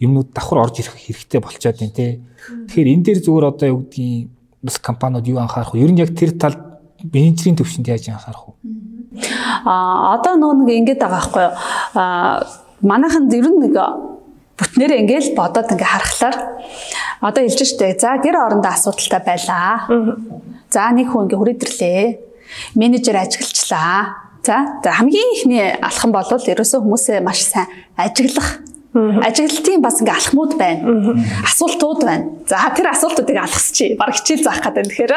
юмнууд 0.00 0.32
давхар 0.32 0.66
орж 0.66 0.80
ирэх 0.80 0.96
хэрэгтэй 0.96 1.40
болчиход 1.40 1.80
байна 1.80 1.96
те. 1.96 2.20
Тэгэхээр 2.68 2.92
энэ 2.92 3.04
дээр 3.04 3.20
зүгээр 3.24 3.46
одоо 3.48 3.66
юу 3.68 3.80
гэдгийг 3.84 4.28
бас 4.62 4.76
компаниуд 4.78 5.26
юу 5.26 5.38
анхаарах 5.40 5.72
вэ? 5.72 5.84
Ер 5.84 5.92
нь 5.92 6.00
яг 6.00 6.12
тэр 6.12 6.36
талд 6.36 6.60
менежерийн 7.00 7.56
төвшөнд 7.56 7.88
яаж 7.88 8.08
анхаарах 8.12 8.44
вэ? 8.44 8.54
А 9.64 10.18
одоо 10.20 10.36
нөө 10.36 10.66
нэг 10.66 10.70
ингэж 10.84 10.98
байгаа 11.00 11.16
байхгүй 11.16 11.42
юу? 11.42 11.54
А 11.96 12.44
манайхан 12.84 13.32
ер 13.32 13.48
нь 13.48 13.60
нэг 13.64 13.76
бүтнээр 14.56 14.92
ингээл 15.04 15.36
бодоод 15.36 15.72
ингээ 15.72 15.88
харахаар 15.88 16.36
одоо 17.20 17.42
хэлж 17.44 17.60
штэ 17.64 17.96
за 17.96 18.20
гэр 18.20 18.36
орондоо 18.36 18.72
асуудалтай 18.72 19.20
байлаа. 19.24 19.88
За 20.68 20.92
нэг 20.92 21.08
хүн 21.08 21.28
ингээ 21.28 21.40
хүрээдэрлээ. 21.40 22.04
Менежер 22.76 23.16
ажиглалчлаа. 23.16 24.16
За 24.44 24.68
хамгийн 24.84 25.32
ихний 25.36 25.64
алхам 25.80 26.12
бол 26.12 26.28
ерөөсөө 26.28 26.80
хүмүүсээ 26.84 27.18
маш 27.24 27.44
сайн 27.44 27.68
ажиглах 27.96 28.60
Ажиглалтын 28.96 29.82
бас 29.84 30.00
ингээ 30.00 30.16
алхмууд 30.16 30.52
байна. 30.56 31.20
Асуултууд 31.44 32.00
байна. 32.00 32.24
За 32.48 32.72
тэр 32.72 32.88
асуултуудыг 32.96 33.36
алхасчи. 33.36 33.92
Бараг 34.00 34.16
хичээл 34.16 34.44
заах 34.48 34.64
гэдэг. 34.64 34.88
Тэгэхээр 34.88 35.12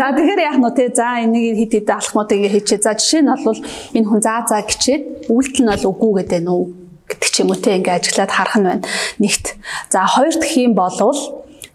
за 0.00 0.06
тэгэхээр 0.16 0.40
яах 0.48 0.56
нь 0.56 0.72
те 0.72 0.88
за 0.96 1.20
энийг 1.20 1.56
хит 1.60 1.72
хит 1.76 1.90
алхмуудыг 1.92 2.40
ингээ 2.40 2.54
хийчээ. 2.56 2.80
За 2.80 2.96
жишээ 2.96 3.22
нь 3.22 3.32
бол 3.44 3.60
энэ 3.92 4.08
хүн 4.08 4.20
заа 4.24 4.40
заа 4.48 4.64
гिचээд 4.64 5.28
үйлдэл 5.28 5.64
нь 5.68 5.72
бол 5.76 5.84
үгүй 5.92 6.12
гэдэг 6.24 6.40
нь 6.40 6.48
үү 6.48 6.64
гэдэг 7.12 7.28
ч 7.28 7.36
юм 7.44 7.52
уу 7.52 7.60
те 7.60 7.76
ингээ 7.76 7.96
ажиглаад 8.00 8.32
харах 8.32 8.56
нь 8.56 8.68
байна. 8.72 8.84
Нэгт. 9.20 9.46
За 9.92 10.08
хоёр 10.08 10.32
дахь 10.32 10.56
юм 10.56 10.72
болвол 10.72 11.20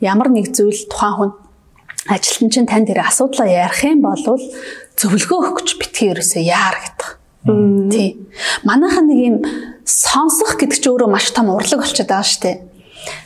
ямар 0.02 0.30
нэг 0.34 0.50
зүйл 0.50 0.82
тухайн 0.90 1.14
хүн 1.14 1.32
ажилтан 2.10 2.50
чинь 2.50 2.70
тань 2.70 2.90
дээр 2.90 3.06
асуудлаа 3.06 3.48
ярих 3.48 3.86
юм 3.86 4.02
бол 4.02 4.18
зөвлөгөө 4.98 5.38
өгөх 5.40 5.54
гэж 5.62 5.70
битгий 5.78 6.10
ерөөсөө 6.12 6.42
яар 6.42 6.76
гэдэг. 6.82 7.23
Тий. 7.44 8.16
Манайхан 8.64 9.08
нэг 9.12 9.20
юм 9.20 9.38
сонсох 9.84 10.56
гэдэг 10.56 10.80
чинь 10.80 10.92
өөрөө 10.96 11.10
маш 11.12 11.28
том 11.36 11.52
урлаг 11.52 11.84
болчиход 11.84 12.08
байгаа 12.08 12.24
шүү 12.24 12.42
дээ. 12.48 12.58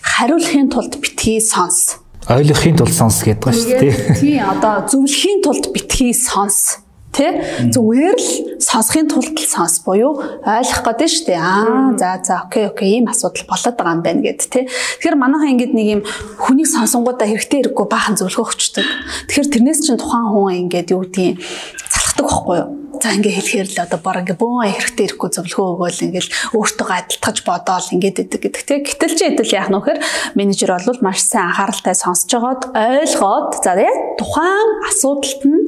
Хариулахын 0.02 0.70
тулд 0.74 0.98
битгий 0.98 1.38
сонс. 1.38 2.02
Ойлгохын 2.26 2.82
тулд 2.82 2.98
сонс 2.98 3.22
гэдэг 3.22 3.46
байгаа 3.46 3.62
шүү 3.62 3.78
дээ. 3.78 3.96
Тий, 4.18 4.38
одоо 4.42 4.90
зөвлөхийн 4.90 5.46
тулд 5.46 5.70
битгий 5.70 6.18
сонс. 6.18 6.82
Тэ? 7.14 7.70
Зүгээр 7.74 8.18
л 8.18 8.30
сонсохын 8.62 9.08
тулд 9.10 9.38
сонс 9.38 9.86
буюу 9.86 10.18
ойлгох 10.42 10.82
гэдэг 10.82 11.10
шүү 11.14 11.26
дээ. 11.30 11.38
Аа, 11.38 11.94
за 11.98 12.18
за 12.26 12.46
окей 12.46 12.68
окей 12.70 12.98
ийм 12.98 13.10
асуудал 13.10 13.46
болоод 13.48 13.78
байгаа 13.78 13.96
юм 13.98 14.04
байна 14.06 14.22
гэд 14.26 14.50
тэ. 14.50 14.66
Тэгэхээр 14.66 15.18
манайхан 15.18 15.54
ингэдэг 15.58 15.78
нэг 15.78 15.88
юм 15.98 16.02
хүнийг 16.42 16.70
сонсонгуудаа 16.70 17.26
хэрэгтэй 17.26 17.70
хэрэггүй 17.70 17.86
баахан 17.90 18.18
зөвлөгөө 18.22 18.46
өгчдөг. 18.50 18.86
Тэгэхээр 19.34 19.50
тэрнээс 19.50 19.80
чинь 19.82 19.98
тухайн 19.98 20.30
хүн 20.30 20.70
ингэдэг 20.70 20.94
юу 20.94 21.02
гэдгийг 21.06 21.42
залхдаг 21.90 22.26
байхгүй 22.28 22.56
юу? 22.60 22.70
За 22.98 23.14
ингээ 23.14 23.34
хэлэхээр 23.38 23.70
л 23.70 23.84
одоо 23.86 24.00
баг 24.02 24.26
ингээ 24.26 24.42
бөөн 24.42 24.74
хэрэгтэй 24.74 25.06
ирэхгүй 25.06 25.30
зөвлөгөө 25.30 25.68
өгөөл 25.78 26.06
ингээл 26.10 26.32
өөртөө 26.58 26.88
адилтгаж 26.98 27.38
бодоол 27.46 27.88
ингээд 27.94 28.22
идэг 28.26 28.42
гэдэг 28.42 28.64
тийм. 28.66 28.82
Гэтэл 28.86 29.14
ч 29.14 29.22
хэдэл 29.22 29.54
яах 29.54 29.70
нь 29.70 29.78
вэхэр 29.78 30.00
менежер 30.34 30.72
бол 30.74 31.06
маш 31.06 31.22
сайн 31.22 31.54
анхааралтай 31.54 31.94
сонсож 31.94 32.32
байгаад 32.34 32.64
ойлгоод 32.74 33.52
за 33.62 33.72
тухайн 34.18 34.70
асуудалт 34.90 35.42
нь 35.46 35.62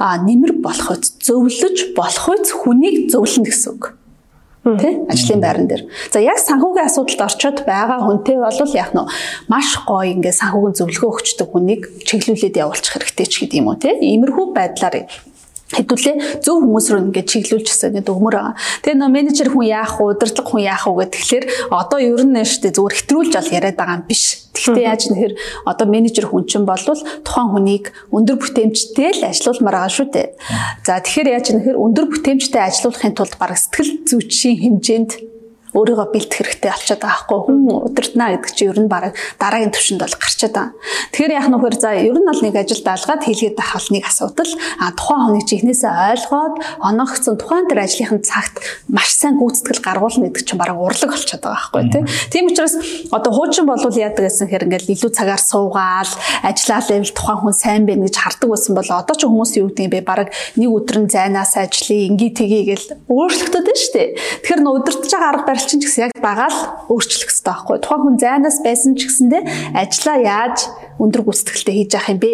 нэмэр 0.00 0.52
болох 0.64 0.88
үз 0.96 1.20
зөвлөж 1.20 1.92
болох 1.92 2.26
үз 2.32 2.48
хүнийг 2.56 3.12
зөвлөн 3.12 3.44
гэсэн 3.44 3.70
үг 3.76 3.84
тий 4.60 4.92
ажлын 5.08 5.40
байран 5.40 5.66
дээр. 5.68 5.88
За 6.12 6.20
яг 6.20 6.36
санхүүгийн 6.36 6.88
асуудалд 6.88 7.24
орчод 7.24 7.64
байгаа 7.64 8.04
хүнтэй 8.04 8.36
бол 8.36 8.72
яг 8.76 8.92
нь 8.92 9.08
маш 9.48 9.68
гоё 9.88 10.12
ингээ 10.12 10.36
санхүүгийн 10.36 10.76
зөвлөгөө 10.76 11.10
өгчдөг 11.16 11.48
хүнийг 11.48 11.82
чиглүүлээд 12.04 12.60
явуулчих 12.60 12.92
хэрэгтэй 12.92 13.26
ч 13.26 13.34
гэдэг 13.40 13.56
юм 13.56 13.72
уу 13.72 13.80
тий. 13.80 13.96
Иймэрхүү 13.96 14.52
байдлаар 14.52 15.08
хэдүүлээ 15.70 16.42
зөв 16.42 16.56
хүмүүс 16.66 16.86
рүү 16.90 17.02
ингээд 17.10 17.30
чиглүүлчихсэн 17.30 17.94
гэдэг 17.94 18.10
өгмөр 18.10 18.34
байгаа. 18.34 18.54
Тэгээ 18.82 18.98
нөө 18.98 19.10
менежер 19.14 19.48
хүн 19.54 19.66
яах 19.70 19.94
вэ, 20.02 20.18
удирдлага 20.18 20.50
хүн 20.50 20.62
яах 20.66 20.84
вэ 20.90 21.04
гэхэлэр 21.14 21.44
одоо 21.70 21.98
ер 22.02 22.22
нь 22.26 22.42
штэ 22.42 22.74
зүгээр 22.74 22.96
хэтрүүлж 22.98 23.32
ол 23.38 23.54
яриад 23.54 23.78
байгаа 23.78 23.98
юм 24.02 24.04
биш. 24.10 24.24
Тэгвэл 24.50 24.82
яаж 24.82 25.02
нэхэр 25.14 25.32
одоо 25.64 25.86
менежер 25.86 26.26
хүн 26.26 26.44
чинь 26.50 26.66
болвол 26.66 26.98
тухайн 27.22 27.48
хүнийг 27.54 27.84
өндөр 28.10 28.36
бүтээмжтэй 28.42 29.10
л 29.14 29.28
ажилуулмаар 29.30 29.76
байгаа 29.86 29.94
шүү 29.94 30.08
дээ. 30.10 30.28
За 30.84 30.98
тэгэхээр 30.98 31.28
яаж 31.38 31.46
нэхэр 31.54 31.76
өндөр 31.78 32.06
бүтээмжтэй 32.10 32.62
ажилуулахын 32.66 33.14
тулд 33.14 33.34
бараг 33.38 33.58
сэтгэл 33.62 34.04
зүйчийн 34.10 34.58
хэмжээнд 34.58 35.10
өөрийгөө 35.76 36.08
бэлдэх 36.10 36.38
хэрэгтэй 36.40 36.70
болчиход 36.70 37.02
байгаа 37.04 37.20
хгүй 37.22 37.40
хүн 37.46 37.60
удирдна 37.86 38.26
гэдэг 38.34 38.52
чинь 38.56 38.70
ер 38.70 38.80
нь 38.82 38.90
баг 38.90 39.14
дараагийн 39.38 39.70
төвшөнд 39.70 40.02
бол 40.02 40.16
гарчаад 40.18 40.54
байгаа. 40.54 40.74
Тэгэхээр 41.14 41.36
яах 41.38 41.48
нөхөр 41.50 41.76
за 41.78 41.90
ер 41.94 42.16
нь 42.18 42.26
бол 42.26 42.42
нэг 42.42 42.54
ажил 42.58 42.82
даалгаад 42.82 43.22
хийлгээд 43.22 43.56
байх 43.56 43.72
нэг 43.90 44.04
асуудал 44.08 44.52
а 44.80 44.90
тухайн 44.96 45.22
хүнийг 45.30 45.46
чихнээсээ 45.46 45.92
ойлгоод 46.10 46.54
оногцсон 46.82 47.36
тухайн 47.38 47.66
тэр 47.70 47.86
ажлынхын 47.86 48.22
цагт 48.26 48.58
маш 48.90 49.14
сайн 49.14 49.38
гүйцэтгэл 49.38 49.84
гаргуулна 49.84 50.26
гэдэг 50.30 50.44
чинь 50.46 50.58
баг 50.58 50.74
урлаг 50.74 51.10
болчиход 51.14 51.44
байгаа 51.44 51.62
хгүй 51.70 51.82
тийм. 51.92 52.04
Тийм 52.30 52.44
учраас 52.50 52.74
одоо 53.14 53.30
хуучин 53.30 53.66
болвол 53.66 53.94
яадаг 53.94 54.26
гэсэн 54.26 54.50
хэрэг 54.50 54.70
ингээл 54.70 54.94
илүү 54.94 55.10
цагаар 55.14 55.42
суугаал 55.42 56.12
ажиллаа 56.42 56.80
левел 56.88 57.12
тухайн 57.14 57.40
хүн 57.42 57.54
сайн 57.54 57.82
байна 57.86 58.06
гэж 58.06 58.16
хардаг 58.16 58.48
байсан 58.50 58.74
бол 58.74 58.90
одоо 58.90 59.14
ч 59.14 59.22
хүмүүс 59.26 59.52
юу 59.60 59.68
гэдэг 59.70 59.84
юм 59.86 59.92
бэ 59.94 60.00
баг 60.06 60.30
нэг 60.56 60.70
өдөр 60.70 60.96
нь 61.04 61.12
зайнаас 61.12 61.54
ажиллая 61.58 62.08
ингээ 62.10 62.32
тгий 62.34 62.62
гэл 62.70 62.86
өөрчлөгдөд 63.10 63.66
нь 63.66 63.80
шүү 63.80 63.94
дээ. 63.94 64.08
Тэгэхээр 64.46 64.60
нөө 64.62 64.74
удирдах 64.80 65.10
байгаа 65.10 65.30
арга 65.30 65.48
барил 65.60 65.68
чинь 65.68 65.80
ч 65.80 65.92
гэсэн 65.92 66.04
яг 66.08 66.12
байгаа 66.16 66.48
л 66.48 66.60
өөрчлөх 66.88 67.28
хэрэгтэй 67.28 67.52
байхгүй. 67.52 67.76
Тухайн 67.84 68.00
хүн 68.00 68.16
зайнаас 68.16 68.58
байсан 68.64 68.96
ч 68.96 69.04
гэсэндээ 69.04 69.42
ажиллаа 69.76 70.18
яаж 70.24 70.56
өндөр 70.96 71.22
гүйцэтгэлтэй 71.28 71.74
хийж 71.76 71.92
явах 71.92 72.12
юм 72.16 72.20
бэ? 72.24 72.32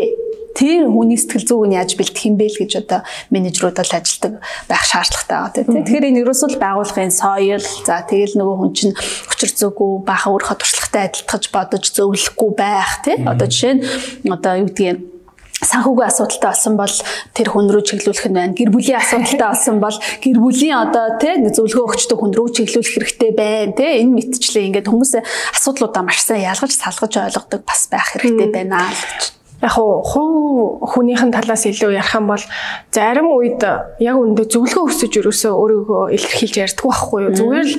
тэр 0.56 0.88
хүний 0.88 1.20
сэтгэл 1.20 1.44
зүйг 1.44 1.64
нь 1.68 1.76
яаж 1.76 1.90
бэлтгэх 2.00 2.32
юм 2.32 2.40
бэ 2.40 2.48
л 2.48 2.60
гэж 2.64 2.72
одоо 2.80 3.04
менежерүүд 3.28 3.76
бол 3.76 3.92
ажилдаг 3.92 4.32
байх 4.70 4.84
шаардлагатай 4.88 5.36
байгаа 5.36 5.52
тийм. 5.52 5.84
Тэгэхээр 5.84 6.08
энэ 6.08 6.20
ерөөсөө 6.24 6.56
байгууллагын 6.56 7.12
соёл 7.12 7.66
за 7.84 8.00
тэгэл 8.08 8.40
нөгөө 8.40 8.56
хүн 8.56 8.72
чинь 8.72 8.96
хүчир 8.96 9.52
зүгүү 9.52 10.08
баха 10.08 10.32
өөрийнхөө 10.32 10.56
туршлагатай 10.56 11.02
адилтгаж 11.12 11.44
бодож 11.52 11.84
зөвлөхгүй 11.92 12.50
байх 12.56 13.04
тийм. 13.04 13.28
Одоо 13.28 13.52
жишээ 13.52 13.74
нь 13.76 14.32
одоо 14.32 14.64
юу 14.64 14.72
гэдгийг 14.72 15.15
санхүүгийн 15.64 16.10
асуудалтай 16.12 16.50
болсон 16.52 16.74
бол 16.76 16.96
тэр 17.32 17.48
хүн 17.48 17.70
рүү 17.72 17.82
чиглүүлэх 17.88 18.28
нь 18.28 18.36
байна. 18.36 18.52
Гэр 18.52 18.70
бүлийн 18.74 19.00
асуудалтай 19.00 19.48
болсон 19.48 19.80
бол 19.80 19.96
гэр 19.96 20.38
бүлийн 20.40 20.76
одоо 20.76 21.16
тий 21.16 21.34
зөвлөгөө 21.40 21.86
өгчдөг 21.96 22.18
хүн 22.20 22.32
рүү 22.36 22.48
чиглүүлэх 22.60 22.92
хэрэгтэй 22.92 23.32
байна. 23.32 23.72
Тий 23.72 24.04
энэ 24.04 24.14
мэтчлээ 24.20 24.66
ингээд 24.68 24.90
хүмүүсээ 24.92 25.22
асуудлуудаа 25.56 26.04
маш 26.04 26.20
сайн 26.20 26.44
ялгаж 26.44 26.76
салгаж 26.76 27.12
ойлгодог 27.16 27.62
бас 27.64 27.88
байх 27.88 28.12
хэрэгтэй 28.12 28.48
байна 28.52 28.84
л 28.84 29.00
гэж 29.00 29.36
яг 29.62 29.72
хуу 29.72 30.84
хүнийхэн 30.84 31.32
талаас 31.32 31.64
илүү 31.64 31.96
ярих 31.96 32.14
юм 32.14 32.28
бол 32.28 32.44
зарим 32.92 33.28
үед 33.32 33.64
яг 34.04 34.16
өндөө 34.20 34.46
зөвлөгөө 34.52 34.84
өсөж 34.92 35.12
өрөөсөө 35.20 35.52
өөрийгөө 35.56 36.02
илэрхийлж 36.12 36.56
ярьдаг 36.60 36.84
байхгүй 36.84 37.20
юу? 37.24 37.32
Зүгээр 37.36 37.68
л 37.68 37.74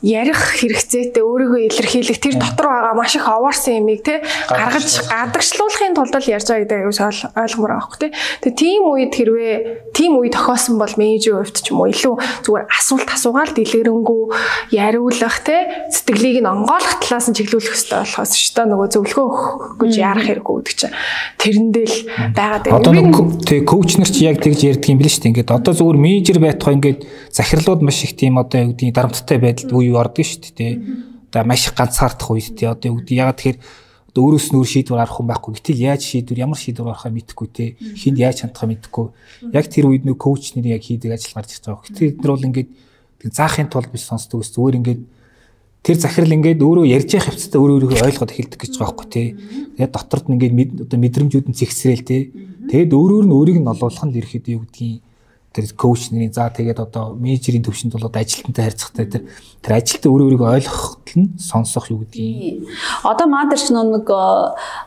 ярих 0.00 0.40
хэрэгцээтэй 0.56 1.20
өөрийгөө 1.20 1.60
илэрхийлэх 1.68 2.18
тэр 2.18 2.34
дотор 2.40 2.66
байгаа 2.72 2.94
маш 2.96 3.12
их 3.12 3.28
овоорсон 3.28 3.84
юмыг 3.84 4.00
те 4.08 4.24
гаргаж 4.48 4.88
гадагшлуулахын 5.04 5.96
тулд 5.96 6.16
л 6.16 6.32
ярьж 6.32 6.48
байгаа 6.48 6.64
гэдэг 6.64 6.80
аюус 6.80 7.00
ойлгомоор 7.36 7.72
байхгүй 7.76 7.98
те. 8.00 8.08
Тэгээ 8.40 8.56
тийм 8.56 8.82
үед 8.88 9.12
хэрвээ 9.12 9.54
тийм 9.92 10.16
үе 10.16 10.32
тохиосон 10.32 10.80
бол 10.80 10.94
менежер 10.96 11.44
хувьд 11.44 11.60
ч 11.60 11.70
юм 11.70 11.84
уу 11.84 11.92
илүү 11.92 12.14
зүгээр 12.40 12.64
асуулт 12.72 13.08
асуугаал 13.12 13.52
дэлгэрэнгүй 13.52 14.22
яриулах 14.72 15.38
те 15.44 15.86
сэтгэлийг 15.92 16.40
нь 16.40 16.48
онгойлгох 16.48 17.04
талаас 17.04 17.28
нь 17.28 17.36
чиглүүлэх 17.36 17.72
хэрэгтэй 17.74 18.00
болохоос 18.00 18.32
шүү 18.32 18.52
дээ 18.56 18.66
нөгөө 18.72 18.88
зөвлөгөө 18.94 19.24
өгөх 19.28 19.46
гэж 19.80 19.92
ярах 20.00 20.26
хэрэггүй 20.28 20.53
гэдэг 20.60 20.76
чинь 20.78 20.94
тэрэндээ 21.40 21.86
л 21.88 21.96
байгаад 22.36 22.62
байна. 22.68 22.78
Одоо 22.78 22.92
нэг 22.94 23.08
тий 23.48 23.60
коуч 23.64 23.98
нар 23.98 24.10
чи 24.10 24.28
яг 24.28 24.38
тэгж 24.38 24.60
ярьдаг 24.68 24.90
юм 24.92 25.00
шүү 25.02 25.22
дээ. 25.24 25.30
Ингээд 25.34 25.50
одоо 25.50 25.72
зүгээр 25.74 25.98
менежер 25.98 26.38
байтугай 26.38 26.74
ингээд 26.78 27.00
захирлууд 27.32 27.80
маш 27.82 27.98
их 28.04 28.14
тийм 28.14 28.38
одоо 28.38 28.60
юу 28.62 28.70
гэдгийг 28.76 28.94
дарамттай 28.94 29.38
байдалд 29.42 29.72
үе 29.74 29.90
ордог 29.96 30.26
шүү 30.26 30.54
дээ. 30.54 30.72
Одоо 31.32 31.42
маш 31.48 31.66
их 31.66 31.74
ганцаардах 31.74 32.30
үед 32.30 32.54
тий 32.54 32.68
одоо 32.68 32.92
юу 32.92 32.98
гэдэг 33.02 33.16
ягаад 33.18 33.38
тэгэхээр 33.40 33.58
өөрөөс 34.14 34.54
нь 34.54 34.58
өөр 34.62 34.70
шийдвэр 34.70 35.02
арах 35.02 35.18
хүн 35.18 35.26
байхгүй. 35.26 35.52
Гэтэл 35.58 35.82
яаж 35.90 36.02
шийдвэр 36.06 36.46
ямар 36.46 36.54
шийдвэр 36.54 36.94
арахаа 36.94 37.10
мэдэхгүй 37.10 37.48
те. 37.50 37.74
Хинд 37.98 38.22
яаж 38.22 38.46
хандахаа 38.46 38.70
мэдэхгүй. 38.70 39.06
Яг 39.50 39.66
тэр 39.66 39.90
үед 39.90 40.06
нөө 40.06 40.14
коуч 40.14 40.54
нарын 40.54 40.78
яг 40.78 40.86
хийдэг 40.86 41.18
ажил 41.18 41.34
гарч 41.34 41.58
ирж 41.58 41.66
байгаа. 41.66 41.82
Гэтэл 41.82 42.10
эдгээр 42.14 42.30
бол 42.30 42.46
ингээд 42.46 42.70
заахын 43.34 43.66
тулд 43.66 43.90
биш 43.90 44.06
сонсдог 44.06 44.46
ус 44.46 44.54
зүгээр 44.54 44.78
ингээд 44.78 45.02
тэр 45.84 45.96
захирал 46.00 46.32
ингээд 46.32 46.64
өөрөө 46.64 46.84
ярьж 46.88 47.10
явах 47.12 47.36
хэвцээ 47.36 47.60
өөрөө 47.60 47.76
өөрийгөө 47.76 48.06
ойлгоод 48.08 48.32
эхэлдэг 48.32 48.60
гэж 48.64 48.72
байгаа 48.80 48.88
байхгүй 48.88 49.08
тий. 49.12 49.28
Тэгээд 49.76 49.92
доторд 49.92 50.26
нь 50.32 50.34
ингээд 50.40 50.88
одоо 50.88 50.98
мэдрэмжүүд 51.04 51.46
нь 51.52 51.58
зэгсрээл 51.60 52.08
тий. 52.08 52.22
Тэгэд 52.72 52.96
өөрөөр 52.96 53.24
нь 53.28 53.36
өөрийг 53.36 53.58
нь 53.60 53.68
олуулах 53.68 54.04
нь 54.08 54.16
ерөөхдөө 54.16 54.54
юу 54.56 54.64
гэдгийг 54.64 55.04
тэр 55.54 55.70
коуч 55.78 56.10
нарын 56.10 56.34
за 56.34 56.50
тэгээд 56.50 56.82
одоо 56.82 57.14
менежерийн 57.14 57.62
төвшөнд 57.62 57.94
бол 57.94 58.10
ажилтнтай 58.10 58.64
харьцахтай 58.66 59.06
тэр 59.06 59.22
тэр 59.62 59.78
ажилтаа 59.78 60.10
өөрөө 60.10 60.26
өөрийгөө 60.34 60.50
ойлгохт 60.58 61.08
нь 61.14 61.38
сонсох 61.38 61.94
юу 61.94 62.02
гэдгийг. 62.02 62.66
Одоо 63.06 63.26
маа 63.30 63.46
дээр 63.46 63.62
ч 63.62 63.70
нэг 63.70 64.04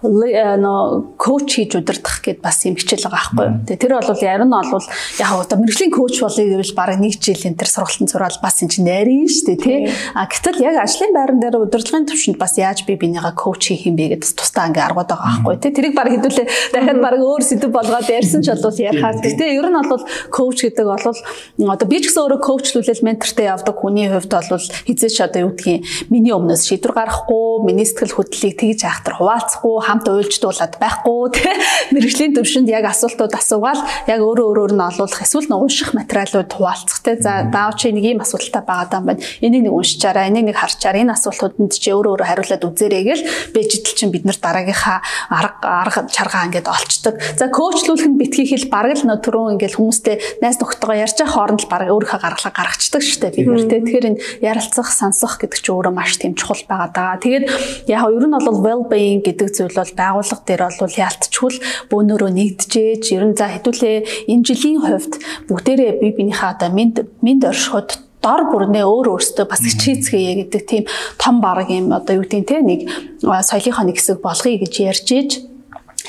нөө 0.03 1.15
коуч 1.15 1.47
хийж 1.55 1.71
удирдах 1.79 2.19
гэд 2.19 2.43
бас 2.43 2.67
юм 2.67 2.75
хичээл 2.75 3.07
байгаа 3.07 3.63
байхгүй. 3.63 3.79
Тэр 3.79 3.95
бол 3.95 4.21
ярь 4.21 4.43
нь 4.43 4.51
бол 4.51 4.85
яг 5.23 5.31
одоо 5.33 5.57
мэрэгжлийн 5.57 5.93
коуч 5.95 6.19
болъё 6.19 6.45
гэвэл 6.51 6.75
бараг 6.75 6.99
нэг 6.99 7.15
жил 7.15 7.41
энэ 7.47 7.57
тэр 7.57 7.71
сургалтын 7.71 8.11
зураал 8.11 8.37
бас 8.43 8.59
энэ 8.61 8.71
чинь 8.75 8.85
найрын 8.91 9.31
шүү 9.31 9.45
дээ 9.47 9.63
тий. 9.63 9.79
А 10.13 10.27
гэтэл 10.27 10.61
яг 10.61 10.75
ажлын 10.83 11.15
байран 11.15 11.39
дээр 11.39 11.63
удирдлагын 11.63 12.05
төвшөнд 12.11 12.37
бас 12.37 12.59
яаж 12.59 12.83
би 12.83 12.99
бинийгаа 12.99 13.33
коуч 13.33 13.71
хийх 13.71 13.87
юм 13.87 13.95
бэ 13.95 14.19
гэдээ 14.19 14.35
тусдаа 14.35 14.67
ингээ 14.67 14.83
аргууд 14.83 15.09
байгаа 15.09 15.47
байхгүй 15.47 15.55
тий. 15.63 15.71
Тэрийг 15.71 15.95
бараг 15.95 16.13
хэдүүлээ 16.19 16.47
дахиад 16.75 16.99
бараг 17.01 17.21
өөр 17.23 17.43
сэдв 17.47 17.71
болгоод 17.71 18.09
ярьсан 18.11 18.41
ч 18.43 18.51
бол 18.51 18.75
ярихаа. 18.77 19.15
Гэтэ 19.15 19.57
ер 19.57 19.67
нь 19.71 19.89
бол 19.89 20.03
коуч 20.29 20.56
коуч 20.57 20.73
гэдэг 20.73 20.85
бол 20.89 21.69
одоо 21.69 21.87
би 21.87 22.01
ч 22.01 22.09
гэсэн 22.09 22.21
өөрөө 22.25 22.41
коучлүүлэл 22.41 23.05
ментортэй 23.05 23.45
явдаг 23.45 23.75
хүний 23.77 24.09
хувьд 24.09 24.33
бол 24.33 24.65
хизээч 24.89 25.17
одоо 25.21 25.41
юу 25.45 25.51
гэдгийг 25.53 25.85
миний 26.09 26.33
өмнөөс 26.33 26.65
шийдвэр 26.65 26.93
гаргахгүй, 26.97 27.61
миний 27.61 27.85
сэтгэл 27.85 28.17
хөдлөлийг 28.17 28.57
тэгж 28.57 28.81
айхтар 28.89 29.21
хуваалцахгүй, 29.21 29.75
хамт 29.85 30.09
уйлждуулаад 30.09 30.73
байхгүй 30.81 31.21
тий 31.37 31.53
мэрэгжлийн 31.93 32.33
төвшөнд 32.33 32.69
яг 32.73 32.89
асуултууд 32.89 33.33
асуугаал 33.37 33.81
яг 34.09 34.19
өөрөө 34.25 34.45
өөрөөр 34.49 34.73
нь 34.73 34.87
олуулах 34.89 35.21
эсвэл 35.21 35.49
нэг 35.51 35.61
унших 35.61 35.93
материалууд 35.93 36.49
хуваалцах 36.49 36.99
тий 37.05 37.15
за 37.21 37.45
даав 37.53 37.77
чи 37.77 37.93
нэг 37.93 38.17
ийм 38.17 38.21
асуудалтай 38.25 38.63
байгаа 38.65 38.97
юм 38.97 39.05
байна. 39.13 39.21
Энийг 39.41 39.69
нэг 39.69 39.73
уншичаараа, 39.77 40.25
энийг 40.25 40.49
нэг 40.49 40.57
харчаараа 40.57 41.05
энэ 41.05 41.13
асуултууданд 41.13 41.73
чи 41.77 41.93
өөрөө 41.93 42.17
өөрөө 42.17 42.27
хариулаад 42.27 42.63
үзээрэй 42.65 43.03
гэл 43.05 43.23
бэжидэл 43.53 43.97
чинь 43.97 44.13
бид 44.13 44.25
нар 44.25 44.37
дараагийнхаа 44.41 44.99
арга 45.29 45.67
арга 45.85 45.99
чаргаа 46.09 46.47
ингээд 46.49 46.67
олцдог. 46.67 47.15
За 47.37 47.47
коучлуулах 47.51 48.07
нь 48.07 48.17
битгий 48.17 48.47
хэл 48.47 48.69
бараг 48.71 48.97
л 48.97 49.05
түрүүн 49.27 49.59
ингээд 49.59 49.75
хүмүүстэй 49.75 50.15
найз 50.47 50.57
нөхдөйгөө 50.63 51.03
ярьж 51.03 51.17
байгаа 51.19 51.35
хооронд 51.35 51.61
л 51.67 51.71
бараг 51.71 51.91
өөрийнхөө 51.91 52.21
гаргалаа 52.23 52.53
гаргацдаг 52.55 53.03
шүү 53.03 53.19
дээ 53.19 53.35
бид 53.35 53.47
нар 53.51 53.67
тий. 53.67 53.81
Тэгэхээр 53.83 54.07
энэ 54.07 54.21
ярилцах, 54.39 54.87
сонсох 54.87 55.35
гэдэг 55.43 55.59
чинь 55.59 55.75
өөрөө 55.75 55.93
маш 55.93 56.15
тийм 56.15 56.33
чухал 56.39 56.63
байгаа 56.63 56.89
даа. 56.95 57.19
Тэгээд 57.19 57.45
яг 57.91 58.07
ер 58.07 58.23
нь 58.23 58.37
бол 58.39 58.59
well 58.63 58.83
being 58.87 59.19
гэдэг 59.19 59.51
зүйл 59.51 59.75
бол 59.75 59.93
байгууллага 59.99 60.47
дээр 60.47 60.63
бол 60.79 60.95
ялтчгүй 60.95 61.53
бөөнөрөө 61.91 62.31
нэгдэжээж 62.31 63.03
ер 63.11 63.23
нь 63.27 63.35
за 63.35 63.51
хэдүүлээ 63.51 64.31
энэ 64.31 64.45
жилийн 64.47 64.79
хувьд 64.87 65.13
бүгдээрээ 65.51 65.91
бие 65.99 66.15
биенийхээ 66.15 66.51
одоо 66.55 66.69
минд 66.71 66.95
минд 67.19 67.43
оршиход 67.43 67.99
дор 68.23 68.41
бүрнээ 68.49 68.85
өөр 68.87 69.07
өөртөө 69.13 69.45
бас 69.45 69.61
хичээцгээе 69.61 70.33
гэдэг 70.47 70.63
тийм 70.65 70.83
том 71.21 71.39
бараг 71.43 71.69
юм 71.69 71.93
одоо 71.93 72.17
юу 72.17 72.25
гэдэг 72.25 72.39
нь 72.41 72.49
те 72.49 72.57
нэг 72.63 72.81
соёлынхоо 73.21 73.85
нэг 73.85 73.97
хэсэг 73.99 74.19
болгоё 74.23 74.57
гэж 74.57 74.73
ярьж 74.81 75.07
ийж 75.13 75.31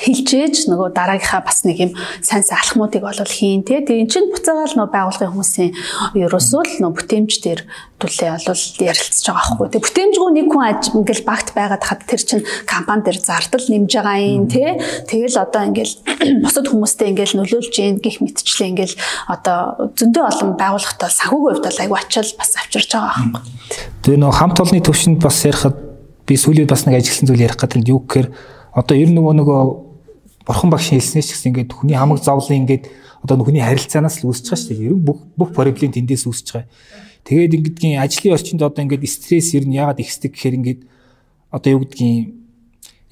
хилжээж 0.04 0.70
нөгөө 0.70 0.88
дараагийнхаа 0.94 1.42
бас 1.42 1.64
нэг 1.66 1.78
юм 1.82 1.92
сайн 2.22 2.42
сайн 2.46 2.62
алхмуудыг 2.62 3.02
бол 3.02 3.18
хийн 3.18 3.66
тий. 3.66 3.82
Тэгээ 3.82 4.04
эн 4.06 4.10
чинь 4.10 4.30
буцаагаал 4.30 4.74
нөгөө 4.78 4.94
байгуулгын 4.94 5.32
хүмүүсийн 5.34 5.72
ерөөсөө 6.14 6.62
л 6.62 6.80
нөгөө 6.82 6.96
бүтээмж 6.98 7.32
дээр 7.42 7.60
түлээ 7.98 8.30
бол 8.46 8.62
ярилцж 8.78 9.26
байгаа 9.26 9.46
байхгүй. 9.58 9.68
Тэгээ 9.74 9.86
бүтээмжгүй 9.90 10.30
нэг 10.38 10.46
хүн 10.54 10.64
аж 10.70 10.82
ингээл 10.94 11.26
багт 11.26 11.48
байгаад 11.50 11.82
хад 11.82 12.02
тэр 12.06 12.22
чинь 12.22 12.46
компани 12.62 13.02
дээр 13.02 13.18
зардал 13.18 13.66
нэмж 13.66 13.90
байгаа 13.90 14.18
юм 14.22 14.46
тий. 14.46 14.70
Тэгэл 15.10 15.42
одоо 15.42 15.62
ингээл 15.66 15.94
бусад 16.46 16.70
хүмүүстэй 16.70 17.10
ингээл 17.10 17.38
нөлөөлж 17.42 17.74
гин 17.74 17.98
гих 17.98 18.22
мэтчлээ 18.22 18.70
ингээл 18.70 18.96
одоо 19.26 19.90
зөндөө 19.98 20.24
олон 20.30 20.50
байгууллагатай 20.54 21.10
санхүүгийн 21.10 21.58
хувьд 21.58 21.66
бол 21.66 21.82
аюу 21.82 21.98
ачаал 21.98 22.32
бас 22.38 22.50
авчирч 22.54 22.90
байгаа 22.94 23.14
байхгүй. 23.18 23.42
Тэгээ 24.06 24.20
нөгөө 24.22 24.38
хамт 24.38 24.58
олонны 24.62 24.86
төвшөнд 24.86 25.18
бас 25.18 25.38
ярихад 25.42 25.76
би 26.28 26.34
сүүлийн 26.38 26.70
бас 26.70 26.86
нэг 26.86 27.02
ажигласан 27.02 27.26
зүйл 27.26 27.46
ярих 27.50 27.58
гэдэг 27.58 27.78
нь 27.82 27.90
юу 27.90 28.04
гэхээр 28.06 28.28
одоо 28.78 28.94
ер 28.94 29.10
нөгөө 29.10 29.34
нөгөө 29.42 29.87
бурхан 30.48 30.72
багш 30.72 30.88
хэлснээс 30.96 31.28
ч 31.28 31.30
гэсэн 31.36 31.52
ингээд 31.52 31.76
хүний 31.76 31.92
хамаг 32.00 32.24
зовлон 32.24 32.64
ингээд 32.64 32.88
одоо 33.20 33.44
хүний 33.44 33.60
харилцаанаас 33.60 34.24
л 34.24 34.32
үүсэж 34.32 34.48
байгаа 34.48 34.64
шүү 34.64 34.72
дээ. 34.72 34.88
Ер 34.88 34.96
нь 34.96 35.04
бүх 35.04 35.18
бүх 35.36 35.52
проблем 35.52 35.92
тэндээс 35.92 36.24
үүсэж 36.24 36.48
байгаа. 36.56 36.72
Тэгээд 37.28 37.56
ингэдгийн 37.60 38.00
ажлын 38.00 38.32
орчинд 38.32 38.64
одоо 38.64 38.80
ингээд 38.80 39.04
стресс 39.04 39.52
ер 39.52 39.68
нь 39.68 39.76
яагаад 39.76 40.00
ихсдэг 40.00 40.32
гэхээр 40.32 40.56
ингээд 40.56 40.80
одоо 41.52 41.70
юу 41.76 41.84
гэдгийг 41.84 42.32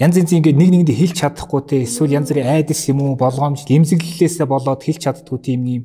янз 0.01 0.17
янз 0.17 0.33
ингээд 0.33 0.57
нэг 0.57 0.69
нэгэндээ 0.73 0.97
хэлж 0.97 1.17
чадахгүй 1.21 1.61
те 1.69 1.85
эсвэл 1.85 2.17
янз 2.17 2.33
бүрийн 2.33 2.49
айдас 2.49 2.81
юм 2.89 3.05
уу 3.05 3.21
болгоомж 3.21 3.69
эмзэглэлээсээ 3.69 4.49
болоод 4.49 4.81
хэлж 4.81 5.01
чаддгүй 5.05 5.39
тийм 5.45 5.61
юм 5.69 5.85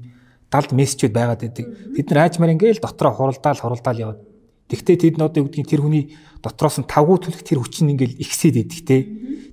далд 0.51 0.71
мессежүүд 0.71 1.11
байгаад 1.15 1.43
байдаг. 1.43 1.65
Бид 1.95 2.07
нар 2.11 2.27
аажмаар 2.27 2.55
ингээл 2.55 2.83
дотроо 2.83 3.11
хуралдаал 3.11 3.59
хуралдаал 3.59 3.99
яваад. 3.99 4.19
Тэгтээ 4.67 4.95
тэд 4.99 5.15
нь 5.19 5.23
одоо 5.23 5.43
юу 5.43 5.47
гэдгийг 5.47 5.67
тэр 5.67 5.83
хүний 5.83 6.15
дотроос 6.43 6.79
нь 6.79 6.87
тавгуу 6.87 7.19
түлх 7.19 7.43
тэр 7.43 7.63
хүчин 7.63 7.91
ингээл 7.95 8.19
ихсээд 8.19 8.55
идэг 8.59 8.83
те. 8.83 8.97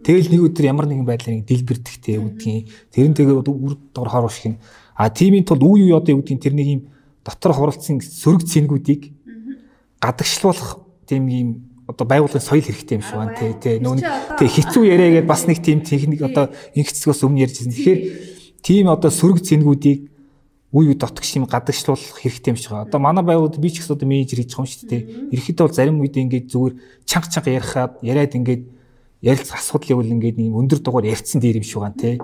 Тэгэл 0.04 0.30
нэг 0.30 0.40
өдөр 0.52 0.64
ямар 0.66 0.86
нэгэн 0.86 1.06
байдлаар 1.06 1.34
нэг 1.40 1.46
дэлбэрдэх 1.46 1.96
те 2.00 2.18
үгдгийн 2.18 2.68
тэр 2.92 3.06
нь 3.10 3.16
тэгээ 3.16 3.42
үр 3.46 3.74
дор 3.94 4.08
харуулах 4.08 4.44
юм. 4.46 4.56
А 4.94 5.10
тимийн 5.10 5.44
тулд 5.44 5.62
үе 5.62 5.90
үе 5.90 5.96
одоо 5.96 6.18
гэдгийг 6.18 6.42
тэр 6.42 6.54
нэг 6.54 6.68
юм 6.68 6.82
дотор 7.24 7.52
хуралцсан 7.52 8.00
сөрөг 8.00 8.46
цэнгүүдийг 8.46 9.12
гадагшлуулах 10.00 10.82
тийм 11.06 11.28
юм 11.28 11.48
одоо 11.88 12.04
байгууллагын 12.06 12.44
соёл 12.44 12.62
хэрэгтэй 12.62 13.00
юм 13.00 13.04
шиг 13.04 13.16
байна 13.16 13.34
тий 13.34 13.52
тий 13.56 13.76
нүүн 13.80 14.00
тий 14.38 14.48
хэцүү 14.48 14.82
яриагээд 14.84 15.26
бас 15.26 15.48
нэг 15.48 15.64
тийм 15.64 15.80
техник 15.80 16.20
одоо 16.22 16.52
ингэцгээс 16.76 17.24
өмнө 17.24 17.42
ярьжсэн. 17.48 17.72
Тэгэхээр 17.72 18.00
тийм 18.60 18.92
одоо 18.92 19.10
сөрөг 19.10 19.40
цэнгүүдийг 19.40 19.98
үе 20.68 20.92
үе 20.92 20.96
дотгош 21.00 21.32
юм 21.40 21.48
гадагшлуулах 21.48 22.20
хэрэгтэй 22.20 22.52
юм 22.52 22.60
шиг 22.60 22.76
байна. 22.76 22.84
Одоо 22.84 23.00
манай 23.00 23.24
байгууллагад 23.24 23.56
би 23.56 23.72
ч 23.72 23.80
гэсэн 23.80 23.96
одоо 23.96 24.08
менежер 24.08 24.44
хийж 24.44 24.52
байгаа 24.52 24.68
юм 24.68 24.72
шүү 24.72 24.88
дээ. 24.92 25.02
Ерхэд 25.32 25.58
бол 25.64 25.72
зарим 25.72 25.96
үед 26.04 26.16
ингээд 26.20 26.46
зүгээр 26.52 26.74
чанга 27.08 27.28
чанга 27.32 27.50
ярихад 27.56 27.92
яриад 28.04 28.36
ингээд 28.36 28.62
ярилцах 29.22 29.58
асуудал 29.58 29.98
явал 29.98 30.12
ингээд 30.14 30.38
нэг 30.38 30.54
өндөр 30.54 30.78
дугаар 30.78 31.10
ярьцсан 31.10 31.42
дээр 31.42 31.58
юм 31.58 31.66
шиг 31.66 31.82
байна 31.82 31.98
тий. 31.98 32.18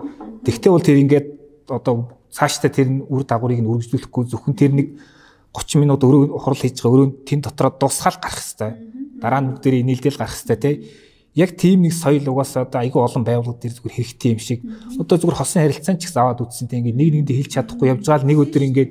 Тэгтээ 0.46 0.70
бол 0.70 0.84
тэр 0.84 0.98
ингээд 1.02 1.26
одоо 1.68 2.14
цаашдаа 2.30 2.70
тэр 2.70 3.02
үр 3.10 3.26
дагаврыг 3.26 3.58
нь 3.58 3.66
үргэлжлүүлэхгүй 3.66 4.24
зөвхөн 4.30 4.54
тэр 4.54 4.72
нэг 4.74 4.88
30 5.54 5.82
минут 5.82 6.02
өрөө 6.02 6.38
хурал 6.38 6.58
хийж 6.58 6.82
байгаа 6.82 6.94
өрөө 6.94 7.08
тэн 7.26 7.40
дотроо 7.42 7.70
дуусгаал 7.74 8.18
гарах 8.18 8.38
хэвээр. 8.42 8.74
Дараа 9.22 9.40
нь 9.42 9.48
бүгдээрээ 9.54 9.86
нийлдэл 9.86 10.18
гарах 10.18 10.34
хэвээр 10.38 10.62
тий. 10.62 10.74
Яг 11.34 11.50
тийм 11.58 11.82
нэг 11.82 11.94
соёл 11.94 12.26
угаасаа 12.30 12.62
одоо 12.66 12.82
айгүй 12.82 13.02
олон 13.02 13.22
байгууллага 13.26 13.58
дээр 13.58 13.74
зүгээр 13.74 13.94
хэрэгтэй 13.98 14.30
юм 14.34 14.42
шиг. 14.42 14.60
Одоо 14.98 15.18
зүгээр 15.18 15.38
хосын 15.38 15.62
харилцаан 15.66 15.98
ч 15.98 16.06
гэсэн 16.06 16.22
аваад 16.22 16.42
үтсэн 16.46 16.70
тий 16.70 16.78
ингээд 16.78 16.98
нэг 16.98 17.08
нэгэндээ 17.10 17.38
хэлж 17.42 17.52
чадахгүй 17.58 17.90
явж 17.90 18.02
байгаа 18.06 18.22
л 18.22 18.28
нэг 18.30 18.38
өдөр 18.38 18.62
ингээд 18.70 18.90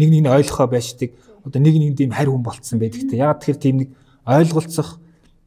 нэг 0.00 0.08
нэг 0.08 0.20
нь 0.24 0.32
ойлгохоо 0.40 0.68
байшдаг. 0.72 1.10
Одоо 1.44 1.60
нэг 1.60 1.74
нэгэнд 1.76 2.00
ийм 2.00 2.12
харь 2.16 2.32
хүн 2.32 2.44
болцсон 2.44 2.80
байдаг 2.80 3.04
тий. 3.04 3.20
Яг 3.20 3.40
тэр 3.44 3.56
тийм 3.60 3.76
нэг 3.84 3.88
ойлголцох 4.24 5.00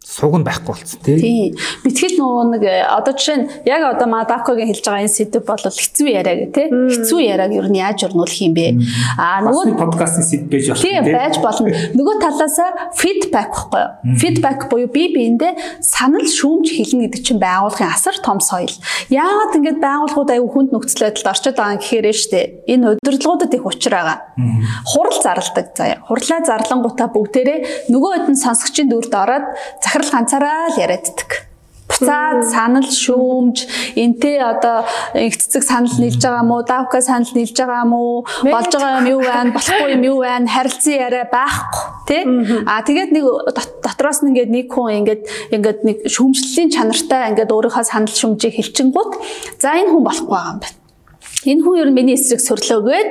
суг 0.03 0.35
нь 0.35 0.43
байхгүй 0.43 0.75
болсон 0.75 0.99
тий. 0.99 1.55
Битгэл 1.83 2.19
нөгөө 2.19 2.43
нэг 2.59 2.63
э, 2.67 2.83
одоо 2.83 3.15
жишээ 3.15 3.37
нь 3.39 3.45
яг 3.63 3.81
одоо 3.87 4.07
Мадакогийн 4.11 4.67
хэлж 4.69 4.83
байгаа 4.83 5.07
энэ 5.07 5.15
сэдв 5.15 5.47
бол 5.47 5.63
хэцүү 5.63 6.07
яриа 6.11 6.35
гэх 6.43 6.51
тий. 6.51 6.67
Хэцүү 6.67 7.19
яриаг 7.23 7.51
ер 7.55 7.67
нь 7.71 7.79
яаж 7.79 8.03
өрнүүлэх 8.11 8.39
юм 8.43 8.53
бэ? 8.53 8.83
Аа 9.15 9.47
нөгөө 9.47 9.79
подкастын 9.79 10.27
сэдв 10.27 10.51
байж 10.51 10.67
болох 10.69 10.83
тий. 10.83 10.99
байж 10.99 11.35
болно. 11.39 11.71
Нөгөө 11.95 12.15
талаасаа 12.19 12.69
фидбек 12.99 13.31
байхгүй 13.31 13.79
юу? 13.79 14.17
Фидбек 14.19 14.59
буюу 14.69 14.89
би 14.91 15.03
биэндээ 15.15 15.79
санал 15.79 16.27
шүүмж 16.27 16.67
хэлнэ 16.75 17.07
гэдэг 17.07 17.21
чинь 17.23 17.41
байгуулгын 17.41 17.89
асар 17.89 18.19
том 18.19 18.43
соёл. 18.43 18.75
Яагаад 19.07 19.55
ингэж 19.57 19.77
байгууллагууд 19.79 20.31
аюу 20.35 20.49
хүнд 20.51 20.69
нөхцөл 20.75 21.07
байдалд 21.07 21.31
орчод 21.31 21.55
байгаа 21.57 21.79
гэхээр 21.79 22.07
нь 22.11 22.19
штэ. 22.19 22.41
Энэ 22.67 22.99
удирдлагуудад 22.99 23.53
их 23.55 23.65
учир 23.65 23.95
байгаа. 23.95 24.17
Хурал 24.85 25.17
зарладаг 25.17 25.73
заяа. 25.75 26.03
Хурлаа 26.07 26.41
зарлангуудаа 26.45 27.09
бүгдээрээ 27.11 27.89
нөгөө 27.89 28.11
хэд 28.13 28.27
нь 28.31 28.39
сонсогчийн 28.39 28.89
дүрд 28.89 29.13
ороод 29.13 29.45
захирал 29.93 30.11
ганцаараа 30.11 30.73
л 30.73 30.77
яриаддаг. 30.81 31.45
Буцаад 31.83 32.41
санал 32.49 32.87
шүүмж 32.89 33.69
энтэй 33.93 34.41
одоо 34.41 34.81
их 35.13 35.37
цэцэг 35.37 35.61
санал 35.61 35.93
нийлж 36.01 36.17
байгаа 36.17 36.41
мó 36.41 36.63
давка 36.65 37.01
санал 37.01 37.29
нийлж 37.35 37.53
байгаа 37.53 37.85
мó 37.85 38.25
болж 38.41 38.73
байгаа 38.73 39.05
юм 39.05 39.07
юу 39.13 39.21
байна 39.21 39.53
болохгүй 39.53 39.93
юм 39.93 40.03
юу 40.03 40.17
байна 40.25 40.49
харилцан 40.49 40.97
яриа 40.97 41.27
байхгүй 41.29 41.83
тий 42.09 42.23
а 42.65 42.81
тэгээд 42.81 43.11
нэг 43.13 43.25
дотроос 43.85 44.25
нь 44.25 44.33
ингээд 44.33 44.49
нэг 44.49 44.67
хүн 44.73 45.05
ингээд 45.05 45.23
ингээд 45.53 45.79
нэг 45.85 45.97
шүүмжлэлийн 46.09 46.73
чанартай 46.73 47.29
ингээд 47.29 47.53
өөрийнхөө 47.53 47.85
санал 47.85 48.09
шүүмжийг 48.09 48.57
хэлчингууд 48.57 49.11
за 49.61 49.77
энэ 49.77 49.93
хүн 49.93 50.07
болохгүй 50.07 50.33
байгаа 50.33 50.53
юм 50.57 50.61
байна 50.65 50.82
энэ 51.45 51.63
хүн 51.63 51.79
ер 51.81 51.89
нь 51.91 51.97
миний 51.97 52.15
эсрэг 52.17 52.41
сөрлөөгээд 52.43 53.09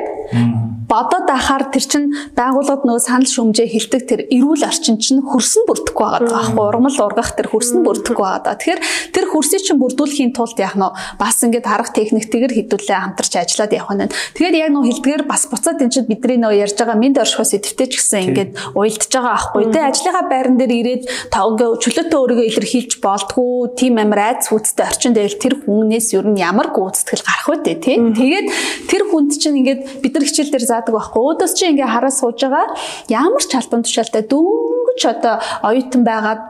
бодоод 0.92 1.28
ахаар 1.32 1.72
тэр 1.72 1.84
чин 1.88 2.04
байгууллагад 2.36 2.84
нөгөө 2.84 3.00
санал 3.00 3.24
шүмжээ 3.24 3.68
хилдэг 3.72 4.02
тэр 4.04 4.20
эрүүл 4.28 4.66
орчин 4.68 5.00
чинь 5.00 5.24
хөрсөн 5.24 5.64
бүрдэхгүй 5.64 6.04
байгаа 6.04 6.28
байхгүй 6.28 6.64
ургамал 6.68 6.98
ургах 7.08 7.32
тэр 7.32 7.48
хөрсөн 7.48 7.80
бүрдэхгүй 7.80 8.20
байгаа. 8.20 8.60
Тэгэхээр 8.60 8.80
тэр 9.16 9.26
хөрсийг 9.32 9.62
чинь 9.64 9.80
бүрдүүлэхийн 9.80 10.36
тулд 10.36 10.58
яг 10.60 10.76
нөө 10.76 10.92
бас 11.16 11.40
ингээд 11.40 11.64
арга 11.64 11.96
техниктэйгэр 11.96 12.52
хідүүлээ 12.52 12.98
хамтарч 13.08 13.32
ажиллаад 13.40 13.72
явах 13.72 13.96
нь. 13.96 14.12
Тэгэхээр 14.36 14.56
яг 14.60 14.70
нөө 14.76 14.84
хилдгээр 14.92 15.22
бас 15.24 15.42
буцаад 15.48 15.80
энэ 15.80 15.92
чинь 15.96 16.08
бидний 16.12 16.36
нөө 16.36 16.60
ярьж 16.60 16.76
байгаа 16.76 16.98
минд 17.00 17.16
оршихоо 17.16 17.48
сэдвтэй 17.48 17.88
ч 17.88 17.94
гэсэн 17.96 18.20
ингээд 18.28 18.50
уйлдж 18.76 19.12
байгаа 19.16 19.32
байхгүй 19.32 19.64
тий 19.72 19.84
ажлынхаа 19.88 20.24
байран 20.28 20.56
дээр 20.60 20.72
ирээд 20.76 21.02
тавгээ 21.32 21.70
чөлөөтэй 21.80 22.18
өөрийгөө 22.20 22.46
илэрхийлж 22.52 22.92
болдгоо 23.00 23.72
тийм 23.80 23.96
амар 23.96 24.20
айц 24.36 24.52
хүчтэй 24.52 24.84
орчин 24.84 25.16
дээр 25.16 25.40
тэр 25.40 25.54
хүнээс 25.64 26.12
ер 26.20 26.26
нь 26.28 26.36
ямар 26.36 26.68
гүйцэтгэл 26.68 27.24
гарах 27.24 27.48
вэ 27.48 27.56
тий 27.80 27.96
тэгээд 28.22 28.46
тэр 28.86 29.02
хүнд 29.10 29.34
чинь 29.34 29.58
ингээд 29.58 29.98
бид 29.98 30.12
нар 30.14 30.24
хичээл 30.24 30.54
дээр 30.54 30.66
заадаг 30.70 30.94
байхгүй. 30.94 31.22
Өөдөөс 31.26 31.52
чи 31.58 31.66
ингээ 31.66 31.90
хараа 31.90 32.12
сууж 32.14 32.38
байгаа 32.46 32.70
ямар 33.10 33.42
ч 33.42 33.52
албан 33.58 33.82
тушаалтай 33.82 34.22
дөнгөж 34.30 35.02
одоо 35.10 35.34
оюутан 35.66 36.02
байгаад 36.06 36.44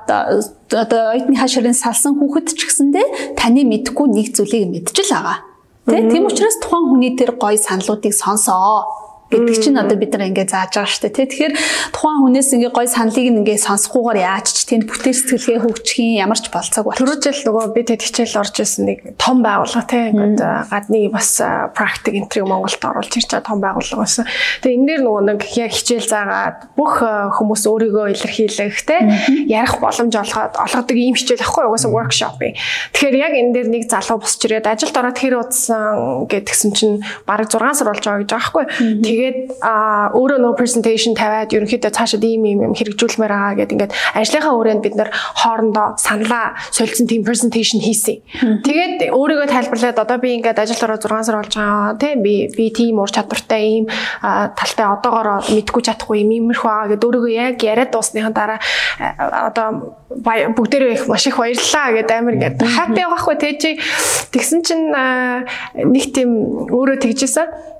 одоо 0.69 1.01
оюутны 1.17 1.37
хаширын 1.41 1.73
салсан 1.73 2.21
хүүхэд 2.21 2.53
ч 2.53 2.61
гэсэндээ 2.69 3.41
таны 3.41 3.65
мэдхгүй 3.65 4.07
нэг 4.13 4.37
зүйлийг 4.37 4.69
мэдчихэл 4.69 5.17
байгаа. 5.17 5.39
Тэ 5.89 6.13
тийм 6.13 6.29
учраас 6.29 6.61
тухайн 6.63 6.87
хүний 6.93 7.13
тэр 7.19 7.35
гоё 7.41 7.59
саналуудыг 7.59 8.15
сонсоо 8.15 8.87
гэдэг 9.33 9.57
чинь 9.65 9.81
одоо 9.81 9.97
бид 9.97 10.13
нар 10.13 10.29
ингээд 10.29 10.53
зааж 10.53 10.71
байгаа 10.77 10.93
шүү 10.93 11.03
дээ 11.09 11.17
тий. 11.17 11.27
Тэгэхээр 11.33 11.55
тухайн 11.97 12.21
хүнээс 12.23 12.51
ингээд 12.53 12.77
гой 12.77 12.87
саналыг 12.89 13.27
ингээд 13.33 13.65
сонсохгүйгээр 13.65 14.19
яаж 14.21 14.47
ч 14.53 14.61
тэнд 14.69 14.85
бүтээл 14.87 15.19
сэтгэлгээ 15.19 15.61
хөгжихийн 15.65 16.21
ямар 16.21 16.39
ч 16.39 16.47
болцоог 16.53 16.85
байна. 16.93 16.99
Түрүү 17.01 17.17
жил 17.25 17.41
нөгөө 17.49 17.65
бид 17.73 17.89
хичээл 17.97 18.41
орж 18.43 18.55
ирсэн 18.61 18.85
нэг 18.87 18.99
том 19.17 19.41
байгууллага 19.41 19.89
тий 19.89 20.05
ингээд 20.13 20.41
гадны 20.69 21.01
бас 21.09 21.31
практик 21.73 22.15
энтриг 22.21 22.45
Монголд 22.47 22.83
оруулж 22.83 23.13
ирж 23.17 23.29
байгаа 23.33 23.49
том 23.49 23.59
байгууллага 23.65 24.03
байсан. 24.05 24.25
Тэгээ 24.61 24.77
энэ 24.77 24.87
дээр 24.93 25.03
нөгөө 25.07 25.23
нэг 25.33 25.41
яг 25.57 25.73
хичээл 25.73 26.09
заагаад 26.13 26.57
бүх 26.77 26.95
хүмүүс 27.03 27.63
өөрийгөө 27.67 28.07
илэрхийлэх 28.13 28.79
тий 28.85 29.01
ярих 29.49 29.77
боломж 29.81 30.15
олгоод 30.15 30.55
олгодог 30.61 30.97
ийм 30.97 31.17
хичээл 31.17 31.45
ахгүй 31.45 31.65
угаасаа 31.67 31.93
workshop 31.93 32.37
юм. 32.43 32.55
Тэгэхээр 32.93 33.17
яг 33.17 33.33
энэ 33.33 33.53
дээр 33.57 33.69
нэг 33.73 33.83
залуу 33.89 34.21
босч 34.21 34.41
ирээд 34.45 34.67
ажилд 34.69 34.97
ороод 34.97 35.19
хэр 35.19 35.35
удсан 35.41 36.27
гэдгсэн 36.29 36.71
чинь 36.77 36.97
бараг 37.27 37.49
6 37.49 37.79
сар 37.79 37.89
болж 37.91 38.03
байгаа 38.05 38.23
гэж 38.23 38.31
байгаа 38.33 38.49
хгүй. 38.51 38.65
Тэгээд 39.23 39.63
өөрөө 39.63 40.39
нөө 40.43 40.55
presentation 40.59 41.15
тавиад 41.15 41.55
ерөнхийдөө 41.55 41.95
цаашаа 41.95 42.19
ийм 42.27 42.43
ийм 42.43 42.59
юм 42.67 42.75
хэрэгжүүлмээр 42.75 43.31
байгаа 43.31 43.55
гэдэг 43.55 43.75
ингээд 43.79 43.95
ажлынхаа 44.19 44.59
өрөөнд 44.59 44.83
бид 44.83 44.97
нэр 44.99 45.11
хоорондоо 45.15 45.95
саналаа 45.95 46.59
солилцсон 46.75 47.07
team 47.07 47.23
presentation 47.23 47.79
хийсэн. 47.79 48.19
Тэгээд 48.67 49.15
өөрийгөө 49.15 49.47
тайлбарлаад 49.47 50.03
одоо 50.03 50.19
би 50.19 50.35
ингээд 50.43 50.59
ажилд 50.59 50.83
ороод 50.83 51.07
6 51.07 51.23
сар 51.23 51.39
болж 51.39 51.55
байгаа 51.55 51.95
тийм 52.03 52.19
би 52.27 52.35
би 52.51 52.67
team 52.75 52.99
ур 52.99 53.15
чадвартай 53.15 53.63
ийм 53.63 53.87
талтай 54.59 54.87
одоогоор 54.91 55.47
мэдгүй 55.47 55.83
чадахгүй 55.87 56.27
юм 56.27 56.35
иймэрхүү 56.43 56.67
байгаа 56.67 56.91
гэдэг 56.91 57.07
өөрийгөө 57.07 57.33
яг 57.39 57.63
яриад 57.63 57.95
дуусныхаа 57.95 58.35
дараа 58.35 58.59
одоо 59.47 59.95
бүгдээрээ 60.59 60.99
их 60.99 61.07
маш 61.07 61.31
их 61.31 61.39
баярлалаа 61.39 61.95
гэдэг 61.95 62.17
амар 62.19 62.35
ингээд 62.43 62.59
хаппи 62.59 63.01
байгаа 63.07 63.23
хгүй 63.23 63.37
тий 63.39 63.55
чи 63.63 63.71
тэгсэн 64.35 64.67
чинь 64.67 64.91
нэг 64.91 66.05
тийм 66.11 66.31
өөрөө 66.75 66.99
тэгжсэн 67.07 67.72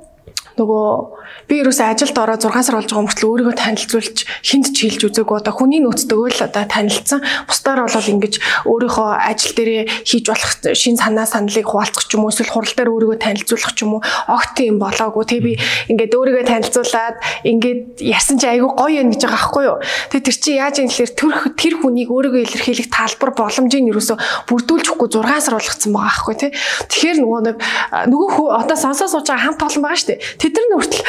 нөгөө 0.59 1.49
би 1.49 1.61
ерөөсөө 1.63 1.87
ажилд 1.93 2.19
ороод 2.19 2.45
6 2.45 2.67
сар 2.67 2.77
болж 2.77 2.89
байгаа 2.93 3.05
мөртлөө 3.09 3.31
өөрийгөө 3.33 3.57
танилцуулж 3.57 4.19
хүнд 4.45 4.67
ч 4.73 4.77
хэлж 4.85 5.01
үзээгүй 5.09 5.37
одоо 5.41 5.55
хүний 5.57 5.81
нөөцтэйгөө 5.81 6.29
л 6.29 6.45
одоо 6.45 6.65
танилцсан. 6.69 7.21
Бусдаар 7.49 7.81
бол 7.89 8.13
ингэж 8.13 8.35
өөрийнхөө 8.69 9.09
ажил 9.33 9.55
дээрээ 9.57 9.83
хийж 10.05 10.25
болох 10.29 10.53
шин 10.77 10.97
санаа 11.01 11.25
саналыг 11.25 11.65
хуваалцах 11.65 12.05
ч 12.05 12.17
юм 12.17 12.29
уу 12.29 12.33
эсвэл 12.33 12.53
хурал 12.53 12.75
дээр 12.77 12.93
өөрийгөө 12.93 13.19
танилцуулах 13.25 13.73
ч 13.73 13.81
юм 13.85 13.97
уу 13.97 14.03
огт 14.29 14.57
юм 14.61 14.77
болоогүй. 14.77 15.25
Тэг 15.25 15.41
би 15.41 15.53
ингээд 15.89 16.13
өөрийгөө 16.21 16.45
танилцуулаад 16.45 17.17
ингээд 17.49 17.81
ярьсан 18.05 18.37
чи 18.37 18.47
айгүй 18.53 18.71
гоё 18.77 19.01
юм 19.01 19.09
гэж 19.13 19.21
байгаа 19.25 19.41
байхгүй 19.41 19.65
юу. 19.73 19.79
Тэг 20.13 20.21
тэр 20.29 20.37
чи 20.37 20.51
яаж 20.61 20.77
юм 20.85 20.89
гэхээр 20.93 21.13
тэр 21.17 21.33
тэр 21.57 21.75
хүнийг 21.81 22.09
өөрийгөө 22.13 22.45
илэрхийлэх 22.45 22.89
талбар 22.93 23.33
боломжийг 23.33 23.89
ерөөсөө 23.89 24.17
бүрдүүлчихгүй 24.53 25.09
6 25.17 25.49
сар 25.49 25.57
болгоцсон 25.57 25.93
байгаа 25.97 26.13
байхгүй 26.13 26.37
тий. 26.37 26.51
Тэгэхээр 26.93 27.19
нөгөө 27.25 27.41
нэг 27.49 27.57
нөгөө 28.13 28.47
одоо 28.63 28.77
сонсоо 28.77 29.09
сууж 29.09 29.27
байгаа 29.27 29.45
хамт 29.49 29.65
олон 29.65 29.83
байгаа 29.83 30.01
шүү 30.01 30.11
дээ. 30.13 30.22
Тэд 30.39 30.53
нар 30.57 30.67
нүртэл 30.73 31.03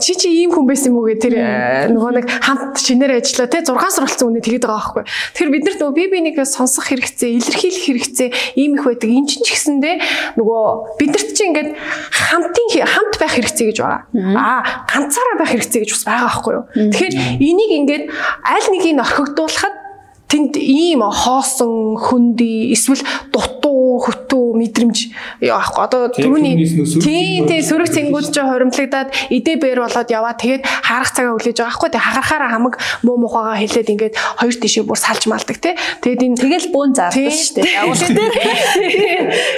чи 0.00 0.14
чи 0.16 0.28
ийм 0.32 0.50
хүн 0.52 0.66
байсан 0.66 0.92
юм 0.92 1.00
уу 1.00 1.08
гэ 1.12 1.20
тэр 1.20 1.34
э, 1.36 1.92
нөгөө 1.92 2.12
нэг 2.16 2.26
хамт 2.32 2.80
шинээр 2.80 3.20
ажиллаа 3.20 3.48
те 3.52 3.60
6 3.60 3.76
сар 3.92 4.04
болсон 4.08 4.32
үнэ 4.32 4.40
тэгээд 4.40 4.64
байгаа 4.64 5.04
байхгүй. 5.04 5.04
Тэгэхээр 5.36 5.52
бид 5.52 5.64
нарт 5.68 5.80
нөгөө 5.84 5.96
би 5.96 6.04
бинийг 6.08 6.36
сонсох 6.48 6.88
хэрэгцээ, 6.88 7.30
илэрхийлэх 7.36 7.84
хэрэгцээ 7.84 8.28
ийм 8.56 8.80
их 8.80 8.84
байдаг. 8.88 9.08
Энд 9.12 9.28
чинь 9.28 9.44
ч 9.44 9.52
гэсэндээ 9.52 9.94
нөгөө 10.40 10.64
бидэрт 10.96 11.30
чинь 11.36 11.52
ингээд 11.52 11.70
хамтын 11.76 12.66
хамт 12.88 13.14
байх 13.20 13.32
хэрэгцээ 13.36 13.66
гэж 13.68 13.78
байгаа. 13.84 14.02
Аа 14.16 14.60
ганцаараа 14.88 15.36
байх 15.36 15.52
хэрэгцээ 15.52 15.80
гэж 15.84 15.90
бас 15.92 16.04
байгаа 16.08 16.28
байхгүй 16.32 16.52
юу. 16.56 16.64
Тэгэхээр 16.96 17.14
энийг 17.44 17.70
ингээд 17.84 18.04
аль 18.48 18.68
нэгийг 18.72 18.96
орхигдуулахад 18.96 19.85
тэнд 20.26 20.58
ийм 20.58 21.06
хоосон 21.06 21.94
хөндөй 21.94 22.74
эсвэл 22.74 23.02
дутуу 23.30 24.02
хөтөө 24.02 24.58
мэдрэмж 24.58 24.98
яахгүй 25.38 25.82
одоо 25.86 26.10
түрүүний 26.10 26.66
тийм 26.98 27.46
тийм 27.46 27.62
сөрөг 27.62 27.90
цэнгүүд 27.94 28.26
ч 28.34 28.42
хоримтлагдаад 28.42 29.14
идэ 29.30 29.54
бэр 29.62 29.86
болоод 29.86 30.10
яваа. 30.10 30.34
Тэгээд 30.34 30.66
харах 30.66 31.10
цагаа 31.14 31.38
хүлээж 31.38 31.62
байгаа. 31.62 31.76
Хгүй 31.78 31.90
тэг 31.94 32.02
хагарахаараа 32.02 32.50
хамаг 32.58 32.74
муу 33.06 33.16
мухагаа 33.22 33.54
хэлээд 33.54 33.92
ингээд 33.94 34.14
хоёр 34.18 34.54
тишээ 34.58 34.82
бүр 34.82 34.98
салж 34.98 35.30
малдаг 35.30 35.56
тий. 35.62 35.78
Тэгээд 36.02 36.26
энэ 36.26 36.40
тэгэл 36.42 36.68
бүүн 36.74 36.90
зардаг 36.98 37.30
шүү 37.30 37.54
дээ 37.62 37.70
явуулт 37.86 38.10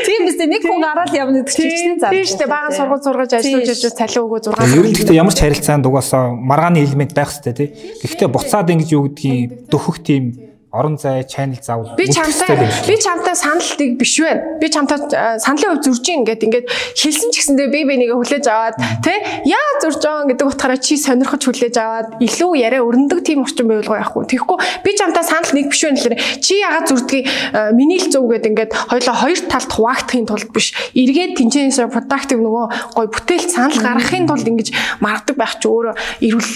тийм 0.04 0.20
биз 0.28 0.36
дээ. 0.36 0.52
Нэг 0.52 0.62
хүн 0.68 0.80
гараад 0.84 1.12
явна 1.16 1.40
гэдэг 1.48 1.54
чинь 1.56 1.96
зардаг 1.96 2.12
тийм 2.12 2.26
шүү 2.28 2.40
дээ 2.44 2.52
бага 2.52 2.68
сургууль 2.76 3.04
сургаж 3.08 3.30
ажиллаж 3.40 3.68
ажиллаж 3.72 3.94
цалин 3.96 4.24
өгөө 4.28 4.40
6 4.52 4.76
ер 4.76 4.84
нь 4.84 4.96
гэхдээ 5.00 5.16
ямар 5.16 5.34
ч 5.34 5.40
харилцаанд 5.42 5.88
угаасаа 5.88 6.36
маргааны 6.36 6.84
элемент 6.84 7.16
байх 7.16 7.32
хэрэгтэй 7.32 7.56
тий. 7.56 7.68
Гэхдээ 8.04 8.28
буцаад 8.28 8.68
ингэж 8.68 8.88
юу 8.92 9.08
гэдгийг 9.08 9.72
дөхөх 9.72 10.04
тийм 10.04 10.48
орон 10.70 10.98
зай, 10.98 11.24
channel 11.24 11.56
заавал 11.62 11.96
би 11.96 12.04
чамтай 12.12 12.68
би 12.86 12.96
чамтай 13.00 13.34
саналтыг 13.34 13.96
биш 13.96 14.20
байна. 14.20 14.58
Би 14.60 14.68
чамтай 14.68 14.98
саналын 15.40 15.80
хувь 15.80 15.84
зурж 15.84 16.04
ингээд 16.04 16.44
ингээд 16.44 16.66
хэлсэн 16.92 17.32
ч 17.32 17.40
гэсэндээ 17.40 17.68
би 17.72 17.80
бинийг 17.88 18.12
хүлээж 18.12 18.44
аваад 18.52 18.76
тэ 19.00 19.16
яа 19.48 19.70
зурж 19.80 20.04
байгаа 20.04 20.28
гэдэг 20.28 20.44
утгаараа 20.44 20.76
чи 20.76 21.00
сонирхож 21.00 21.40
хүлээж 21.40 21.76
аваад 21.80 22.08
илүү 22.20 22.52
яриа 22.60 22.84
өрнөдөг 22.84 23.24
тийм 23.24 23.48
орчин 23.48 23.64
байвал 23.64 23.96
яахгүй. 23.96 24.28
Тэгэхгүй 24.28 24.58
би 24.84 24.90
чамтай 24.92 25.24
санал 25.24 25.52
нэг 25.56 25.72
биш 25.72 25.80
байна 25.88 25.96
гэхээр 25.96 26.16
чи 26.44 26.54
ягаад 26.60 26.86
зурдгийг 26.92 27.24
миний 27.72 27.96
л 28.04 28.12
зөв 28.12 28.28
гэдэг 28.28 28.52
ингээд 28.52 28.72
хоёлоо 28.92 29.16
хоёр 29.24 29.40
талд 29.48 29.72
хуваагдахын 29.72 30.28
тулд 30.28 30.52
биш. 30.52 30.76
Эргээд 30.92 31.32
тэнцэнээс 31.40 31.80
productive 31.88 32.44
нөгөө 32.44 32.92
гой 32.92 33.08
бүтээл 33.08 33.48
санал 33.48 33.80
гаргахын 33.80 34.28
тулд 34.28 34.44
ингэж 34.44 35.00
маргадаг 35.00 35.36
байх 35.40 35.56
чи 35.56 35.64
өөрөө 35.64 35.94
эрүүл 36.28 36.52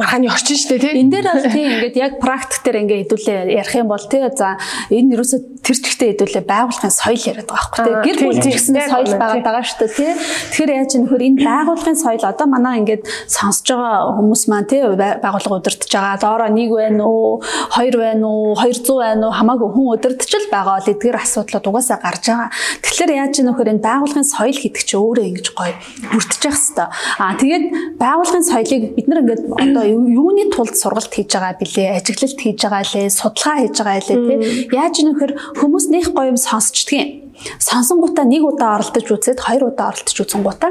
маргааны 0.00 0.32
орчин 0.32 0.56
шүү 0.56 0.80
дээ 0.80 0.80
тэ. 0.80 0.96
Энд 0.96 1.12
дээр 1.12 1.28
бол 1.28 1.44
тийм 1.44 1.68
ингээд 1.76 1.96
яг 2.00 2.12
практик 2.24 2.64
дээр 2.64 2.88
ингээд 2.88 3.00
хэдүүлээ 3.04 3.49
ярих 3.50 3.74
юм 3.74 3.88
бол 3.90 4.04
тий 4.06 4.22
за 4.22 4.56
энэ 4.90 5.18
юусоо 5.18 5.40
тэр 5.60 5.76
чигтээ 5.76 6.08
хэдүүлээ 6.14 6.44
байгууллагын 6.46 6.94
соёл 6.94 7.22
яриад 7.26 7.50
байгаа 7.50 7.70
байхгүй 7.70 7.84
тий 7.84 7.96
гэр 8.06 8.18
бүл 8.24 8.40
гэсэн 8.40 8.76
соёл 8.86 9.14
байгаад 9.18 9.44
байгаа 9.44 9.64
шүү 9.66 9.78
дээ 9.80 9.96
тий 9.98 10.12
тэгэхээр 10.54 10.70
яаж 10.78 10.92
нөхөр 10.96 11.22
энэ 11.28 11.44
байгууллагын 11.44 11.98
соёл 11.98 12.24
одоо 12.24 12.46
манай 12.46 12.74
ингээд 12.80 13.04
сонсож 13.28 13.68
байгаа 13.74 14.16
хүмүүс 14.18 14.42
маань 14.50 14.70
тий 14.70 14.82
байгууллага 14.86 15.58
удирдах 15.60 15.90
байгаа 15.90 16.16
доороо 16.20 16.50
нэг 16.50 16.70
байна 16.70 17.04
уу 17.04 17.42
хоёр 17.76 17.94
байна 17.98 18.26
уу 18.26 18.54
200 18.56 18.98
байна 19.02 19.22
уу 19.28 19.34
хамаагүй 19.34 19.68
хүн 19.74 19.86
удирдах 19.94 20.40
л 20.40 20.48
байгаа 20.50 20.76
л 20.80 20.90
эдгээр 20.92 21.18
асуудлууд 21.20 21.66
угаасаа 21.70 21.98
гарч 22.02 22.24
байгаа. 22.28 22.50
Тэгэхээр 22.84 23.10
яаж 23.20 23.34
нөхөр 23.40 23.72
энэ 23.72 23.84
байгууллагын 23.84 24.26
соёл 24.26 24.58
гэдэг 24.58 24.82
чинь 24.84 25.00
өөрөө 25.00 25.24
ингэж 25.30 25.46
гоё 25.54 25.74
бүрдчих 26.12 26.42
хэвээр. 26.50 26.88
Аа 27.20 27.34
тэгээд 27.40 27.64
байгууллагын 28.00 28.46
соёлыг 28.46 28.82
бид 28.96 29.06
нар 29.08 29.22
ингээд 29.22 29.42
одоо 29.54 29.84
юуны 29.86 30.44
тулд 30.52 30.74
сургалт 30.76 31.12
хийж 31.12 31.30
байгаа 31.34 31.54
бilé 31.60 31.82
ажиглалт 31.96 32.38
хийж 32.40 32.58
байгаа 32.64 32.84
лээ 32.84 33.08
судалгаа 33.40 33.64
хийж 33.64 33.76
байгаа 33.80 33.96
хэлээ 34.04 34.18
тий. 34.20 34.68
Яаж 34.76 34.96
нөхөр 35.00 35.32
хүмүүс 35.56 35.86
нэх 35.88 36.12
гоё 36.12 36.28
юм 36.32 36.38
сонсчдгийн. 36.38 37.32
Сонсонгуудаа 37.56 38.28
нэг 38.28 38.44
удаа 38.44 38.76
оролдож 38.76 39.06
үзээд 39.08 39.40
хоёр 39.40 39.72
удаа 39.72 39.96
оролдож 39.96 40.16
үзэнгуудаа 40.20 40.70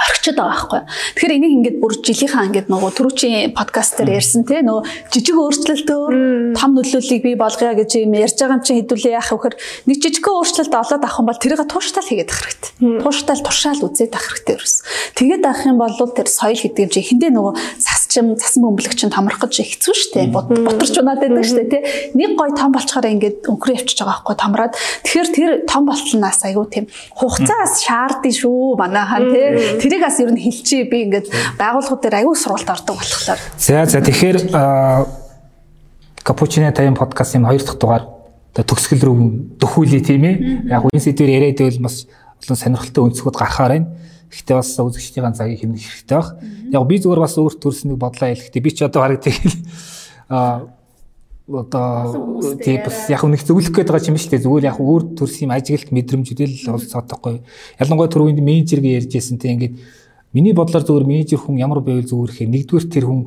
орхичод 0.00 0.36
байгаа 0.40 0.56
байхгүй. 0.56 0.80
Тэгэхээр 1.16 1.36
энийг 1.36 1.52
ингээд 1.60 1.76
бүр 1.80 1.92
жилийнхаа 2.00 2.44
ингээд 2.48 2.68
нөгөө 2.72 2.90
түрүүчийн 2.96 3.52
подкаст 3.52 4.00
дээр 4.00 4.16
ярьсан 4.16 4.42
те 4.48 4.64
нөгөө 4.64 4.82
жижиг 5.12 5.36
өөрчлөлтөөр 5.36 6.14
том 6.56 6.70
нөлөөллийг 6.76 7.22
бий 7.24 7.36
болгоё 7.36 7.74
гэж 7.76 7.90
юм 8.00 8.16
ярьж 8.16 8.36
байгаа 8.40 8.56
юм 8.56 8.64
чинь 8.64 8.78
хэдүүлээ 8.80 9.14
яах 9.18 9.30
вөхөр 9.30 9.54
нэг 9.86 9.96
жижигхэн 10.00 10.36
өөрчлөлт 10.40 10.74
олоод 10.74 11.04
авах 11.04 11.20
юм 11.20 11.28
бол 11.28 11.40
тэрийг 11.40 11.62
тууштай 11.68 12.02
хийгээд 12.04 12.30
авах 12.32 12.44
хэрэгтэй. 12.48 12.70
Тууштай 13.04 13.36
туршаал 13.40 13.82
үзээд 13.84 14.14
авах 14.16 14.28
хэрэгтэй 14.40 14.54
ерөөс. 14.56 14.76
Тэгээд 15.20 15.44
авах 15.44 15.64
юм 15.68 15.78
бол 15.78 15.94
тэр 16.16 16.28
соёл 16.30 16.60
гэдэг 16.60 16.80
юм 16.80 16.90
чинь 16.90 17.04
эхэндээ 17.04 17.30
нөгөө 17.36 17.52
цасчим 17.80 18.26
цасан 18.40 18.60
бөмбөлөгч 18.64 19.00
томрох 19.10 19.40
гэж 19.44 19.54
хэцүү 19.60 19.94
шттэ. 19.94 20.32
Бутарч 20.32 20.96
унаад 20.96 21.20
байдаг 21.20 21.44
шттэ 21.44 21.64
те. 21.68 21.78
Нэг 22.16 22.34
гой 22.38 22.50
том 22.56 22.72
болчоор 22.72 23.06
ингээд 23.06 23.46
өнгөрөө 23.46 23.76
явчихж 23.76 24.00
байгаа 24.00 24.24
байхгүй 24.24 24.36
томроод. 24.40 24.74
Тэгэхээр 25.04 25.28
тэр 25.34 25.50
том 25.66 25.82
болтолнаас 25.86 26.40
айгүй 26.46 26.66
тийм 26.70 26.86
хугацаас 27.14 27.84
шаардсан 27.84 28.34
шүү 28.34 28.78
манайхан 28.80 29.30
те 29.34 29.42
тэрийг 29.90 30.06
бас 30.06 30.20
ер 30.22 30.30
нь 30.30 30.38
хэлчихье 30.38 30.86
би 30.86 31.10
ингээд 31.10 31.26
байгууллагууд 31.58 32.02
дээр 32.02 32.22
аягүй 32.22 32.36
сургалт 32.38 32.70
ордог 32.70 32.96
болохоор. 33.02 33.40
За 33.58 33.84
за 33.90 33.98
тэгэхээр 33.98 34.38
Капучино 36.22 36.70
тайм 36.70 36.94
подкастын 36.94 37.42
2 37.42 37.58
дахь 37.58 37.78
дугаар 37.80 38.04
төгсгөл 38.54 39.02
рүү 39.02 39.18
дөхүүлээ 39.58 40.02
тийм 40.04 40.22
ээ. 40.24 40.36
Яг 40.70 40.86
энэ 40.86 41.02
сэдвээр 41.02 41.34
яриад 41.42 41.58
байвал 41.58 41.90
бас 41.90 42.06
олон 42.44 42.56
сонирхолтой 42.60 43.02
өнцгүүд 43.08 43.34
гарахаар 43.34 43.72
байна. 43.74 43.88
Гэхдээ 44.30 44.56
бас 44.56 44.70
үзэгчдийн 44.78 45.34
цагийг 45.34 45.60
хэмнэх 45.64 45.80
хэрэгтэй 45.80 46.18
баг. 46.20 46.28
Яг 46.70 46.84
би 46.86 46.96
зүгээр 47.00 47.24
бас 47.24 47.34
өөр 47.40 47.54
төрснийг 47.56 47.98
бодлоо 47.98 48.30
хэлэхдээ 48.30 48.62
би 48.62 48.70
ч 48.70 48.84
одоо 48.84 49.00
хараг 49.02 49.24
тэгэл 49.24 49.58
а 50.28 50.70
одоо 51.58 52.40
тийм 52.62 52.84
бас 52.84 53.10
яг 53.10 53.24
нэг 53.26 53.42
зөвлөх 53.42 53.74
гээд 53.74 53.90
байгаа 53.90 54.10
юм 54.10 54.18
шүү 54.18 54.30
дээ. 54.30 54.44
Зүгээр 54.46 54.68
яг 54.70 54.78
өөр 54.78 55.02
төрс 55.18 55.42
юм 55.42 55.50
ажиглалт 55.50 55.90
мэдрэмжүүдэл 55.90 56.70
олцоодохгүй. 56.70 57.42
Ялангуяа 57.82 58.10
түрүү 58.10 58.30
энд 58.30 58.42
менежергээ 58.44 59.02
ярьж 59.02 59.10
байсан 59.10 59.38
тийм 59.42 59.58
ингээд 59.58 59.74
миний 60.30 60.54
бодлоор 60.54 60.86
зүгээр 60.86 61.06
менежер 61.10 61.42
хүн 61.42 61.58
ямар 61.58 61.82
байвал 61.82 62.06
зүгээр 62.06 62.30
гэхээр 62.30 62.54
нэгдүгээр 62.54 62.86
тэр 62.86 63.04
хүн 63.10 63.20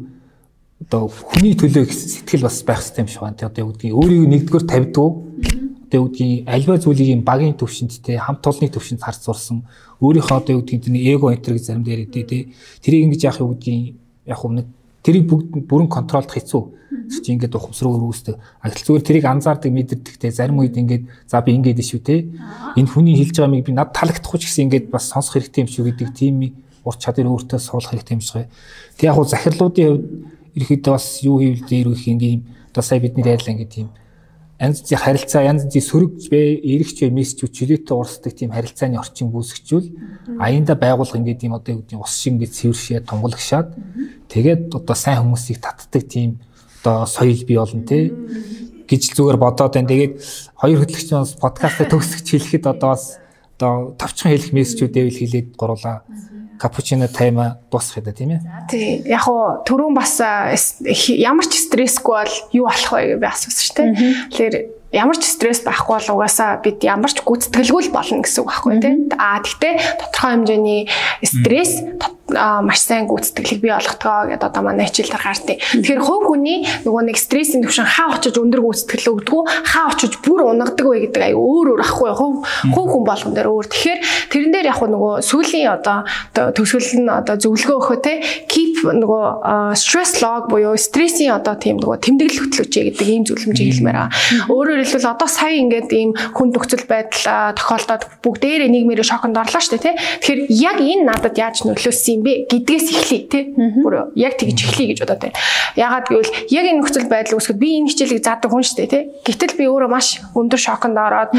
одоо 0.87 1.11
хүний 1.11 1.55
төлөө 1.55 1.83
сэтгэл 1.91 2.47
бас 2.47 2.63
байх 2.63 2.79
хэрэгтэй 2.79 3.03
юм 3.03 3.11
шиг 3.11 3.21
байна. 3.23 3.43
Одоо 3.43 3.61
юу 3.67 3.71
гэдгийг 3.75 3.95
өөрийг 3.95 4.27
нэгдүгээр 4.31 4.65
тавьдгүй. 4.71 5.09
Одоо 5.83 5.97
юу 5.99 6.07
гэдгийг 6.07 6.47
альва 6.47 6.75
зүйлийг 6.79 7.09
юм 7.11 7.23
багийн 7.27 7.55
төвшөнд 7.59 7.91
те 8.03 8.19
хамт 8.19 8.47
олонны 8.47 8.71
төвшөнд 8.71 9.03
харц 9.03 9.23
сурсан. 9.23 9.67
Өөрийнхөө 9.99 10.37
одоо 10.39 10.59
юу 10.59 10.63
гэдгийг 10.63 11.07
эго 11.11 11.31
энтер 11.31 11.55
гэж 11.55 11.63
заримдаа 11.71 11.93
яриад 11.95 12.11
те. 12.11 12.51
Тэрийг 12.83 13.03
ингэж 13.07 13.21
яах 13.23 13.39
юу 13.39 13.55
гэдгийг 13.55 13.95
яг 14.27 14.41
нэг 14.47 14.67
тэрийг 15.03 15.27
бүгд 15.27 15.67
бүрэн 15.67 15.91
контролдох 15.91 16.33
хэцүү. 16.39 16.63
Чи 17.11 17.35
ингээд 17.35 17.57
ухамсар 17.57 17.89
өрөөсдөг. 17.91 18.35
Ажил 18.63 18.85
зүгээр 18.87 19.03
тэрийг 19.03 19.25
анзаардаг 19.27 19.71
мэдэрдэг 19.73 20.15
те 20.17 20.31
зарим 20.31 20.63
үед 20.63 20.77
ингээд 20.79 21.03
за 21.27 21.41
би 21.43 21.51
ингээд 21.57 21.83
шүү 21.83 22.01
те. 22.01 22.31
Энэ 22.79 22.87
хүний 22.87 23.17
хэлж 23.19 23.43
байгаа 23.43 23.51
миг 23.51 23.65
би 23.67 23.73
над 23.75 23.91
таалагдахгүй 23.91 24.39
ч 24.39 24.47
гэсэн 24.47 24.65
ингээд 24.71 24.87
бас 24.93 25.11
сонсох 25.11 25.35
хэрэгтэй 25.41 25.65
юм 25.65 25.69
шүү 25.73 25.83
гэдэг 25.91 26.09
тийм 26.15 26.35
ур 26.85 26.95
чадвар 26.95 27.33
өөртөө 27.33 27.59
суулгах 27.59 27.97
хэрэгтэй 27.97 28.15
юм 28.15 28.23
шиг. 28.23 28.47
Тэг 28.95 29.09
яг 29.09 29.15
хуу 29.17 29.25
захирлуудын 29.25 29.87
хувьд 29.89 30.05
ерөөхдөө 30.53 30.93
бас 30.93 31.07
юу 31.25 31.41
хийвэл 31.41 31.65
дээр 31.65 31.87
үх 31.91 32.03
ингээм 32.07 32.41
одоо 32.71 32.83
сая 32.85 33.01
бидний 33.01 33.25
ярьлаа 33.25 33.53
ингээд 33.57 33.73
тийм 33.73 33.89
янз 34.63 34.79
бүрийн 34.81 35.03
харилцаа 35.03 35.43
янз 35.43 35.67
бүрийн 35.67 35.87
сөрөг 35.91 36.13
бэ 36.31 36.41
эрэгч 36.63 36.97
вэ 37.03 37.11
мессежүүд 37.11 37.51
чөлөөтэй 37.51 37.95
урсдаг 37.99 38.33
тийм 38.33 38.55
харилцааны 38.55 38.95
орчин 38.95 39.27
үүсгэжүүл 39.35 39.87
аяанда 40.39 40.79
байгуулга 40.79 41.19
ингээд 41.19 41.41
тийм 41.43 41.53
одоо 41.53 41.75
юу 41.75 41.83
гэдэг 41.83 41.99
ус 41.99 42.15
шиг 42.15 42.39
ингээд 42.39 42.55
цэвэршээ 42.55 42.99
тунгалагшаад 43.03 43.67
тэгээд 44.31 44.71
одоо 44.71 44.95
сайн 44.95 45.19
хүмүүсийг 45.27 45.59
татдаг 45.59 46.03
тийм 46.07 46.39
одоо 46.79 47.05
соёл 47.05 47.43
бий 47.43 47.57
болно 47.59 47.83
те 47.83 48.11
гэж 48.87 49.15
зүгээр 49.15 49.37
бодоод 49.39 49.73
байна. 49.73 49.87
Тэгээд 49.87 50.13
хоёр 50.59 50.79
хөтлөгчийн 50.83 51.23
бас 51.23 51.33
подкастаа 51.39 51.87
төгсгч 51.87 52.27
хэлэхэд 52.27 52.65
одоо 52.67 52.89
бас 52.93 53.19
одоо 53.57 53.95
тавчхан 53.95 54.31
хэлэх 54.35 54.51
мессежүүдээ 54.51 55.05
хэлээд 55.09 55.49
гурлаа 55.55 56.03
капучино 56.59 57.07
тайма 57.07 57.59
дуусах 57.71 58.01
гэдэг 58.01 58.13
тийм 58.17 58.31
ээ. 58.37 58.41
Тий. 58.69 59.01
Яг 59.09 59.27
уу 59.27 59.63
түрүүн 59.67 59.93
бас 59.97 60.19
ямар 60.21 61.45
ч 61.47 61.63
стрессгүй 61.65 62.15
бол 62.23 62.35
юу 62.53 62.65
болох 62.69 62.91
вэ 62.93 63.01
гэж 63.13 63.19
би 63.19 63.27
асуусан 63.27 63.63
шүү 63.63 63.75
дээ. 63.77 63.91
Тэгэхээр 64.31 64.55
ямар 64.93 65.17
ч 65.17 65.25
стресс 65.25 65.65
байхгүй 65.65 65.97
бол 65.97 66.21
угаасаа 66.21 66.61
бид 66.61 66.85
ямар 66.85 67.09
ч 67.09 67.25
гүйцэтгэлгүй 67.25 67.89
болно 67.89 68.21
гэсэн 68.21 68.45
үг 68.45 68.49
байхгүй 68.53 68.73
тийм. 68.77 68.97
Аа 69.17 69.41
тэгтээ 69.41 69.73
тодорхой 69.97 70.31
хэмжээний 70.37 70.81
стресс 71.25 71.81
маш 72.33 72.79
сайн 72.83 73.07
гүйцэтгэлийг 73.07 73.61
бий 73.61 73.73
болгодог 73.73 74.33
гэдээ 74.33 74.49
одоо 74.49 74.61
манай 74.65 74.89
хичээлээр 74.89 75.23
гартыг. 75.23 75.57
Тэгэхээр 75.61 76.01
хувь 76.01 76.25
хүний 76.27 76.59
нөгөө 76.83 77.03
нэг 77.07 77.17
стрессийн 77.17 77.63
түвшин 77.63 77.87
хаа 77.87 78.17
очиж 78.17 78.35
өндөр 78.37 78.61
гүйцэтгэл 78.61 79.13
өгдөг, 79.13 79.43
хаа 79.69 79.93
очиж 79.93 80.17
бүр 80.25 80.49
унагадаг 80.49 80.85
вэ 80.87 81.07
гэдэг 81.07 81.23
аюу 81.33 81.43
өөр 81.43 81.67
өөр 81.77 81.81
ахгүй 81.85 82.11
хувь 82.11 82.37
хувь 82.73 82.89
хүн 82.91 83.03
болгон 83.05 83.33
дээр 83.37 83.49
өөр. 83.53 83.67
Тэгэхээр 83.69 83.99
тэрэн 84.33 84.51
дээр 84.51 84.67
яг 84.73 84.81
нөгөө 84.81 85.13
сүүлийн 85.21 85.69
одоо 85.69 85.97
төгсгөл 86.33 87.05
нь 87.05 87.09
одоо 87.09 87.35
зөвлөгөө 87.37 87.77
өгөхөө 87.83 87.99
те 88.03 88.13
keep 88.47 88.83
нөгөө 88.83 89.75
stress 89.75 90.21
log 90.23 90.49
буюу 90.49 90.75
стрессийн 90.77 91.35
одоо 91.35 91.55
тийм 91.55 91.79
нөгөө 91.79 91.99
тэмдэглэл 92.03 92.41
хөтлөөч 92.47 92.73
гэдэг 92.73 93.07
ийм 93.07 93.23
зөвлөмжийг 93.27 93.69
хэлмээр 93.73 93.97
байгаа. 93.97 94.11
Өөрөөр 94.49 94.81
хэлбэл 94.83 95.11
одоо 95.13 95.29
сая 95.29 95.55
ингээд 95.59 95.89
ийм 95.91 96.11
хүн 96.15 96.49
нөхцөл 96.53 96.85
байдал 96.87 97.55
тохиолдоод 97.57 98.03
бүгдээрээ 98.23 98.69
нийгмээр 98.71 99.03
шоконд 99.03 99.37
орлоо 99.37 99.61
шүү 99.61 99.77
дээ 99.77 99.83
те. 99.83 99.91
Тэгэхээр 100.23 100.41
яг 100.49 100.77
энэ 100.79 101.03
надад 101.07 101.35
яаж 101.37 101.63
нөлөөсөн 101.67 102.19
юм 102.19 102.22
бэ 102.23 102.47
гэдгээс 102.47 102.87
эхлэе 102.95 103.21
тий. 103.27 103.43
Бүр 103.53 104.15
яг 104.15 104.39
тэгж 104.39 104.59
эхлэе 104.63 104.87
гэж 104.95 104.99
бодоод 105.03 105.21
байна. 105.27 105.37
Ягаад 105.75 106.07
гэвэл 106.07 106.31
яг 106.49 106.65
энэ 106.65 106.79
нөхцөл 106.79 107.11
байдал 107.11 107.37
үүсгэхэд 107.37 107.59
би 107.59 107.69
энэ 107.83 107.89
хичээлийг 107.91 108.23
заадаг 108.23 108.49
хүн 108.49 108.63
шүү 108.63 108.77
дээ 108.79 108.89
тий. 108.89 109.03
Гэтэл 109.27 109.57
би 109.59 109.65
өөрөө 109.67 109.89
маш 109.91 110.23
өндөр 110.31 110.61
шоконд 110.61 110.97
ороод 110.97 111.31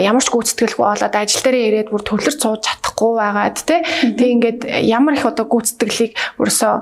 ямар 0.00 0.24
ч 0.24 0.28
гүйцэтгэлгүй 0.34 0.82
болоод 0.82 1.14
ажил 1.14 1.44
дээрээ 1.46 1.68
ирээд 1.70 1.88
бүр 1.94 2.02
төвлөрч 2.02 2.40
сууж 2.42 2.60
чадахгүй 2.66 3.12
байгаад 3.20 3.56
тий. 3.62 3.80
Тэг 4.18 4.28
ингээд 4.34 4.60
ямар 4.82 5.14
их 5.14 5.26
одоо 5.28 5.46
гүйцэтгэлийг 5.46 6.12
өрсөө 6.40 6.74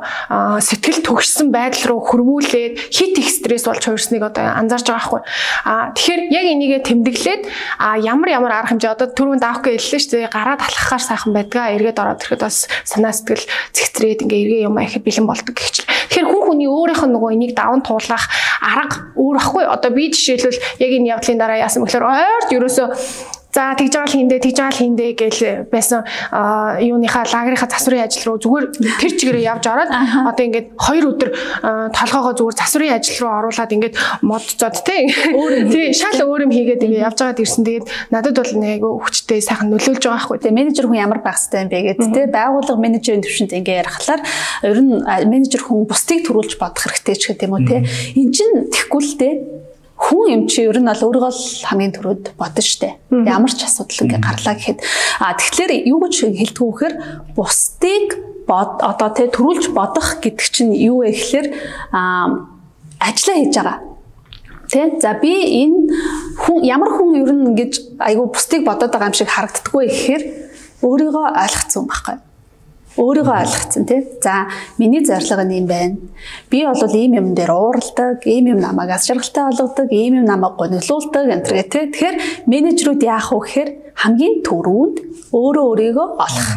сэтгэл 0.64 1.02
төгссөн 1.04 1.50
байдал 1.52 1.94
руу 1.94 2.00
хөрвүүлээд 2.06 2.94
хит 2.94 3.18
их 3.18 3.28
стресс 3.28 3.66
болж 3.66 3.82
хувирсныг 3.84 4.22
одоо 4.22 4.44
анзаарж 4.56 4.86
байгаа 4.88 5.06
хгүй. 5.06 5.22
А 5.66 5.92
тэгэхээр 5.92 6.22
яг 6.30 6.46
энийгээ 6.54 6.80
тэмдэглээд 6.86 7.42
а 7.78 7.98
ямар 7.98 8.28
ямар 8.30 8.52
арга 8.62 8.72
хэмжээ 8.72 8.94
одоо 8.94 9.08
түрүүнд 9.10 9.44
аавх 9.44 9.66
гэж 9.66 9.80
хэллээ 9.80 10.00
шүү 10.00 10.12
дээ. 10.14 10.30
Гараад 10.30 10.60
алхахаар 10.62 11.02
сайхан 11.02 11.32
байдгаа. 11.34 11.74
Эргээд 11.74 11.98
ороод 12.00 12.22
ирэхэд 12.22 12.42
бас 12.44 12.68
санаа 12.84 13.12
сэтгэл 13.12 13.39
цэгцрээд 13.72 14.24
ингээ 14.26 14.40
эргээ 14.44 14.66
юм 14.68 14.76
ахи 14.76 14.98
бэлэн 14.98 15.26
болдог 15.28 15.54
гихч. 15.54 15.86
Тэгэхээр 15.86 16.28
хүн 16.28 16.42
хүний 16.48 16.68
өөрийнх 16.68 17.04
нь 17.06 17.14
нөгөө 17.14 17.30
энийг 17.36 17.52
даван 17.54 17.84
туулах 17.84 18.26
арга 18.60 19.14
өөр 19.16 19.36
ахгүй. 19.38 19.64
Одоо 19.64 19.90
би 19.94 20.10
жишээлбэл 20.12 20.60
яг 20.82 20.90
энэ 20.90 21.10
явдлын 21.14 21.38
дараа 21.40 21.64
яасан 21.64 21.84
бөхлөөр 21.84 22.04
ойрт 22.04 22.50
ерөөсөө 22.52 22.86
За 23.50 23.74
тэгж 23.74 23.92
байгаа 23.98 24.06
л 24.06 24.14
хиндэ 24.14 24.36
тэгж 24.38 24.56
байгаа 24.62 24.70
л 24.70 24.78
хиндэ 24.78 25.06
гэж 25.18 25.36
байсан. 25.74 26.06
Юуныхаа 26.78 27.26
лагерийнхаа 27.26 27.66
засварын 27.66 28.06
ажил 28.06 28.30
руу 28.30 28.38
зүгээр 28.38 28.64
тэр 28.78 29.12
чигээрээ 29.18 29.50
явж 29.50 29.64
ороод 29.66 29.90
одоо 29.90 30.44
ингээд 30.46 30.68
хоёр 30.78 31.04
өдөр 31.10 31.30
толгоогоо 31.90 32.34
зүгээр 32.38 32.58
засварын 32.62 32.94
ажил 32.94 33.18
руу 33.26 33.32
оруулаад 33.42 33.74
ингээд 33.74 33.94
модцоод 34.22 34.76
тий 34.86 35.10
тий 35.66 35.86
шал 35.90 36.22
өөр 36.30 36.46
юм 36.46 36.54
хийгээд 36.54 36.84
ингээд 36.86 37.06
явж 37.10 37.18
байгаад 37.18 37.42
ирсэн. 37.42 37.66
Тэгээд 37.66 37.86
надад 38.14 38.38
бол 38.38 38.52
нэг 38.54 38.80
хүчтэй 38.86 39.42
сайхан 39.42 39.68
нөлөөлж 39.74 39.98
байгаа 39.98 40.30
байхгүй. 40.30 40.38
Тэгээ 40.46 40.54
менежер 40.54 40.86
хүн 40.86 41.02
ямар 41.02 41.18
байх 41.18 41.42
хэрэгтэй 41.42 41.62
юм 41.66 41.70
бэ 41.74 41.78
гэдэг 41.90 42.08
тий 42.14 42.26
байгууллага 42.30 42.78
менежерийн 42.78 43.24
төвшөнд 43.26 43.56
ингээд 43.58 43.80
ярихлаар 43.82 44.22
ер 44.62 44.78
нь 44.78 44.94
менежер 45.26 45.62
хүн 45.66 45.90
бусдыг 45.90 46.22
төрүүлж 46.22 46.54
бодох 46.54 46.86
хэрэгтэй 46.86 47.16
ч 47.18 47.22
гэх 47.34 47.50
юм 47.50 47.58
уу 47.58 47.66
тий. 47.66 47.82
Эн 48.14 48.30
чин 48.30 48.70
тэггүй 48.70 49.02
л 49.02 49.18
тий 49.18 49.32
хүн 50.00 50.26
юм 50.32 50.42
чи 50.48 50.64
ер 50.64 50.80
нь 50.80 50.88
бол 50.88 51.04
өөрийгөө 51.04 51.28
л 51.28 51.44
хамгийн 51.68 51.92
түрүүд 51.92 52.24
бодно 52.40 52.62
штэ. 52.64 52.96
Ямар 53.12 53.52
ч 53.52 53.68
асуудал 53.68 54.08
ингээ 54.08 54.24
гарлаа 54.24 54.56
гэхэд. 54.56 54.80
А 55.20 55.36
тэгэхээр 55.36 55.72
юу 55.92 56.00
гэж 56.00 56.14
хэлдэг 56.24 56.56
вэ 56.56 56.72
гэхээр 56.72 56.94
бусдыг 57.36 58.06
бод 58.48 58.80
одоо 58.80 59.12
тэ 59.12 59.28
төрүүлж 59.28 59.76
бодох 59.76 60.24
гэдэг 60.24 60.48
чинь 60.48 60.72
юу 60.72 61.04
вэ 61.04 61.12
гэхээр 61.12 61.46
а 61.92 62.32
ажиллаа 62.96 63.36
хийж 63.36 63.54
байгаа. 63.60 63.78
Тэ? 64.72 64.96
За 65.04 65.12
би 65.20 65.36
энэ 65.68 65.92
хүн 66.48 66.64
ямар 66.64 66.96
хүн 66.96 67.20
ер 67.20 67.30
нь 67.36 67.52
ингэж 67.52 68.00
айгу 68.00 68.32
бусдыг 68.32 68.64
бодоод 68.64 68.96
байгаа 68.96 69.12
юм 69.12 69.18
шиг 69.20 69.28
харагддаггүй 69.28 69.84
гэхээр 69.84 70.22
өөрийгөө 70.80 71.26
ойлгоцсон 71.44 71.84
байхгүй 71.84 72.29
өөрийгөө 73.00 73.36
ойлгоцсон 73.40 73.84
тий. 73.88 74.04
За 74.20 74.46
миний 74.76 75.00
зорилго 75.00 75.44
нь 75.48 75.64
юм 75.64 75.66
байна. 75.66 75.96
Би 76.52 76.64
бол 76.68 76.94
ийм 76.94 77.16
юм 77.16 77.34
дээр 77.34 77.50
уурладаг, 77.50 78.20
ийм 78.28 78.52
юм 78.52 78.60
намайг 78.60 78.92
аз 78.92 79.08
жаргалтай 79.08 79.48
болгодог, 79.48 79.88
ийм 79.88 80.20
юм 80.20 80.26
намайг 80.28 80.60
гониглуулдаг 80.60 81.24
энэ 81.32 81.44
төр 81.48 81.56
тий. 81.64 81.88
Тэгэхээр 81.88 82.16
менежерүүд 82.44 83.02
яах 83.08 83.32
вэ 83.32 83.40
гэхээр 83.40 83.70
хамгийн 84.00 84.36
түрүүнд 84.44 84.96
өөрөө 85.32 85.64
өөрийгөө 85.70 86.08
олох. 86.24 86.48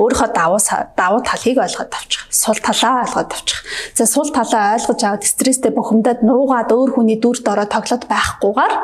Өөрийнхөө 0.00 0.30
давуу 0.32 0.60
давуу 0.96 1.20
талыг 1.20 1.58
ойлгоод 1.60 1.92
авчих. 1.92 2.22
Сул 2.32 2.58
талаа 2.60 3.04
ойлгоод 3.04 3.32
авчих. 3.32 3.60
За 3.96 4.06
сул 4.06 4.28
талаа 4.32 4.76
ойлгож 4.76 5.00
аваад 5.04 5.24
стресстэй 5.24 5.72
бухимдаад 5.72 6.20
нуугаад 6.24 6.72
өөр 6.72 6.90
хүний 6.96 7.18
дүрд 7.20 7.44
ороод 7.48 7.72
тоглоод 7.72 8.04
байхгүйгээр 8.08 8.74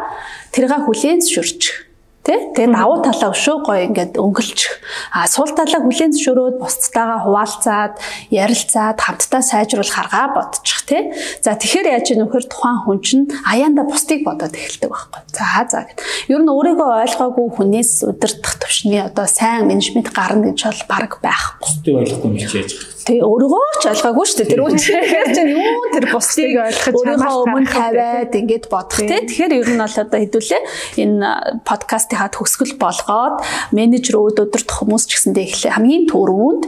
тэргээ 0.53 0.81
хүлээн 0.85 1.21
зөвшөөрчих 1.25 1.89
Тэ? 2.29 2.48
Тэгээд 2.59 2.75
давуу 2.75 2.99
талаа 3.07 3.31
өшөө 3.31 3.57
гоё 3.63 3.87
ингээд 3.87 4.19
өнгөлчих. 4.19 4.83
А 5.15 5.31
сул 5.31 5.47
талаа 5.55 5.79
хүлэн 5.79 6.11
зөвшөөрөөд 6.11 6.57
бусдтайгаа 6.59 7.23
хуваалцаад, 7.23 7.95
ярилцаад, 8.35 8.99
хамтдаа 8.99 9.43
сайжруулах 9.47 9.95
аргаа 9.95 10.35
бодчих, 10.35 10.83
тэ? 10.83 11.15
За 11.39 11.55
тэгэхээр 11.55 12.03
яаж 12.03 12.19
нөхөр 12.19 12.51
тухайн 12.51 12.83
хүн 12.83 12.99
чинь 12.99 13.31
аяанда 13.47 13.87
бусдыг 13.87 14.27
бодоод 14.27 14.59
эхэлдэг 14.59 14.91
байхгүй. 14.91 15.23
За 15.39 15.47
за 15.71 15.87
гэд. 15.87 16.03
Ер 16.35 16.43
нь 16.43 16.51
өөрийгөө 16.51 16.91
ойлгоогүй 17.07 17.47
хүнээс 17.55 18.03
удирдах 18.11 18.59
төвшний 18.59 19.07
одоо 19.07 19.31
сайн 19.31 19.71
менежмент 19.71 20.11
гарна 20.11 20.51
гэж 20.51 20.67
бол 20.67 20.83
баг 20.91 21.23
байх. 21.23 21.63
Бусдыг 21.63 21.95
ойлгохгүй 21.95 22.27
юм 22.27 22.43
хийж 22.43 22.55
яаж 22.59 22.99
Тэг 23.09 23.25
өөрийгөө 23.25 23.81
ч 23.81 23.85
ойлгоогүй 23.89 24.27
шүү 24.29 24.37
дээ. 24.37 24.51
Тэр 24.53 24.63
үнэхээр 24.69 25.29
чинь 25.33 25.53
юу 25.57 25.89
тэр 25.97 26.07
бусдыг 26.13 26.61
ойлгох 26.61 26.93
өөрийнхөө 26.93 27.37
өмнө 27.41 27.73
тавиад 27.73 28.37
ингэж 28.37 28.65
бодох 28.69 29.01
тий. 29.01 29.09
Тэгэхээр 29.09 29.53
ер 29.65 29.69
нь 29.73 29.81
бол 29.81 29.97
одоо 30.05 30.19
хэдүүлээ 30.21 30.63
энэ 31.09 31.29
подкастынхаа 31.65 32.29
төгсгөл 32.49 32.81
болгоод 32.81 33.45
менежер 33.77 34.17
өөдөрт 34.17 34.73
хүмүүс 34.73 35.05
ч 35.05 35.21
гэсэндээ 35.21 35.45
эхлээ 35.45 35.73
хамгийн 35.77 36.09
түрүүнд 36.09 36.65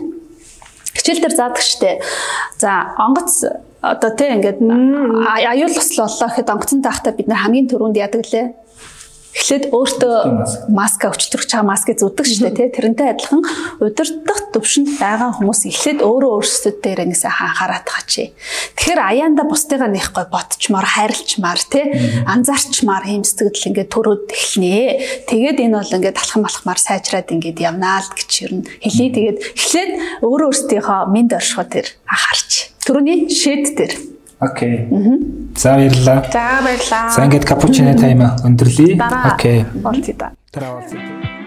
хичээл 0.93 1.25
дээр 1.25 1.35
заадаг 1.41 1.65
штэ. 1.65 2.05
За 2.61 2.93
онгоц 3.01 3.49
одоо 3.81 4.11
тий 4.13 4.29
ингээд 4.37 4.61
аюул 4.61 5.73
ослоо 5.73 6.29
гэхэд 6.29 6.53
онгоцон 6.53 6.85
таахта 6.85 7.17
бид 7.17 7.33
нар 7.33 7.41
хамгийн 7.41 7.73
түрүүнд 7.73 7.97
яадаг 7.97 8.29
лээ 8.29 8.47
Эхлээд 9.31 9.71
өөртөө 9.71 10.15
маска 10.75 11.11
өчтөрч 11.15 11.55
байгаа 11.55 11.71
маскыг 11.71 12.03
зүддэг 12.03 12.27
шүү 12.27 12.51
дээ 12.51 12.57
тий. 12.59 12.69
Тэрнтэй 12.75 13.09
адилхан 13.15 13.43
удирдах 13.79 14.41
төвшөнд 14.51 14.99
байгаа 14.99 15.31
хүмүүс 15.39 15.71
эхлээд 15.71 16.03
өөрөө 16.03 16.33
өөрсдөд 16.35 16.77
дээр 16.83 17.01
нэгсээ 17.07 17.31
анхаарат 17.31 17.87
хачи. 17.87 18.35
Тэгэхээр 18.75 19.01
аяанда 19.01 19.47
бусдыгаа 19.47 19.87
нэхгүй 19.87 20.27
ботчмаар 20.35 20.87
хайрлчмаар 20.99 21.61
тий 21.63 21.87
анзаарчмаар 22.27 23.07
ийм 23.07 23.23
сэтгэл 23.23 23.71
ингээд 23.71 23.95
төрөөд 23.95 24.27
эхлэнэ. 24.35 25.31
Тэгээд 25.31 25.59
энэ 25.63 25.79
бол 25.79 25.95
ингээд 25.95 26.19
талхан 26.19 26.43
малхмаар 26.43 26.81
сайжраад 26.83 27.31
ингээд 27.31 27.63
явнаа 27.63 28.03
л 28.03 28.11
гэж 28.11 28.33
нь 28.51 28.67
хэлий. 28.83 29.11
Тэгээд 29.15 29.39
эхлээд 29.55 29.91
өөрөө 30.27 30.49
өөрсдийнхөө 30.51 31.01
минь 31.15 31.31
оршихоо 31.31 31.67
тэр 31.71 31.87
анхаарч. 32.11 32.75
Төрөний 32.83 33.31
шэд 33.31 33.79
дээр 33.79 33.93
Окей. 34.41 34.89
За 35.57 35.75
баярлалаа. 35.75 36.25
За 36.33 36.61
баярлалаа. 36.65 37.11
За 37.15 37.25
ингээд 37.29 37.45
капучино 37.45 37.93
тайма 37.99 38.37
өндөрлөе. 38.45 38.97
Окей. 39.35 39.67
Болцоо. 39.75 40.33
Тараа 40.51 40.81
болцоо. 40.81 41.40